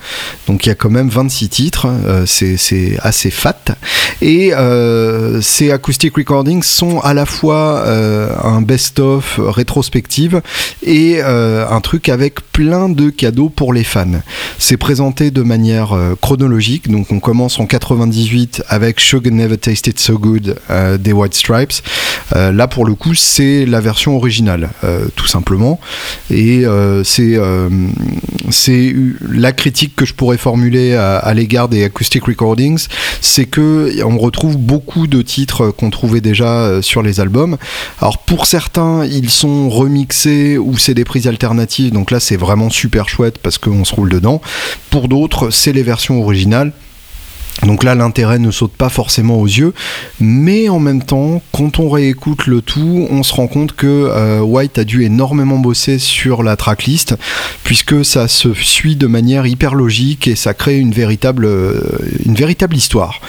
donc 0.48 0.66
il 0.66 0.70
y 0.70 0.72
a 0.72 0.76
quand 0.76 0.90
même 0.90 1.10
26 1.10 1.50
titres, 1.50 1.88
euh, 1.88 2.26
c'est 2.26 2.98
assez 3.02 3.30
fat, 3.32 3.76
et 4.22 4.54
euh, 4.54 5.42
ces 5.42 5.72
Acoustic 5.72 6.16
Recordings 6.16 6.64
sont 6.64 7.02
à 7.02 7.14
la 7.14 7.26
fois 7.26 7.84
euh, 7.86 8.30
un 8.42 8.62
best-of 8.62 9.42
rétrospective 9.44 10.42
et 10.82 11.22
un 11.22 11.82
truc 11.82 12.08
avec 12.08 12.40
plein 12.52 12.88
de 12.88 13.10
cadeaux 13.10 13.50
pour 13.50 13.74
les 13.74 13.84
fans. 13.84 14.22
C'est 14.58 14.78
présenté 14.78 15.32
de 15.32 15.42
manière 15.42 15.98
chronologique, 16.22 16.90
donc 16.90 17.12
on 17.12 17.20
commence 17.20 17.60
en 17.60 17.66
98 17.66 18.64
avec 18.70 19.00
Sugar 19.02 19.34
Never 19.34 19.58
Tasted 19.58 20.00
So 20.00 20.18
Good 20.18 20.56
des 21.00 21.12
White 21.12 21.34
Stripes. 21.34 21.74
là 22.34 22.68
pour 22.68 22.86
le 22.86 22.96
coup, 22.96 23.16
c'est 23.16 23.66
la 23.66 23.82
version 23.82 24.16
originale, 24.16 24.70
tout 25.16 25.28
simplement, 25.28 25.80
euh, 26.64 27.04
euh, 27.20 27.70
c'est 28.50 28.96
la 29.28 29.52
critique 29.52 29.96
que 29.96 30.06
je 30.06 30.14
pourrais 30.14 30.38
formuler 30.38 30.94
à, 30.96 31.34
l'égard 31.34 31.70
des 31.70 31.84
acoustic 31.84 32.26
recordings, 32.26 32.88
c'est 33.22 33.46
que 33.46 34.04
on 34.04 34.18
retrouve 34.18 34.58
beaucoup 34.58 35.08
de 35.08 35.22
titres 35.22 35.70
qu'on 35.72 35.90
trouvait 35.90 36.22
déjà 36.22 36.48
euh, 36.48 36.82
sur 36.82 37.02
les 37.02 37.20
albums. 37.20 37.58
Alors 38.00 38.20
pour 38.20 38.46
certains, 38.46 39.06
ils 39.06 39.30
sont 39.30 39.70
remixés 39.70 40.58
ou 40.58 40.78
c'est 40.78 40.94
des 40.94 41.06
prises 41.06 41.28
alternatives, 41.28 41.92
donc 41.92 42.12
là 42.12 42.20
c'est 42.20 42.38
vraiment 42.38 42.70
super 42.70 43.10
chouette 43.10 43.38
parce 43.38 43.58
qu'on 43.58 43.86
se 43.86 43.96
roule 43.96 44.10
dedans. 44.10 44.42
Pour 44.90 45.08
d'autres, 45.08 45.50
c'est 45.50 45.74
les 45.74 45.84
versions 45.84 46.22
originales 46.22 46.74
Donc 47.62 47.84
là, 47.84 47.96
l'intérêt 47.96 48.40
ne 48.40 48.52
saute 48.52 48.74
pas 48.74 48.90
forcément 48.90 49.40
aux 49.40 49.46
yeux, 49.46 49.74
mais 50.20 50.68
en 50.70 50.80
même 50.80 51.04
temps, 51.04 51.42
quand 51.54 51.80
on 51.80 51.90
réécoute 51.90 52.48
le 52.48 52.62
tout, 52.62 53.08
on 53.10 53.24
se 53.24 53.34
rend 53.34 53.48
compte 53.48 53.74
que 53.74 53.88
euh, 53.88 54.42
White 54.42 54.80
a 54.80 54.84
dû 54.84 55.04
énormément 55.04 55.58
bosser 55.60 55.98
sur 55.98 56.44
la 56.44 56.58
tracklist, 56.58 57.16
puisque 57.64 58.04
ça 58.04 58.28
se 58.28 58.54
suit 58.54 58.96
de 58.96 59.08
manière 59.08 59.46
hyper 59.46 59.76
logique 59.76 60.28
et 60.28 60.36
ça 60.36 60.54
crée 60.54 60.78
une 60.78 60.92
véritable, 60.92 61.46
euh, 61.46 61.80
une 62.26 62.36
véritable 62.36 62.76
histoire, 62.76 63.22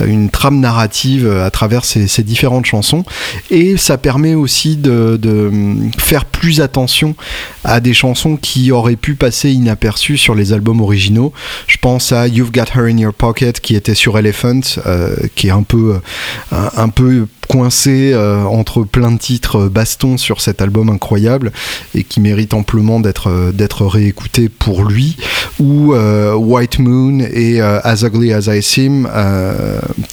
une 0.00 0.30
trame 0.30 0.60
narrative 0.60 1.30
à 1.30 1.50
travers 1.50 1.84
ces, 1.84 2.22
différentes 2.22 2.66
chansons, 2.66 3.04
et 3.50 3.76
ça 3.76 3.98
permet 3.98 4.34
aussi 4.34 4.76
de, 4.76 5.18
de, 5.20 5.50
faire 5.98 6.24
plus 6.24 6.60
attention 6.60 7.16
à 7.64 7.80
des 7.80 7.94
chansons 7.94 8.36
qui 8.36 8.70
auraient 8.70 8.96
pu 8.96 9.16
passer 9.16 9.50
inaperçues 9.50 10.16
sur 10.16 10.34
les 10.34 10.52
albums 10.52 10.80
originaux. 10.80 11.32
Je 11.66 11.76
pense 11.78 12.12
à 12.12 12.28
You've 12.28 12.52
Got 12.52 12.66
Her 12.74 12.84
in 12.84 12.98
Your 12.98 13.12
Pocket 13.12 13.60
qui 13.60 13.71
était 13.76 13.94
sur 13.94 14.18
Elephant, 14.18 14.60
euh, 14.86 15.16
qui 15.34 15.48
est 15.48 15.52
un 15.52 15.62
peu, 15.62 16.00
un, 16.50 16.70
un 16.76 16.88
peu 16.88 17.26
coincé 17.52 18.12
euh, 18.14 18.44
entre 18.44 18.82
plein 18.82 19.10
de 19.10 19.18
titres 19.18 19.64
euh, 19.64 19.68
baston 19.68 20.16
sur 20.16 20.40
cet 20.40 20.62
album 20.62 20.88
incroyable 20.88 21.52
et 21.94 22.02
qui 22.02 22.18
mérite 22.22 22.54
amplement 22.54 22.98
d'être 22.98 23.28
euh, 23.28 23.52
d'être 23.52 23.84
réécouté 23.84 24.48
pour 24.48 24.84
lui 24.84 25.18
ou 25.60 25.92
White 25.92 26.78
Moon 26.78 27.20
et 27.20 27.60
As 27.60 28.02
Ugly 28.02 28.32
As 28.32 28.48
I 28.48 28.62
Seem 28.62 29.08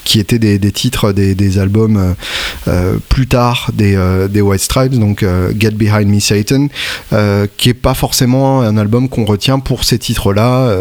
qui 0.04 0.20
étaient 0.20 0.38
des, 0.38 0.60
des 0.60 0.72
titres 0.72 1.12
des, 1.12 1.34
des 1.34 1.58
albums 1.58 2.14
plus 3.08 3.26
tard 3.26 3.72
des, 3.74 3.98
des 4.30 4.42
White 4.42 4.62
Stripes 4.62 5.00
donc 5.00 5.26
Get 5.58 5.72
Behind 5.72 6.08
Me 6.08 6.20
Satan 6.20 6.68
qui 7.58 7.70
est 7.70 7.74
pas 7.74 7.94
forcément 7.94 8.62
un 8.62 8.78
album 8.78 9.10
qu'on 9.10 9.26
retient 9.26 9.60
pour 9.60 9.86
ces 9.86 9.98
titres 9.98 10.34
là 10.34 10.72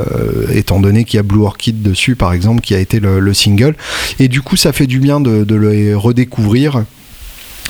étant 0.53 0.81
donné 0.81 1.05
qu'il 1.05 1.19
y 1.19 1.21
a 1.21 1.23
Blue 1.23 1.45
Orchid 1.45 1.81
dessus 1.81 2.17
par 2.17 2.33
exemple 2.33 2.61
qui 2.61 2.75
a 2.75 2.79
été 2.79 3.01
le, 3.01 3.21
le 3.21 3.35
single. 3.35 3.77
Et 4.19 4.29
du 4.29 4.43
coup 4.43 4.57
ça 4.57 4.73
fait 4.73 4.89
du 4.89 4.99
bien 4.99 5.21
de, 5.21 5.45
de 5.45 5.55
le 5.55 5.97
redécouvrir 5.97 6.48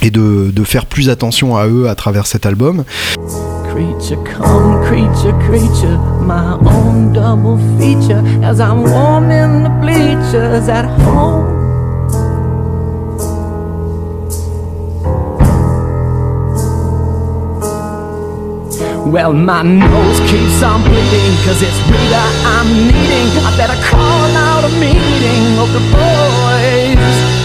et 0.03 0.11
de, 0.11 0.51
de, 0.51 0.64
faire 0.64 0.87
plus 0.87 1.09
attention 1.11 1.57
à 1.57 1.66
eux 1.66 1.89
à 1.89 1.95
travers 1.95 2.26
cet 2.26 2.47
album. 2.47 2.85
Creature 3.70 4.22
come, 4.24 4.85
creature, 4.87 5.37
creature, 5.47 5.99
my 6.20 6.57
own 6.64 7.12
double 7.12 7.59
feature 7.79 8.22
as 8.43 8.61
I'm 8.61 8.83
warming 8.83 9.64
the 9.64 9.70
bleachers 9.81 10.68
at 10.68 10.87
home. 11.03 11.57
Well, 19.12 19.33
my 19.33 19.62
nose 19.62 20.20
keeps 20.29 20.62
on 20.62 20.83
bleeding 20.83 21.35
Cause 21.47 21.62
it's 21.62 21.81
Rita 21.89 22.24
I'm 22.45 22.68
needing 22.68 23.43
I 23.43 23.57
better 23.57 23.81
call 23.89 24.29
out 24.37 24.64
a 24.64 24.72
meeting 24.79 25.59
of 25.59 25.72
the 25.72 25.81
boys 25.97 27.38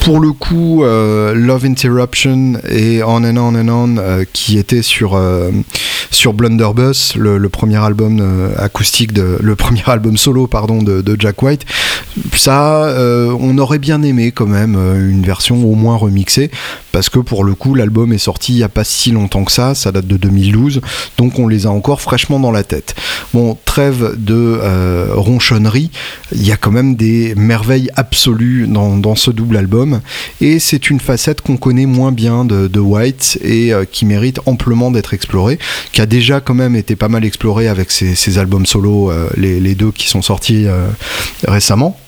pour 0.00 0.18
le 0.18 0.32
coup, 0.32 0.82
euh, 0.82 1.34
Love 1.34 1.66
Interruption 1.66 2.54
et 2.68 3.02
On 3.02 3.22
and 3.22 3.36
On 3.36 3.54
and 3.54 3.68
On, 3.68 3.96
euh, 3.98 4.24
qui 4.32 4.58
était 4.58 4.82
sur 4.82 5.14
euh, 5.14 5.50
sur 6.10 6.32
Blunderbuss, 6.32 7.14
le, 7.16 7.48
premier 7.48 7.76
album 7.76 8.20
acoustique 8.56 9.12
de, 9.12 9.38
le 9.40 9.56
premier 9.56 9.82
album 9.86 10.16
solo 10.16 10.46
pardon 10.46 10.82
de, 10.82 11.02
de 11.02 11.16
Jack 11.18 11.42
White. 11.42 11.66
Ça, 12.34 12.92
on 13.38 13.56
aurait 13.58 13.78
bien 13.78 14.02
aimé 14.02 14.32
quand 14.32 14.46
même 14.46 14.74
une 14.74 15.22
version 15.22 15.64
au 15.64 15.74
moins 15.74 15.96
remixée, 15.96 16.50
parce 16.92 17.08
que 17.08 17.18
pour 17.18 17.44
le 17.44 17.54
coup, 17.54 17.74
l'album 17.74 18.12
est 18.12 18.18
sorti 18.18 18.52
il 18.52 18.58
y 18.58 18.62
a 18.62 18.68
pas 18.68 18.84
si 18.84 19.10
longtemps 19.10 19.44
que 19.44 19.52
ça, 19.52 19.74
ça 19.74 19.92
date 19.92 20.06
de 20.06 20.16
2012, 20.16 20.80
donc 21.18 21.38
on 21.38 21.48
les 21.48 21.66
a 21.66 21.70
encore 21.70 22.00
fraîchement 22.00 22.40
dans 22.40 22.52
la 22.52 22.64
tête. 22.64 22.94
Bon, 23.34 23.56
trêve 23.64 24.14
de 24.16 24.60
ronchonnerie, 25.14 25.90
il 26.32 26.46
y 26.46 26.52
a 26.52 26.56
quand 26.56 26.70
même 26.70 26.96
des 26.96 27.34
merveilles 27.36 27.90
absolues 27.96 28.66
dans, 28.68 29.14
ce 29.14 29.30
double 29.30 29.56
album 29.56 30.00
et 30.40 30.58
c'est 30.58 30.90
une 30.90 31.00
facette 31.00 31.40
qu'on 31.40 31.56
connaît 31.56 31.86
moins 31.86 32.12
bien 32.12 32.44
de, 32.44 32.80
White 32.80 33.38
et 33.42 33.72
euh, 33.72 33.84
qui 33.84 34.06
mérite 34.06 34.40
amplement 34.46 34.90
d'être 34.90 35.12
explorée, 35.12 35.58
qui 35.92 36.00
a 36.00 36.06
déjà 36.06 36.40
quand 36.40 36.54
même 36.54 36.74
été 36.74 36.96
pas 36.96 37.08
mal 37.08 37.24
explorée 37.24 37.68
avec 37.68 37.90
ses, 37.90 38.38
albums 38.38 38.66
solo, 38.66 39.10
euh, 39.10 39.28
les, 39.36 39.74
deux 39.74 39.92
qui 39.92 40.08
sont 40.08 40.22
sortis 40.22 40.66
euh, 40.66 40.88
récemment. 41.46 41.98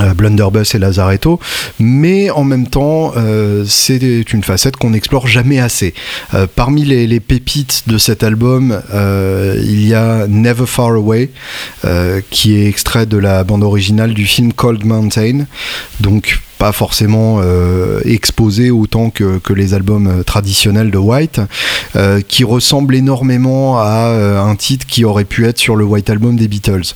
Euh, 0.00 0.12
Blunderbuss 0.12 0.74
et 0.74 0.80
Lazaretto, 0.80 1.38
mais 1.78 2.28
en 2.30 2.42
même 2.42 2.66
temps, 2.66 3.12
euh, 3.16 3.64
c'est 3.64 4.32
une 4.32 4.42
facette 4.42 4.76
qu'on 4.76 4.90
n'explore 4.90 5.28
jamais 5.28 5.60
assez. 5.60 5.94
Euh, 6.34 6.48
parmi 6.52 6.84
les, 6.84 7.20
pépites 7.20 7.84
de 7.86 7.96
cet 7.96 8.24
album, 8.24 8.82
il 8.92 9.86
y 9.86 9.94
a 9.94 10.26
Never 10.26 10.66
Far 10.66 10.90
Away, 10.94 11.30
qui 12.30 12.56
est 12.56 12.66
extrait 12.66 13.06
de 13.06 13.16
la 13.16 13.44
bande 13.44 13.62
originale 13.62 14.14
du 14.14 14.26
film 14.26 14.52
Cold 14.52 14.84
Mountain, 14.84 15.46
donc 16.00 16.40
forcément 16.72 17.40
euh, 17.42 18.00
exposé 18.04 18.70
autant 18.70 19.10
que, 19.10 19.38
que, 19.38 19.52
les 19.52 19.74
albums 19.74 20.24
traditionnels 20.24 20.90
de 20.90 20.98
White, 20.98 21.40
euh, 21.96 22.20
qui 22.26 22.44
ressemble 22.44 22.94
énormément 22.94 23.78
à 23.78 24.08
euh, 24.08 24.42
un 24.42 24.56
titre 24.56 24.86
qui 24.86 25.04
aurait 25.04 25.24
pu 25.24 25.46
être 25.46 25.58
sur 25.58 25.76
le 25.76 25.84
White 25.84 26.10
Album 26.10 26.36
des 26.36 26.48
Beatles, 26.48 26.94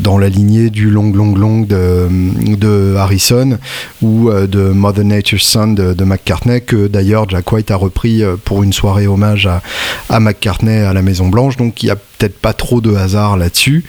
dans 0.00 0.18
la 0.18 0.28
lignée 0.28 0.70
du 0.70 0.90
Long 0.90 1.12
Long 1.12 1.34
Long 1.34 1.60
de, 1.62 2.94
Harrison 2.96 3.58
ou 4.02 4.30
de 4.30 4.70
Mother 4.70 5.04
Nature's 5.04 5.42
Son 5.42 5.68
de, 5.68 5.92
de 5.92 6.04
McCartney, 6.04 6.60
que 6.60 6.86
d'ailleurs 6.86 7.28
Jack 7.28 7.50
White 7.52 7.70
a 7.70 7.76
repris 7.76 8.22
pour 8.44 8.62
une 8.62 8.72
soirée 8.72 9.06
hommage 9.06 9.46
à, 9.46 9.62
à 10.08 10.20
McCartney 10.20 10.78
à 10.78 10.92
la 10.92 11.02
Maison 11.02 11.28
Blanche, 11.28 11.56
donc 11.56 11.82
il 11.82 11.86
n'y 11.86 11.92
a 11.92 11.96
peut-être 11.96 12.38
pas 12.38 12.52
trop 12.52 12.80
de 12.80 12.94
hasard 12.94 13.36
là-dessus. 13.36 13.84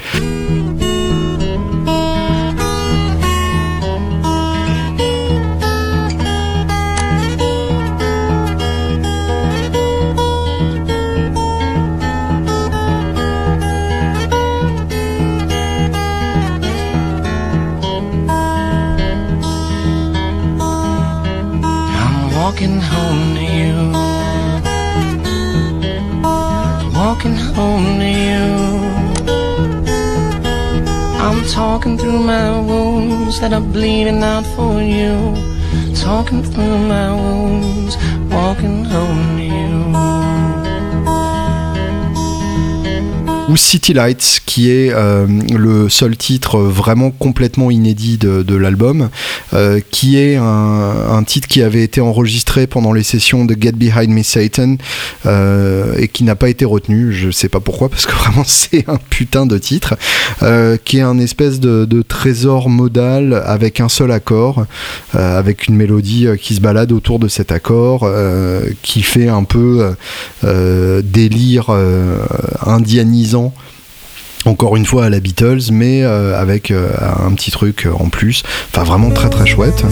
Walking 27.19 27.35
home 27.35 27.99
to 27.99 28.07
you. 28.07 28.47
I'm 31.19 31.45
talking 31.47 31.97
through 31.97 32.19
my 32.19 32.57
wounds 32.61 33.41
that 33.41 33.51
are 33.51 33.59
bleeding 33.59 34.23
out 34.23 34.45
for 34.55 34.81
you. 34.81 35.35
Talking 35.95 36.43
through 36.43 36.77
my 36.87 37.13
wounds, 37.13 37.97
walking 38.31 38.85
home 38.85 39.35
to 39.35 39.43
you. 39.43 39.79
ou 43.49 43.57
City 43.57 43.93
Lights, 43.93 44.38
qui 44.49 44.71
est 44.71 44.91
euh, 44.91 45.27
le 45.55 45.89
seul 45.89 46.17
titre 46.17 46.57
vraiment 46.57 47.11
complètement 47.11 47.69
inédit 47.69 48.17
de, 48.17 48.55
l'album, 48.55 49.09
euh, 49.53 49.79
qui 49.91 50.17
est 50.17 50.37
un, 50.37 51.23
titre 51.23 51.47
qui 51.47 51.61
avait 51.61 51.83
été 51.83 52.01
enregistré 52.01 52.65
pendant 52.65 52.91
les 52.91 53.03
sessions 53.03 53.45
de 53.45 53.55
Get 53.59 53.73
Behind 53.73 54.09
Me 54.09 54.23
Satan 54.23 54.77
euh, 55.27 55.93
et 55.99 56.07
qui 56.07 56.23
n'a 56.23 56.35
pas 56.35 56.49
été 56.49 56.65
retenu. 56.65 57.13
Je 57.13 57.29
sais 57.29 57.47
pas 57.47 57.59
pourquoi, 57.59 57.89
parce 57.89 58.07
que 58.07 58.11
vraiment 58.23 58.43
c'est 58.43 58.89
un 58.89 58.97
putain 59.11 59.45
de 59.45 59.59
titre, 59.59 59.95
qui 60.83 60.97
est 60.97 61.01
un 61.01 61.19
espèce 61.19 61.59
de, 61.59 62.01
trésor 62.01 62.69
modal 62.69 63.43
avec 63.45 63.79
un 63.79 63.89
seul 63.89 64.11
accord, 64.11 64.65
avec 65.13 65.67
une 65.67 65.75
mélodie 65.75 66.27
qui 66.41 66.55
se 66.55 66.59
balade 66.59 66.91
autour 66.91 67.19
de 67.19 67.27
cet 67.27 67.51
accord, 67.51 68.09
qui 68.81 69.03
fait 69.03 69.27
un 69.27 69.43
peu 69.43 69.93
délire 71.03 71.69
indianisant 72.65 73.53
encore 74.45 74.75
une 74.75 74.85
fois 74.85 75.05
à 75.05 75.09
la 75.09 75.19
Beatles, 75.19 75.71
mais 75.71 76.03
euh, 76.03 76.39
avec 76.39 76.71
euh, 76.71 76.91
un 77.25 77.33
petit 77.33 77.51
truc 77.51 77.87
en 77.99 78.09
plus. 78.09 78.43
Enfin, 78.71 78.83
vraiment 78.83 79.11
très 79.11 79.29
très 79.29 79.45
chouette. 79.45 79.83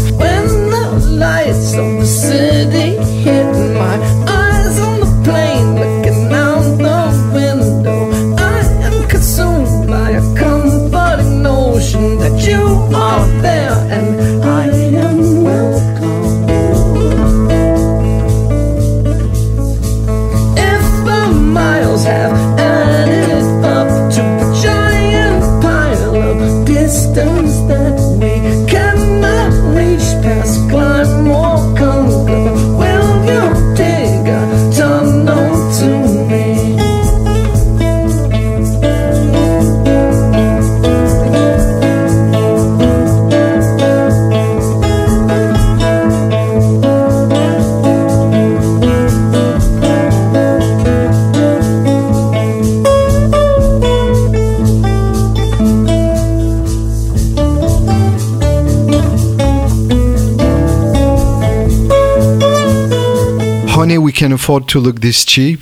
Can 64.17 64.31
Afford 64.31 64.67
to 64.69 64.79
Look 64.79 65.01
This 65.01 65.23
Cheap, 65.23 65.61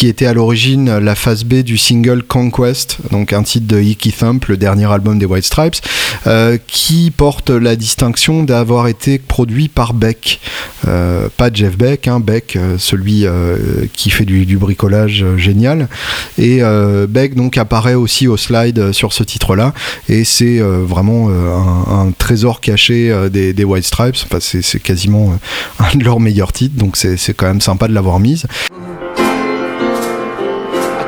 qui 0.00 0.08
était 0.08 0.24
à 0.24 0.32
l'origine 0.32 0.96
la 0.96 1.14
phase 1.14 1.44
B 1.44 1.56
du 1.56 1.76
single 1.76 2.22
Conquest, 2.22 2.96
donc 3.10 3.34
un 3.34 3.42
titre 3.42 3.66
de 3.66 3.78
Icky 3.78 4.12
Thump, 4.12 4.46
le 4.46 4.56
dernier 4.56 4.90
album 4.90 5.18
des 5.18 5.26
White 5.26 5.44
Stripes, 5.44 5.76
euh, 6.26 6.56
qui 6.66 7.12
porte 7.14 7.50
la 7.50 7.76
distinction 7.76 8.42
d'avoir 8.42 8.88
été 8.88 9.18
produit 9.18 9.68
par 9.68 9.92
Beck. 9.92 10.40
Euh, 10.88 11.28
pas 11.36 11.52
Jeff 11.52 11.76
Beck, 11.76 12.08
hein, 12.08 12.18
Beck, 12.18 12.56
euh, 12.56 12.76
celui 12.78 13.26
qui 13.92 14.08
fait 14.08 14.24
du, 14.24 14.56
bricolage 14.56 15.22
génial. 15.36 15.86
Et 16.38 16.62
Beck 17.06 17.34
donc 17.34 17.58
apparaît 17.58 17.92
aussi 17.92 18.26
au 18.26 18.38
slide 18.38 18.92
sur 18.92 19.12
ce 19.12 19.22
titre-là, 19.22 19.74
et 20.08 20.24
c'est 20.24 20.60
vraiment 20.60 21.28
un, 21.28 22.10
trésor 22.12 22.62
caché 22.62 23.14
des, 23.30 23.64
White 23.64 23.84
Stripes. 23.84 24.16
Enfin, 24.24 24.38
c'est 24.40 24.82
quasiment 24.82 25.38
un 25.78 25.94
de 25.94 26.04
leurs 26.04 26.20
meilleurs 26.20 26.54
titres, 26.54 26.78
donc 26.78 26.96
c'est 26.96 27.34
quand 27.34 27.48
même 27.48 27.60
sympa 27.60 27.86
de 27.86 27.92
l'avoir 27.92 28.18
mise. 28.18 28.46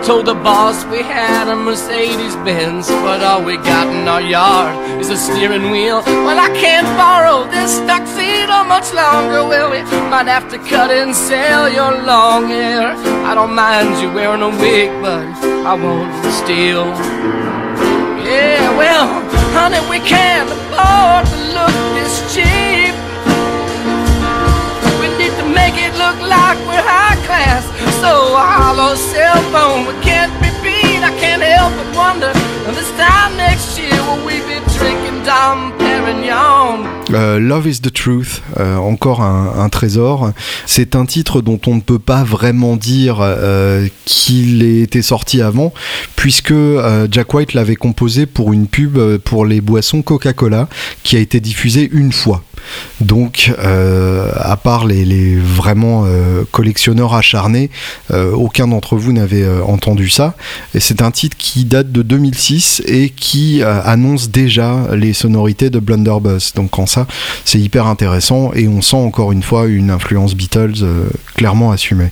Told 0.05 0.26
the 0.26 0.34
boss 0.34 0.84
we 0.86 1.00
had 1.00 1.46
a 1.46 1.55
Mercedes 1.55 2.34
Benz, 2.44 2.88
but 2.88 3.22
all 3.22 3.44
we 3.44 3.57
got 3.57 3.86
in 3.86 4.09
our 4.09 4.20
yard 4.20 5.00
is 5.00 5.11
a 5.11 5.16
steering 5.16 5.70
wheel. 5.70 6.03
Well, 6.26 6.40
I 6.40 6.48
can't 6.59 6.90
borrow 6.98 7.44
this 7.50 7.78
tuxedo 7.86 8.64
much 8.64 8.92
longer. 8.92 9.46
Well, 9.46 9.70
we 9.70 9.82
might 10.11 10.26
have 10.26 10.50
to 10.50 10.59
cut 10.59 10.90
and 10.90 11.14
sell 11.14 11.72
your 11.72 12.03
long 12.03 12.48
hair. 12.48 12.96
I 13.24 13.34
don't 13.36 13.55
mind 13.55 14.03
you 14.03 14.12
wearing 14.12 14.42
a 14.42 14.50
wig, 14.50 14.90
but 15.00 15.24
I 15.64 15.74
won't 15.74 16.12
steal. 16.34 16.84
Yeah, 18.26 18.76
well, 18.76 19.07
honey, 19.55 19.78
we 19.88 20.00
can't 20.00 20.50
afford 20.50 21.26
to 21.30 21.38
look 21.55 21.76
this 21.94 22.34
cheap. 22.34 22.61
Euh, 37.12 37.38
Love 37.38 37.66
is 37.68 37.80
the 37.80 37.93
Truth, 37.93 38.43
euh, 38.59 38.76
encore 38.76 39.20
un, 39.20 39.68
trésor. 39.68 40.32
C'est 40.66 40.97
un 40.97 41.07
titre 41.07 41.43
dont 41.43 41.61
on 41.66 41.76
ne 41.76 41.80
peut 41.80 41.99
pas 41.99 42.24
vraiment 42.24 42.76
dire 42.76 43.18
euh, 43.20 43.86
qu'il 44.05 44.62
ait 44.62 44.80
été 44.80 45.03
sorti 45.03 45.43
avant, 45.43 45.72
puisque 46.16 46.55
Jack 47.11 47.32
White 47.34 47.55
l'avait 47.55 47.76
composé 47.76 48.26
pour 48.26 48.53
une 48.53 48.66
pub 48.66 48.99
pour 49.18 49.47
les 49.47 49.61
boissons 49.61 50.03
Coca-Cola, 50.03 50.68
qui 51.03 51.16
a 51.16 51.20
été 51.20 51.40
diffusée 51.40 51.88
une 51.93 52.12
fois. 52.12 52.43
Donc, 53.00 53.52
euh, 53.58 54.30
à 54.36 54.56
part 54.56 54.86
les, 54.86 55.36
vraiment 55.36 56.04
euh, 56.06 56.44
collectionneurs 56.50 57.14
acharnés, 57.14 57.70
euh, 58.12 58.32
aucun 58.32 58.68
d'entre 58.68 58.96
vous 58.96 59.12
n'avait 59.12 59.46
entendu 59.62 60.08
ça. 60.08 60.34
Et 60.74 60.80
c'est 60.80 61.02
un 61.02 61.10
titre 61.10 61.36
qui 61.36 61.64
date 61.64 61.90
de 61.92 62.02
2006 62.02 62.82
et 62.86 63.10
qui 63.10 63.62
annonce 63.62 64.30
déjà 64.30 64.88
les 64.94 65.12
sonorités 65.12 65.70
de 65.70 65.78
Blunderbuss. 65.78 66.54
Donc, 66.54 66.78
en 66.78 66.86
ça, 66.86 67.06
c'est 67.44 67.58
hyper 67.58 67.86
intéressant 67.86 68.52
et 68.54 68.68
on 68.68 68.82
sent 68.82 68.96
encore 68.96 69.32
une 69.32 69.42
fois 69.42 69.66
une 69.66 69.90
influence 69.90 70.34
Beatles 70.34 70.84
clairement 71.34 71.72
assumée. 71.72 72.10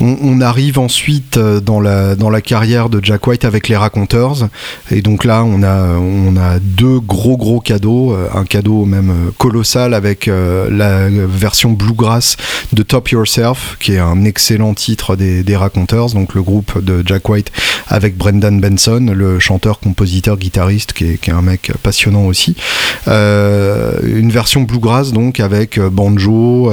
On, 0.00 0.40
arrive 0.42 0.78
ensuite 0.78 1.38
euh, 1.38 1.60
dans 1.60 1.80
la, 1.80 2.40
carrière 2.42 2.90
de 2.90 3.00
Jack 3.02 3.26
White 3.26 3.44
avec 3.44 3.68
les 3.68 3.76
Raconteurs. 3.76 4.48
Et 4.90 5.00
donc 5.00 5.24
là, 5.24 5.42
on 5.44 5.62
a, 5.62 6.58
deux 6.60 7.00
gros 7.00 7.36
gros 7.36 7.60
cadeaux. 7.60 8.12
Euh, 8.12 8.28
Un 8.34 8.44
cadeau 8.44 8.84
même 8.84 9.10
euh, 9.10 9.30
colossal 9.38 9.94
avec 9.94 10.26
la 10.26 11.08
version 11.08 11.70
bluegrass 11.70 12.36
de 12.72 12.82
Top 12.82 13.08
Yourself, 13.08 13.76
qui 13.80 13.94
est 13.94 13.98
un 13.98 14.24
excellent 14.24 14.74
titre 14.74 15.16
des, 15.16 15.56
Raconteurs. 15.56 16.10
Donc 16.10 16.34
le 16.34 16.42
groupe 16.42 16.84
de 16.84 17.02
Jack 17.06 17.28
White 17.28 17.50
avec 17.88 18.16
Brendan 18.16 18.60
Benson, 18.60 19.12
le 19.14 19.38
chanteur, 19.38 19.80
compositeur, 19.80 20.36
guitariste, 20.36 20.92
qui 20.92 21.04
est, 21.04 21.28
un 21.30 21.42
mec 21.42 21.72
passionnant 21.82 22.26
aussi. 22.26 22.56
Une 23.06 24.30
version 24.30 24.62
bluegrass 24.62 25.12
donc 25.12 25.40
avec 25.40 25.80
banjo, 25.80 26.70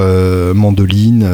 mandoline, 0.53 1.26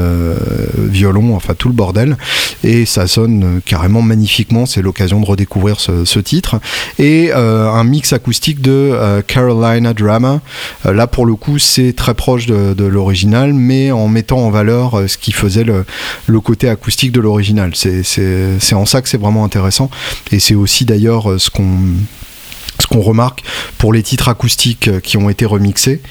violon, 0.77 1.35
enfin 1.35 1.55
tout 1.57 1.69
le 1.69 1.78
bordel. 1.79 2.17
Et 2.65 2.85
ça 2.85 3.07
sonne 3.07 3.43
euh, 3.43 3.59
carrément 3.63 4.01
magnifiquement. 4.01 4.65
C'est 4.65 4.81
l'occasion 4.81 5.21
de 5.21 5.25
redécouvrir 5.25 5.79
ce, 5.79 6.19
titre. 6.19 6.59
Et 6.97 7.31
euh, 7.33 7.71
un 7.71 7.85
mix 7.85 8.11
acoustique 8.11 8.59
de 8.61 8.71
euh, 8.71 9.21
Carolina 9.25 9.93
Drama. 9.93 10.41
Là 10.83 11.07
pour 11.07 11.25
le 11.25 11.35
coup 11.35 11.57
c'est 11.57 11.93
très 11.93 12.13
proche 12.13 12.45
de, 12.47 12.85
l'original, 12.85 13.53
mais 13.53 13.91
en 13.91 14.07
mettant 14.09 14.39
en 14.39 14.49
valeur 14.49 15.03
ce 15.07 15.17
qui 15.17 15.31
faisait 15.31 15.63
le, 15.63 15.85
côté 16.41 16.67
acoustique 16.67 17.11
de 17.11 17.21
l'original. 17.21 17.71
C'est- 17.75 18.73
en 18.73 18.85
ça 18.85 19.01
que 19.01 19.09
c'est 19.09 19.21
vraiment 19.21 19.45
intéressant. 19.45 19.89
Et 20.31 20.39
c'est 20.39 20.55
aussi 20.55 20.83
d'ailleurs 20.85 21.39
ce 21.39 21.49
qu'on 21.49 21.69
qu'on 22.89 23.01
remarque 23.01 23.43
pour 23.77 23.93
les 23.93 24.03
titres 24.03 24.27
acoustiques 24.27 24.87
euh, 24.87 24.99
qui 24.99 25.17
ont 25.17 25.29
été 25.29 25.45
remixés. 25.45 26.01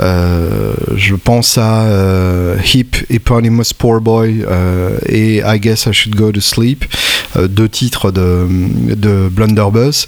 Euh, 0.00 0.74
je 0.96 1.14
pense 1.14 1.58
à 1.58 1.82
euh, 1.84 2.56
Hip 2.74 2.96
Eponymous 3.10 3.72
Poor 3.76 4.00
Boy 4.00 4.44
et 5.06 5.42
I 5.44 5.60
Guess 5.60 5.86
I 5.86 5.92
Should 5.92 6.14
Go 6.14 6.32
to 6.32 6.40
Sleep, 6.40 6.84
deux 7.36 7.68
titres 7.68 8.10
de, 8.10 8.46
de 8.94 9.28
Blunderbuss 9.30 10.06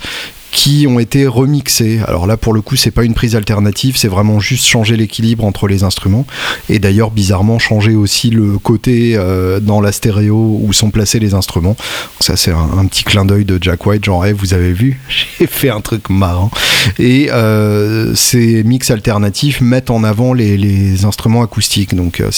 qui 0.50 0.86
ont 0.88 0.98
été 0.98 1.26
remixés. 1.26 2.00
Alors 2.06 2.26
là, 2.26 2.36
pour 2.36 2.52
le 2.52 2.60
coup, 2.60 2.76
c'est 2.76 2.90
pas 2.90 3.04
une 3.04 3.14
prise 3.14 3.36
alternative, 3.36 3.96
c'est 3.96 4.08
vraiment 4.08 4.40
juste 4.40 4.66
changer 4.66 4.96
l'équilibre 4.96 5.44
entre 5.44 5.68
les 5.68 5.84
instruments. 5.84 6.26
Et 6.68 6.78
d'ailleurs, 6.78 7.10
bizarrement, 7.10 7.58
changer 7.58 7.94
aussi 7.94 8.30
le 8.30 8.58
côté 8.58 9.16
euh, 9.16 9.60
dans 9.60 9.80
la 9.80 9.92
stéréo 9.92 10.60
où 10.62 10.72
sont 10.72 10.90
placés 10.90 11.18
les 11.18 11.34
instruments. 11.34 11.76
Ça, 12.20 12.36
c'est 12.36 12.52
un, 12.52 12.86
petit 12.86 13.04
clin 13.04 13.24
d'œil 13.24 13.44
de 13.44 13.58
Jack 13.60 13.84
White, 13.86 14.04
genre, 14.04 14.24
hey, 14.24 14.32
vous 14.32 14.54
avez 14.54 14.72
vu, 14.72 15.00
j'ai 15.38 15.46
fait 15.46 15.70
un 15.70 15.80
truc 15.80 16.08
marrant. 16.10 16.50
Et 16.98 17.30
euh, 17.30 18.14
ces 18.14 18.62
mix 18.64 18.90
alternatifs 18.90 19.60
mettent 19.60 19.90
en 19.90 20.04
avant 20.04 20.32
les, 20.32 21.04
instruments 21.04 21.42
acoustiques. 21.42 21.94
Donc, 21.94 22.20
euh, 22.20 22.30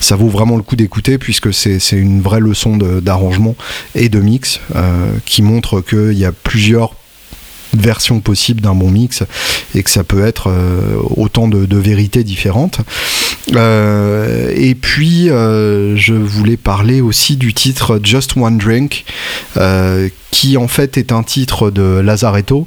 ça 0.00 0.16
vaut 0.16 0.28
vraiment 0.28 0.56
le 0.56 0.62
coup 0.62 0.76
d'écouter 0.76 1.18
puisque 1.18 1.52
c'est, 1.52 1.78
une 1.92 2.22
vraie 2.22 2.40
leçon 2.40 2.76
d'arrangement 2.76 3.56
et 3.94 4.08
de 4.08 4.20
mix 4.20 4.60
qui 5.24 5.42
montre 5.42 5.80
qu'il 5.80 6.18
y 6.18 6.24
a 6.24 6.32
plusieurs 6.32 6.92
versions 7.74 8.20
possibles 8.20 8.60
d'un 8.60 8.74
bon 8.74 8.90
mix 8.90 9.22
et 9.74 9.82
que 9.82 9.90
ça 9.90 10.04
peut 10.04 10.26
être 10.26 10.48
euh, 10.48 10.96
autant 11.16 11.48
de, 11.48 11.76
vérités 11.76 12.24
différentes. 12.24 12.80
Euh, 13.54 14.52
et 14.54 14.74
puis, 14.74 15.30
euh, 15.30 15.96
je 15.96 16.14
voulais 16.14 16.56
parler 16.56 17.00
aussi 17.00 17.36
du 17.36 17.54
titre 17.54 18.00
Just 18.02 18.36
One 18.36 18.58
Drink, 18.58 19.04
qui 20.30 20.56
en 20.56 20.68
fait 20.68 20.96
est 20.98 21.12
un 21.12 21.22
titre 21.22 21.70
de 21.70 22.00
Lazaretto. 22.00 22.66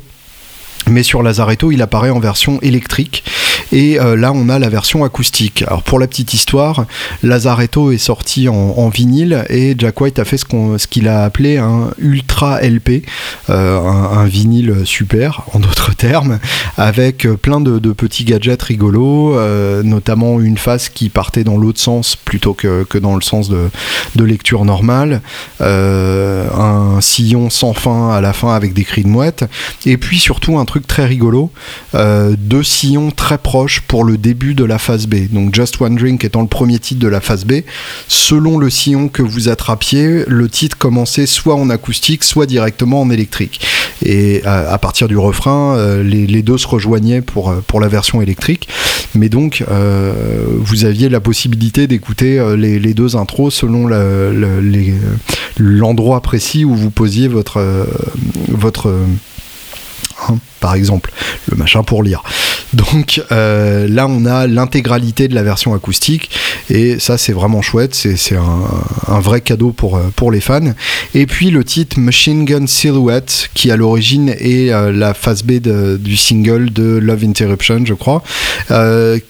Mais 0.88 1.04
sur 1.04 1.22
Lazaretto, 1.22 1.72
il 1.72 1.82
apparaît 1.82 2.10
en 2.10 2.20
version 2.20 2.60
électrique. 2.62 3.24
Et 3.72 4.00
euh, 4.00 4.16
là, 4.16 4.32
on 4.34 4.50
a 4.50 4.60
la 4.60 4.70
version 4.70 5.04
acoustique. 5.04 5.64
Alors, 5.64 5.84
pour 5.84 6.00
la 6.00 6.08
petite 6.08 6.34
histoire, 6.34 6.86
Lazaretto 7.24 7.92
est 7.92 7.98
sorti 7.98 8.50
en, 8.50 8.90
vinyle 8.90 9.46
et 9.50 9.76
Jack 9.78 10.02
White 10.02 10.20
a 10.20 10.26
fait 10.26 10.38
ce 10.38 10.88
qu'il 10.88 11.08
a 11.08 11.24
appelé 11.24 11.58
un 11.58 11.92
Ultra 11.98 12.62
LP, 12.62 13.06
euh, 13.50 13.80
un, 13.80 14.26
vinyle 14.26 14.82
super, 14.86 15.44
en 15.54 15.60
d'autres 15.60 15.96
termes, 15.96 16.40
avec 16.78 17.26
euh, 17.26 17.38
plein 17.38 17.62
de, 17.62 17.80
petits 17.92 18.24
gadgets 18.24 18.62
rigolos, 18.62 19.36
notamment 19.84 20.40
une 20.40 20.58
face 20.58 20.90
qui 20.90 21.10
partait 21.10 21.44
dans 21.44 21.58
l'autre 21.58 21.80
sens 21.80 22.16
plutôt 22.16 22.54
que, 22.54 22.98
dans 22.98 23.16
le 23.16 23.22
sens 23.22 23.50
de, 23.50 23.70
lecture 24.24 24.66
normale, 24.66 25.22
un 25.60 27.02
sillon 27.02 27.50
sans 27.50 27.74
fin 27.74 28.12
à 28.12 28.22
la 28.22 28.34
fin 28.34 28.54
avec 28.54 28.74
des 28.74 28.84
cris 28.84 29.04
de 29.04 29.08
mouette, 29.08 29.46
et 29.86 29.98
puis 29.98 30.20
surtout 30.20 30.58
un 30.58 30.66
truc 30.66 30.88
très 30.88 31.06
rigolo, 31.06 31.52
deux 31.94 32.64
sillons 32.64 33.12
très 33.12 33.38
proches 33.38 33.61
pour 33.88 34.04
le 34.04 34.18
début 34.18 34.54
de 34.54 34.64
la 34.64 34.78
phase 34.78 35.08
B. 35.08 35.28
Donc 35.32 35.54
Just 35.56 35.80
One 35.82 35.96
Drink 35.96 36.24
étant 36.24 36.42
le 36.42 36.48
premier 36.48 36.80
titre 36.80 37.00
de 37.00 37.08
la 37.08 37.22
phase 37.22 37.46
B, 37.46 37.62
selon 38.08 38.58
le 38.58 38.70
sillon 38.70 39.08
que 39.08 39.22
vous 39.22 39.50
attrapiez, 39.50 40.24
le 40.28 40.50
titre 40.50 40.78
commençait 40.78 41.26
soit 41.26 41.56
en 41.56 41.70
acoustique, 41.70 42.24
soit 42.24 42.46
directement 42.46 43.02
en 43.02 43.10
électrique. 43.10 43.62
Et 44.04 44.42
à, 44.46 44.72
à 44.72 44.78
partir 44.78 45.08
du 45.08 45.18
refrain, 45.18 45.76
euh, 45.78 46.04
les, 46.04 46.42
deux 46.42 46.58
se 46.58 46.68
rejoignaient 46.68 47.22
pour, 47.22 47.50
euh, 47.50 47.64
pour 47.66 47.80
la 47.80 47.88
version 47.88 48.22
électrique. 48.22 48.68
Mais 49.14 49.30
donc, 49.30 49.64
euh, 49.70 50.14
vous 50.58 50.86
aviez 50.86 51.10
la 51.10 51.20
possibilité 51.20 51.88
d'écouter 51.88 52.40
euh, 52.40 52.56
les, 52.56 52.94
deux 52.94 53.16
intros 53.16 53.54
selon 53.54 53.88
l'endroit 55.58 56.22
précis 56.22 56.66
où 56.66 56.76
vous 56.76 56.92
posiez 56.92 57.28
votre, 57.28 57.58
euh, 57.58 57.86
votre 58.50 58.90
euh, 58.90 59.06
hein, 60.28 60.38
par 60.60 60.76
exemple, 60.76 61.12
le 61.50 61.58
machin 61.58 61.84
pour 61.84 62.04
lire. 62.04 62.24
Donc 62.74 63.22
euh, 63.32 63.88
là, 63.88 64.08
on 64.08 64.26
a 64.26 64.48
l'intégralité 64.48 65.28
de 65.28 65.36
la 65.36 65.44
version 65.44 65.74
acoustique 65.74 66.30
Et 66.70 67.00
ça, 67.00 67.18
c'est 67.18 67.34
vraiment 67.34 67.62
chouette. 67.62 67.96
C'est 67.96 68.36
un, 68.36 68.64
un, 69.08 69.20
vrai 69.20 69.42
cadeau 69.42 69.72
pour, 69.72 70.00
pour 70.16 70.32
les 70.32 70.42
fans. 70.42 70.74
Et 71.14 71.26
puis 71.26 71.52
le 71.52 71.64
titre 71.64 72.00
Machine 72.00 72.46
Gun 72.46 72.68
Silhouette, 72.68 73.50
qui 73.54 73.72
à 73.72 73.76
l'origine 73.76 74.30
est 74.30 74.72
la 74.92 75.14
phase 75.14 75.44
B 75.44 75.54
du 75.54 76.18
single 76.18 76.72
de 76.72 76.98
Love 76.98 77.24
Interruption, 77.24 77.86
je 77.86 77.94
crois, 77.94 78.24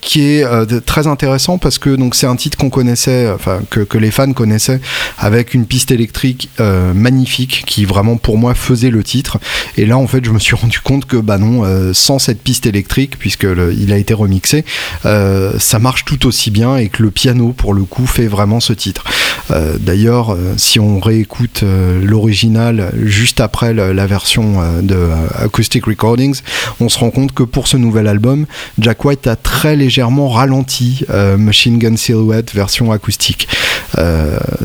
qui 0.02 0.22
est 0.22 0.46
très 0.86 1.08
intéressant 1.08 1.58
parce 1.58 1.78
que 1.78 1.98
c'est 2.14 2.28
un 2.28 2.36
titre 2.36 2.58
qu'on 2.58 2.70
connaissait, 2.70 3.30
enfin 3.30 3.62
que, 3.70 3.82
que, 3.82 3.98
les 3.98 4.12
fans 4.12 4.34
connaissaient, 4.34 4.82
avec 5.18 5.54
une 5.54 5.66
piste 5.66 5.92
électrique 5.92 6.50
magnifique 6.94 7.64
qui 7.66 7.86
vraiment 7.86 8.18
pour 8.18 8.38
moi 8.38 8.56
faisait 8.56 8.92
le 8.92 9.04
titre. 9.04 9.40
Et 9.78 9.86
là, 9.86 9.98
en 9.98 10.08
fait, 10.08 10.24
je 10.24 10.32
me 10.32 10.40
suis 10.40 10.56
rendu 10.56 10.80
compte 10.80 11.06
que 11.06 11.18
bah 11.18 11.38
non, 11.38 11.64
sans 11.94 12.20
cette 12.20 12.42
piste 12.42 12.66
électrique, 12.66 13.18
puisque 13.18 13.48
il 13.78 13.94
a 13.94 13.98
été 13.98 14.14
remixé, 14.14 14.66
euh, 15.06 15.54
ça 15.60 15.80
marche 15.80 16.06
tout 16.06 16.26
aussi 16.26 16.52
bien 16.52 16.78
et 16.78 16.90
que 16.90 17.04
le 17.04 17.12
piano, 17.22 17.54
pour 17.56 17.76
le 17.76 17.84
coup, 17.84 18.08
fait 18.08 18.26
vraiment 18.26 18.60
ce 18.60 18.74
titre. 18.74 19.04
Euh, 19.52 19.78
d'ailleurs, 19.80 20.34
euh, 20.34 20.56
si 20.58 20.80
on 20.80 21.00
réécoute 21.00 21.64
l'original 22.02 22.92
juste 23.04 23.42
après 23.42 23.76
la, 23.76 24.08
version 24.08 24.58
de 24.82 24.98
Acoustic 25.36 25.86
Recordings, 25.86 26.42
on 26.80 26.90
se 26.90 26.98
rend 26.98 27.12
compte 27.12 27.32
que 27.32 27.44
pour 27.44 27.68
ce 27.68 27.78
nouvel 27.78 28.08
album, 28.08 28.48
Jack 28.80 29.06
White 29.06 29.28
a 29.28 29.36
très 29.36 29.76
légèrement 29.76 30.30
ralenti 30.30 31.06
Machine 31.38 31.78
Gun 31.78 31.96
Silhouette 31.96 32.54
version 32.54 32.92
acoustique. 32.92 33.48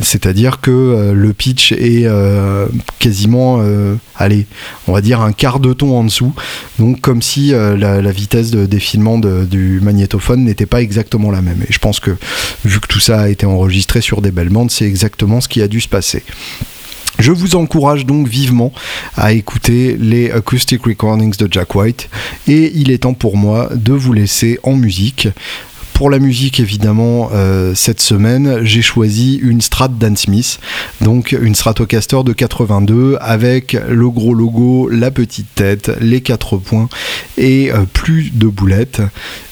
C'est-à-dire 0.00 0.60
que 0.60 1.12
le 1.14 1.32
pitch 1.34 1.72
est 1.72 2.08
quasiment, 2.98 3.60
allez, 4.16 4.46
on 4.88 4.92
va 4.94 5.02
dire 5.02 5.20
un 5.20 5.32
quart 5.32 5.60
de 5.60 5.74
ton 5.74 5.96
en 5.96 6.04
dessous. 6.04 6.32
Donc 6.78 7.02
comme 7.02 7.20
si 7.20 7.50
la, 7.50 8.00
vitesse 8.10 8.50
de 8.50 8.64
défilement 8.64 9.18
du 9.18 9.80
magnétophone 9.82 10.44
n'était 10.44 10.66
pas 10.66 10.80
exactement 10.80 11.30
la 11.30 11.42
même. 11.42 11.62
Et 11.68 11.72
je 11.72 11.78
pense 11.78 12.00
que 12.00 12.16
vu 12.64 12.80
que 12.80 12.86
tout 12.86 13.00
ça 13.00 13.20
a 13.20 13.28
été 13.28 13.46
enregistré 13.46 14.00
sur 14.00 14.22
des 14.22 14.30
belles 14.30 14.50
bandes, 14.50 14.70
c'est 14.70 14.86
exactement 14.86 15.40
ce 15.40 15.48
qui 15.48 15.62
a 15.62 15.68
dû 15.68 15.80
se 15.80 15.88
passer. 15.88 16.22
Je 17.18 17.32
vous 17.32 17.56
encourage 17.56 18.04
donc 18.04 18.28
vivement 18.28 18.72
à 19.16 19.32
écouter 19.32 19.96
les 19.98 20.30
acoustic 20.30 20.84
recordings 20.84 21.34
de 21.36 21.48
Jack 21.50 21.74
White 21.74 22.10
et 22.46 22.72
il 22.74 22.90
est 22.90 22.98
temps 22.98 23.14
pour 23.14 23.38
moi 23.38 23.70
de 23.74 23.94
vous 23.94 24.12
laisser 24.12 24.58
en 24.62 24.74
musique 24.74 25.28
pour 25.96 26.10
la 26.10 26.18
musique, 26.18 26.60
évidemment, 26.60 27.30
euh, 27.32 27.74
cette 27.74 28.02
semaine, 28.02 28.58
j'ai 28.64 28.82
choisi 28.82 29.36
une 29.36 29.62
Strat 29.62 29.88
Dan 29.88 30.14
Smith, 30.14 30.60
donc 31.00 31.32
une 31.32 31.54
Stratocaster 31.54 32.22
de 32.22 32.34
82 32.34 33.16
avec 33.18 33.74
le 33.88 34.10
gros 34.10 34.34
logo, 34.34 34.90
la 34.90 35.10
petite 35.10 35.46
tête, 35.54 35.90
les 36.02 36.20
quatre 36.20 36.58
points 36.58 36.90
et 37.38 37.72
euh, 37.72 37.84
plus 37.90 38.30
de 38.34 38.46
boulettes. 38.46 39.00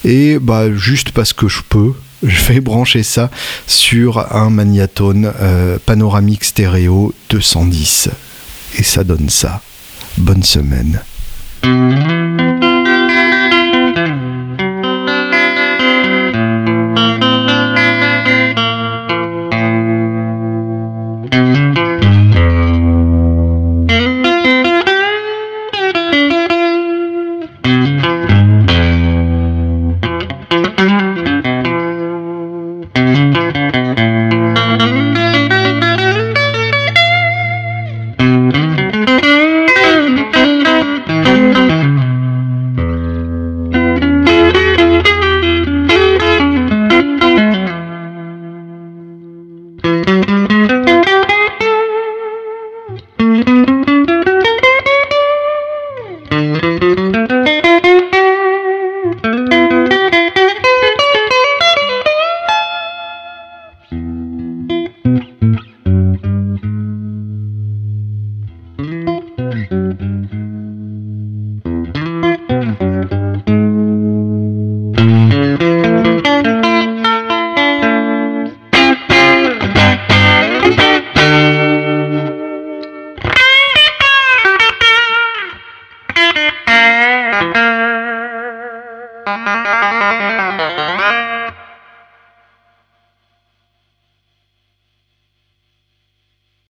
Et 0.04 0.38
bah, 0.38 0.70
juste 0.70 1.12
parce 1.12 1.32
que 1.32 1.48
je 1.48 1.62
peux, 1.66 1.94
je 2.24 2.42
vais 2.44 2.60
brancher 2.60 3.02
ça 3.02 3.30
sur 3.66 4.34
un 4.34 4.50
magnatone 4.50 5.32
euh, 5.40 5.78
panoramique 5.84 6.44
stéréo 6.44 7.14
210. 7.30 8.10
Et 8.78 8.82
ça 8.82 9.04
donne 9.04 9.28
ça. 9.28 9.60
Bonne 10.18 10.42
semaine. 10.42 11.00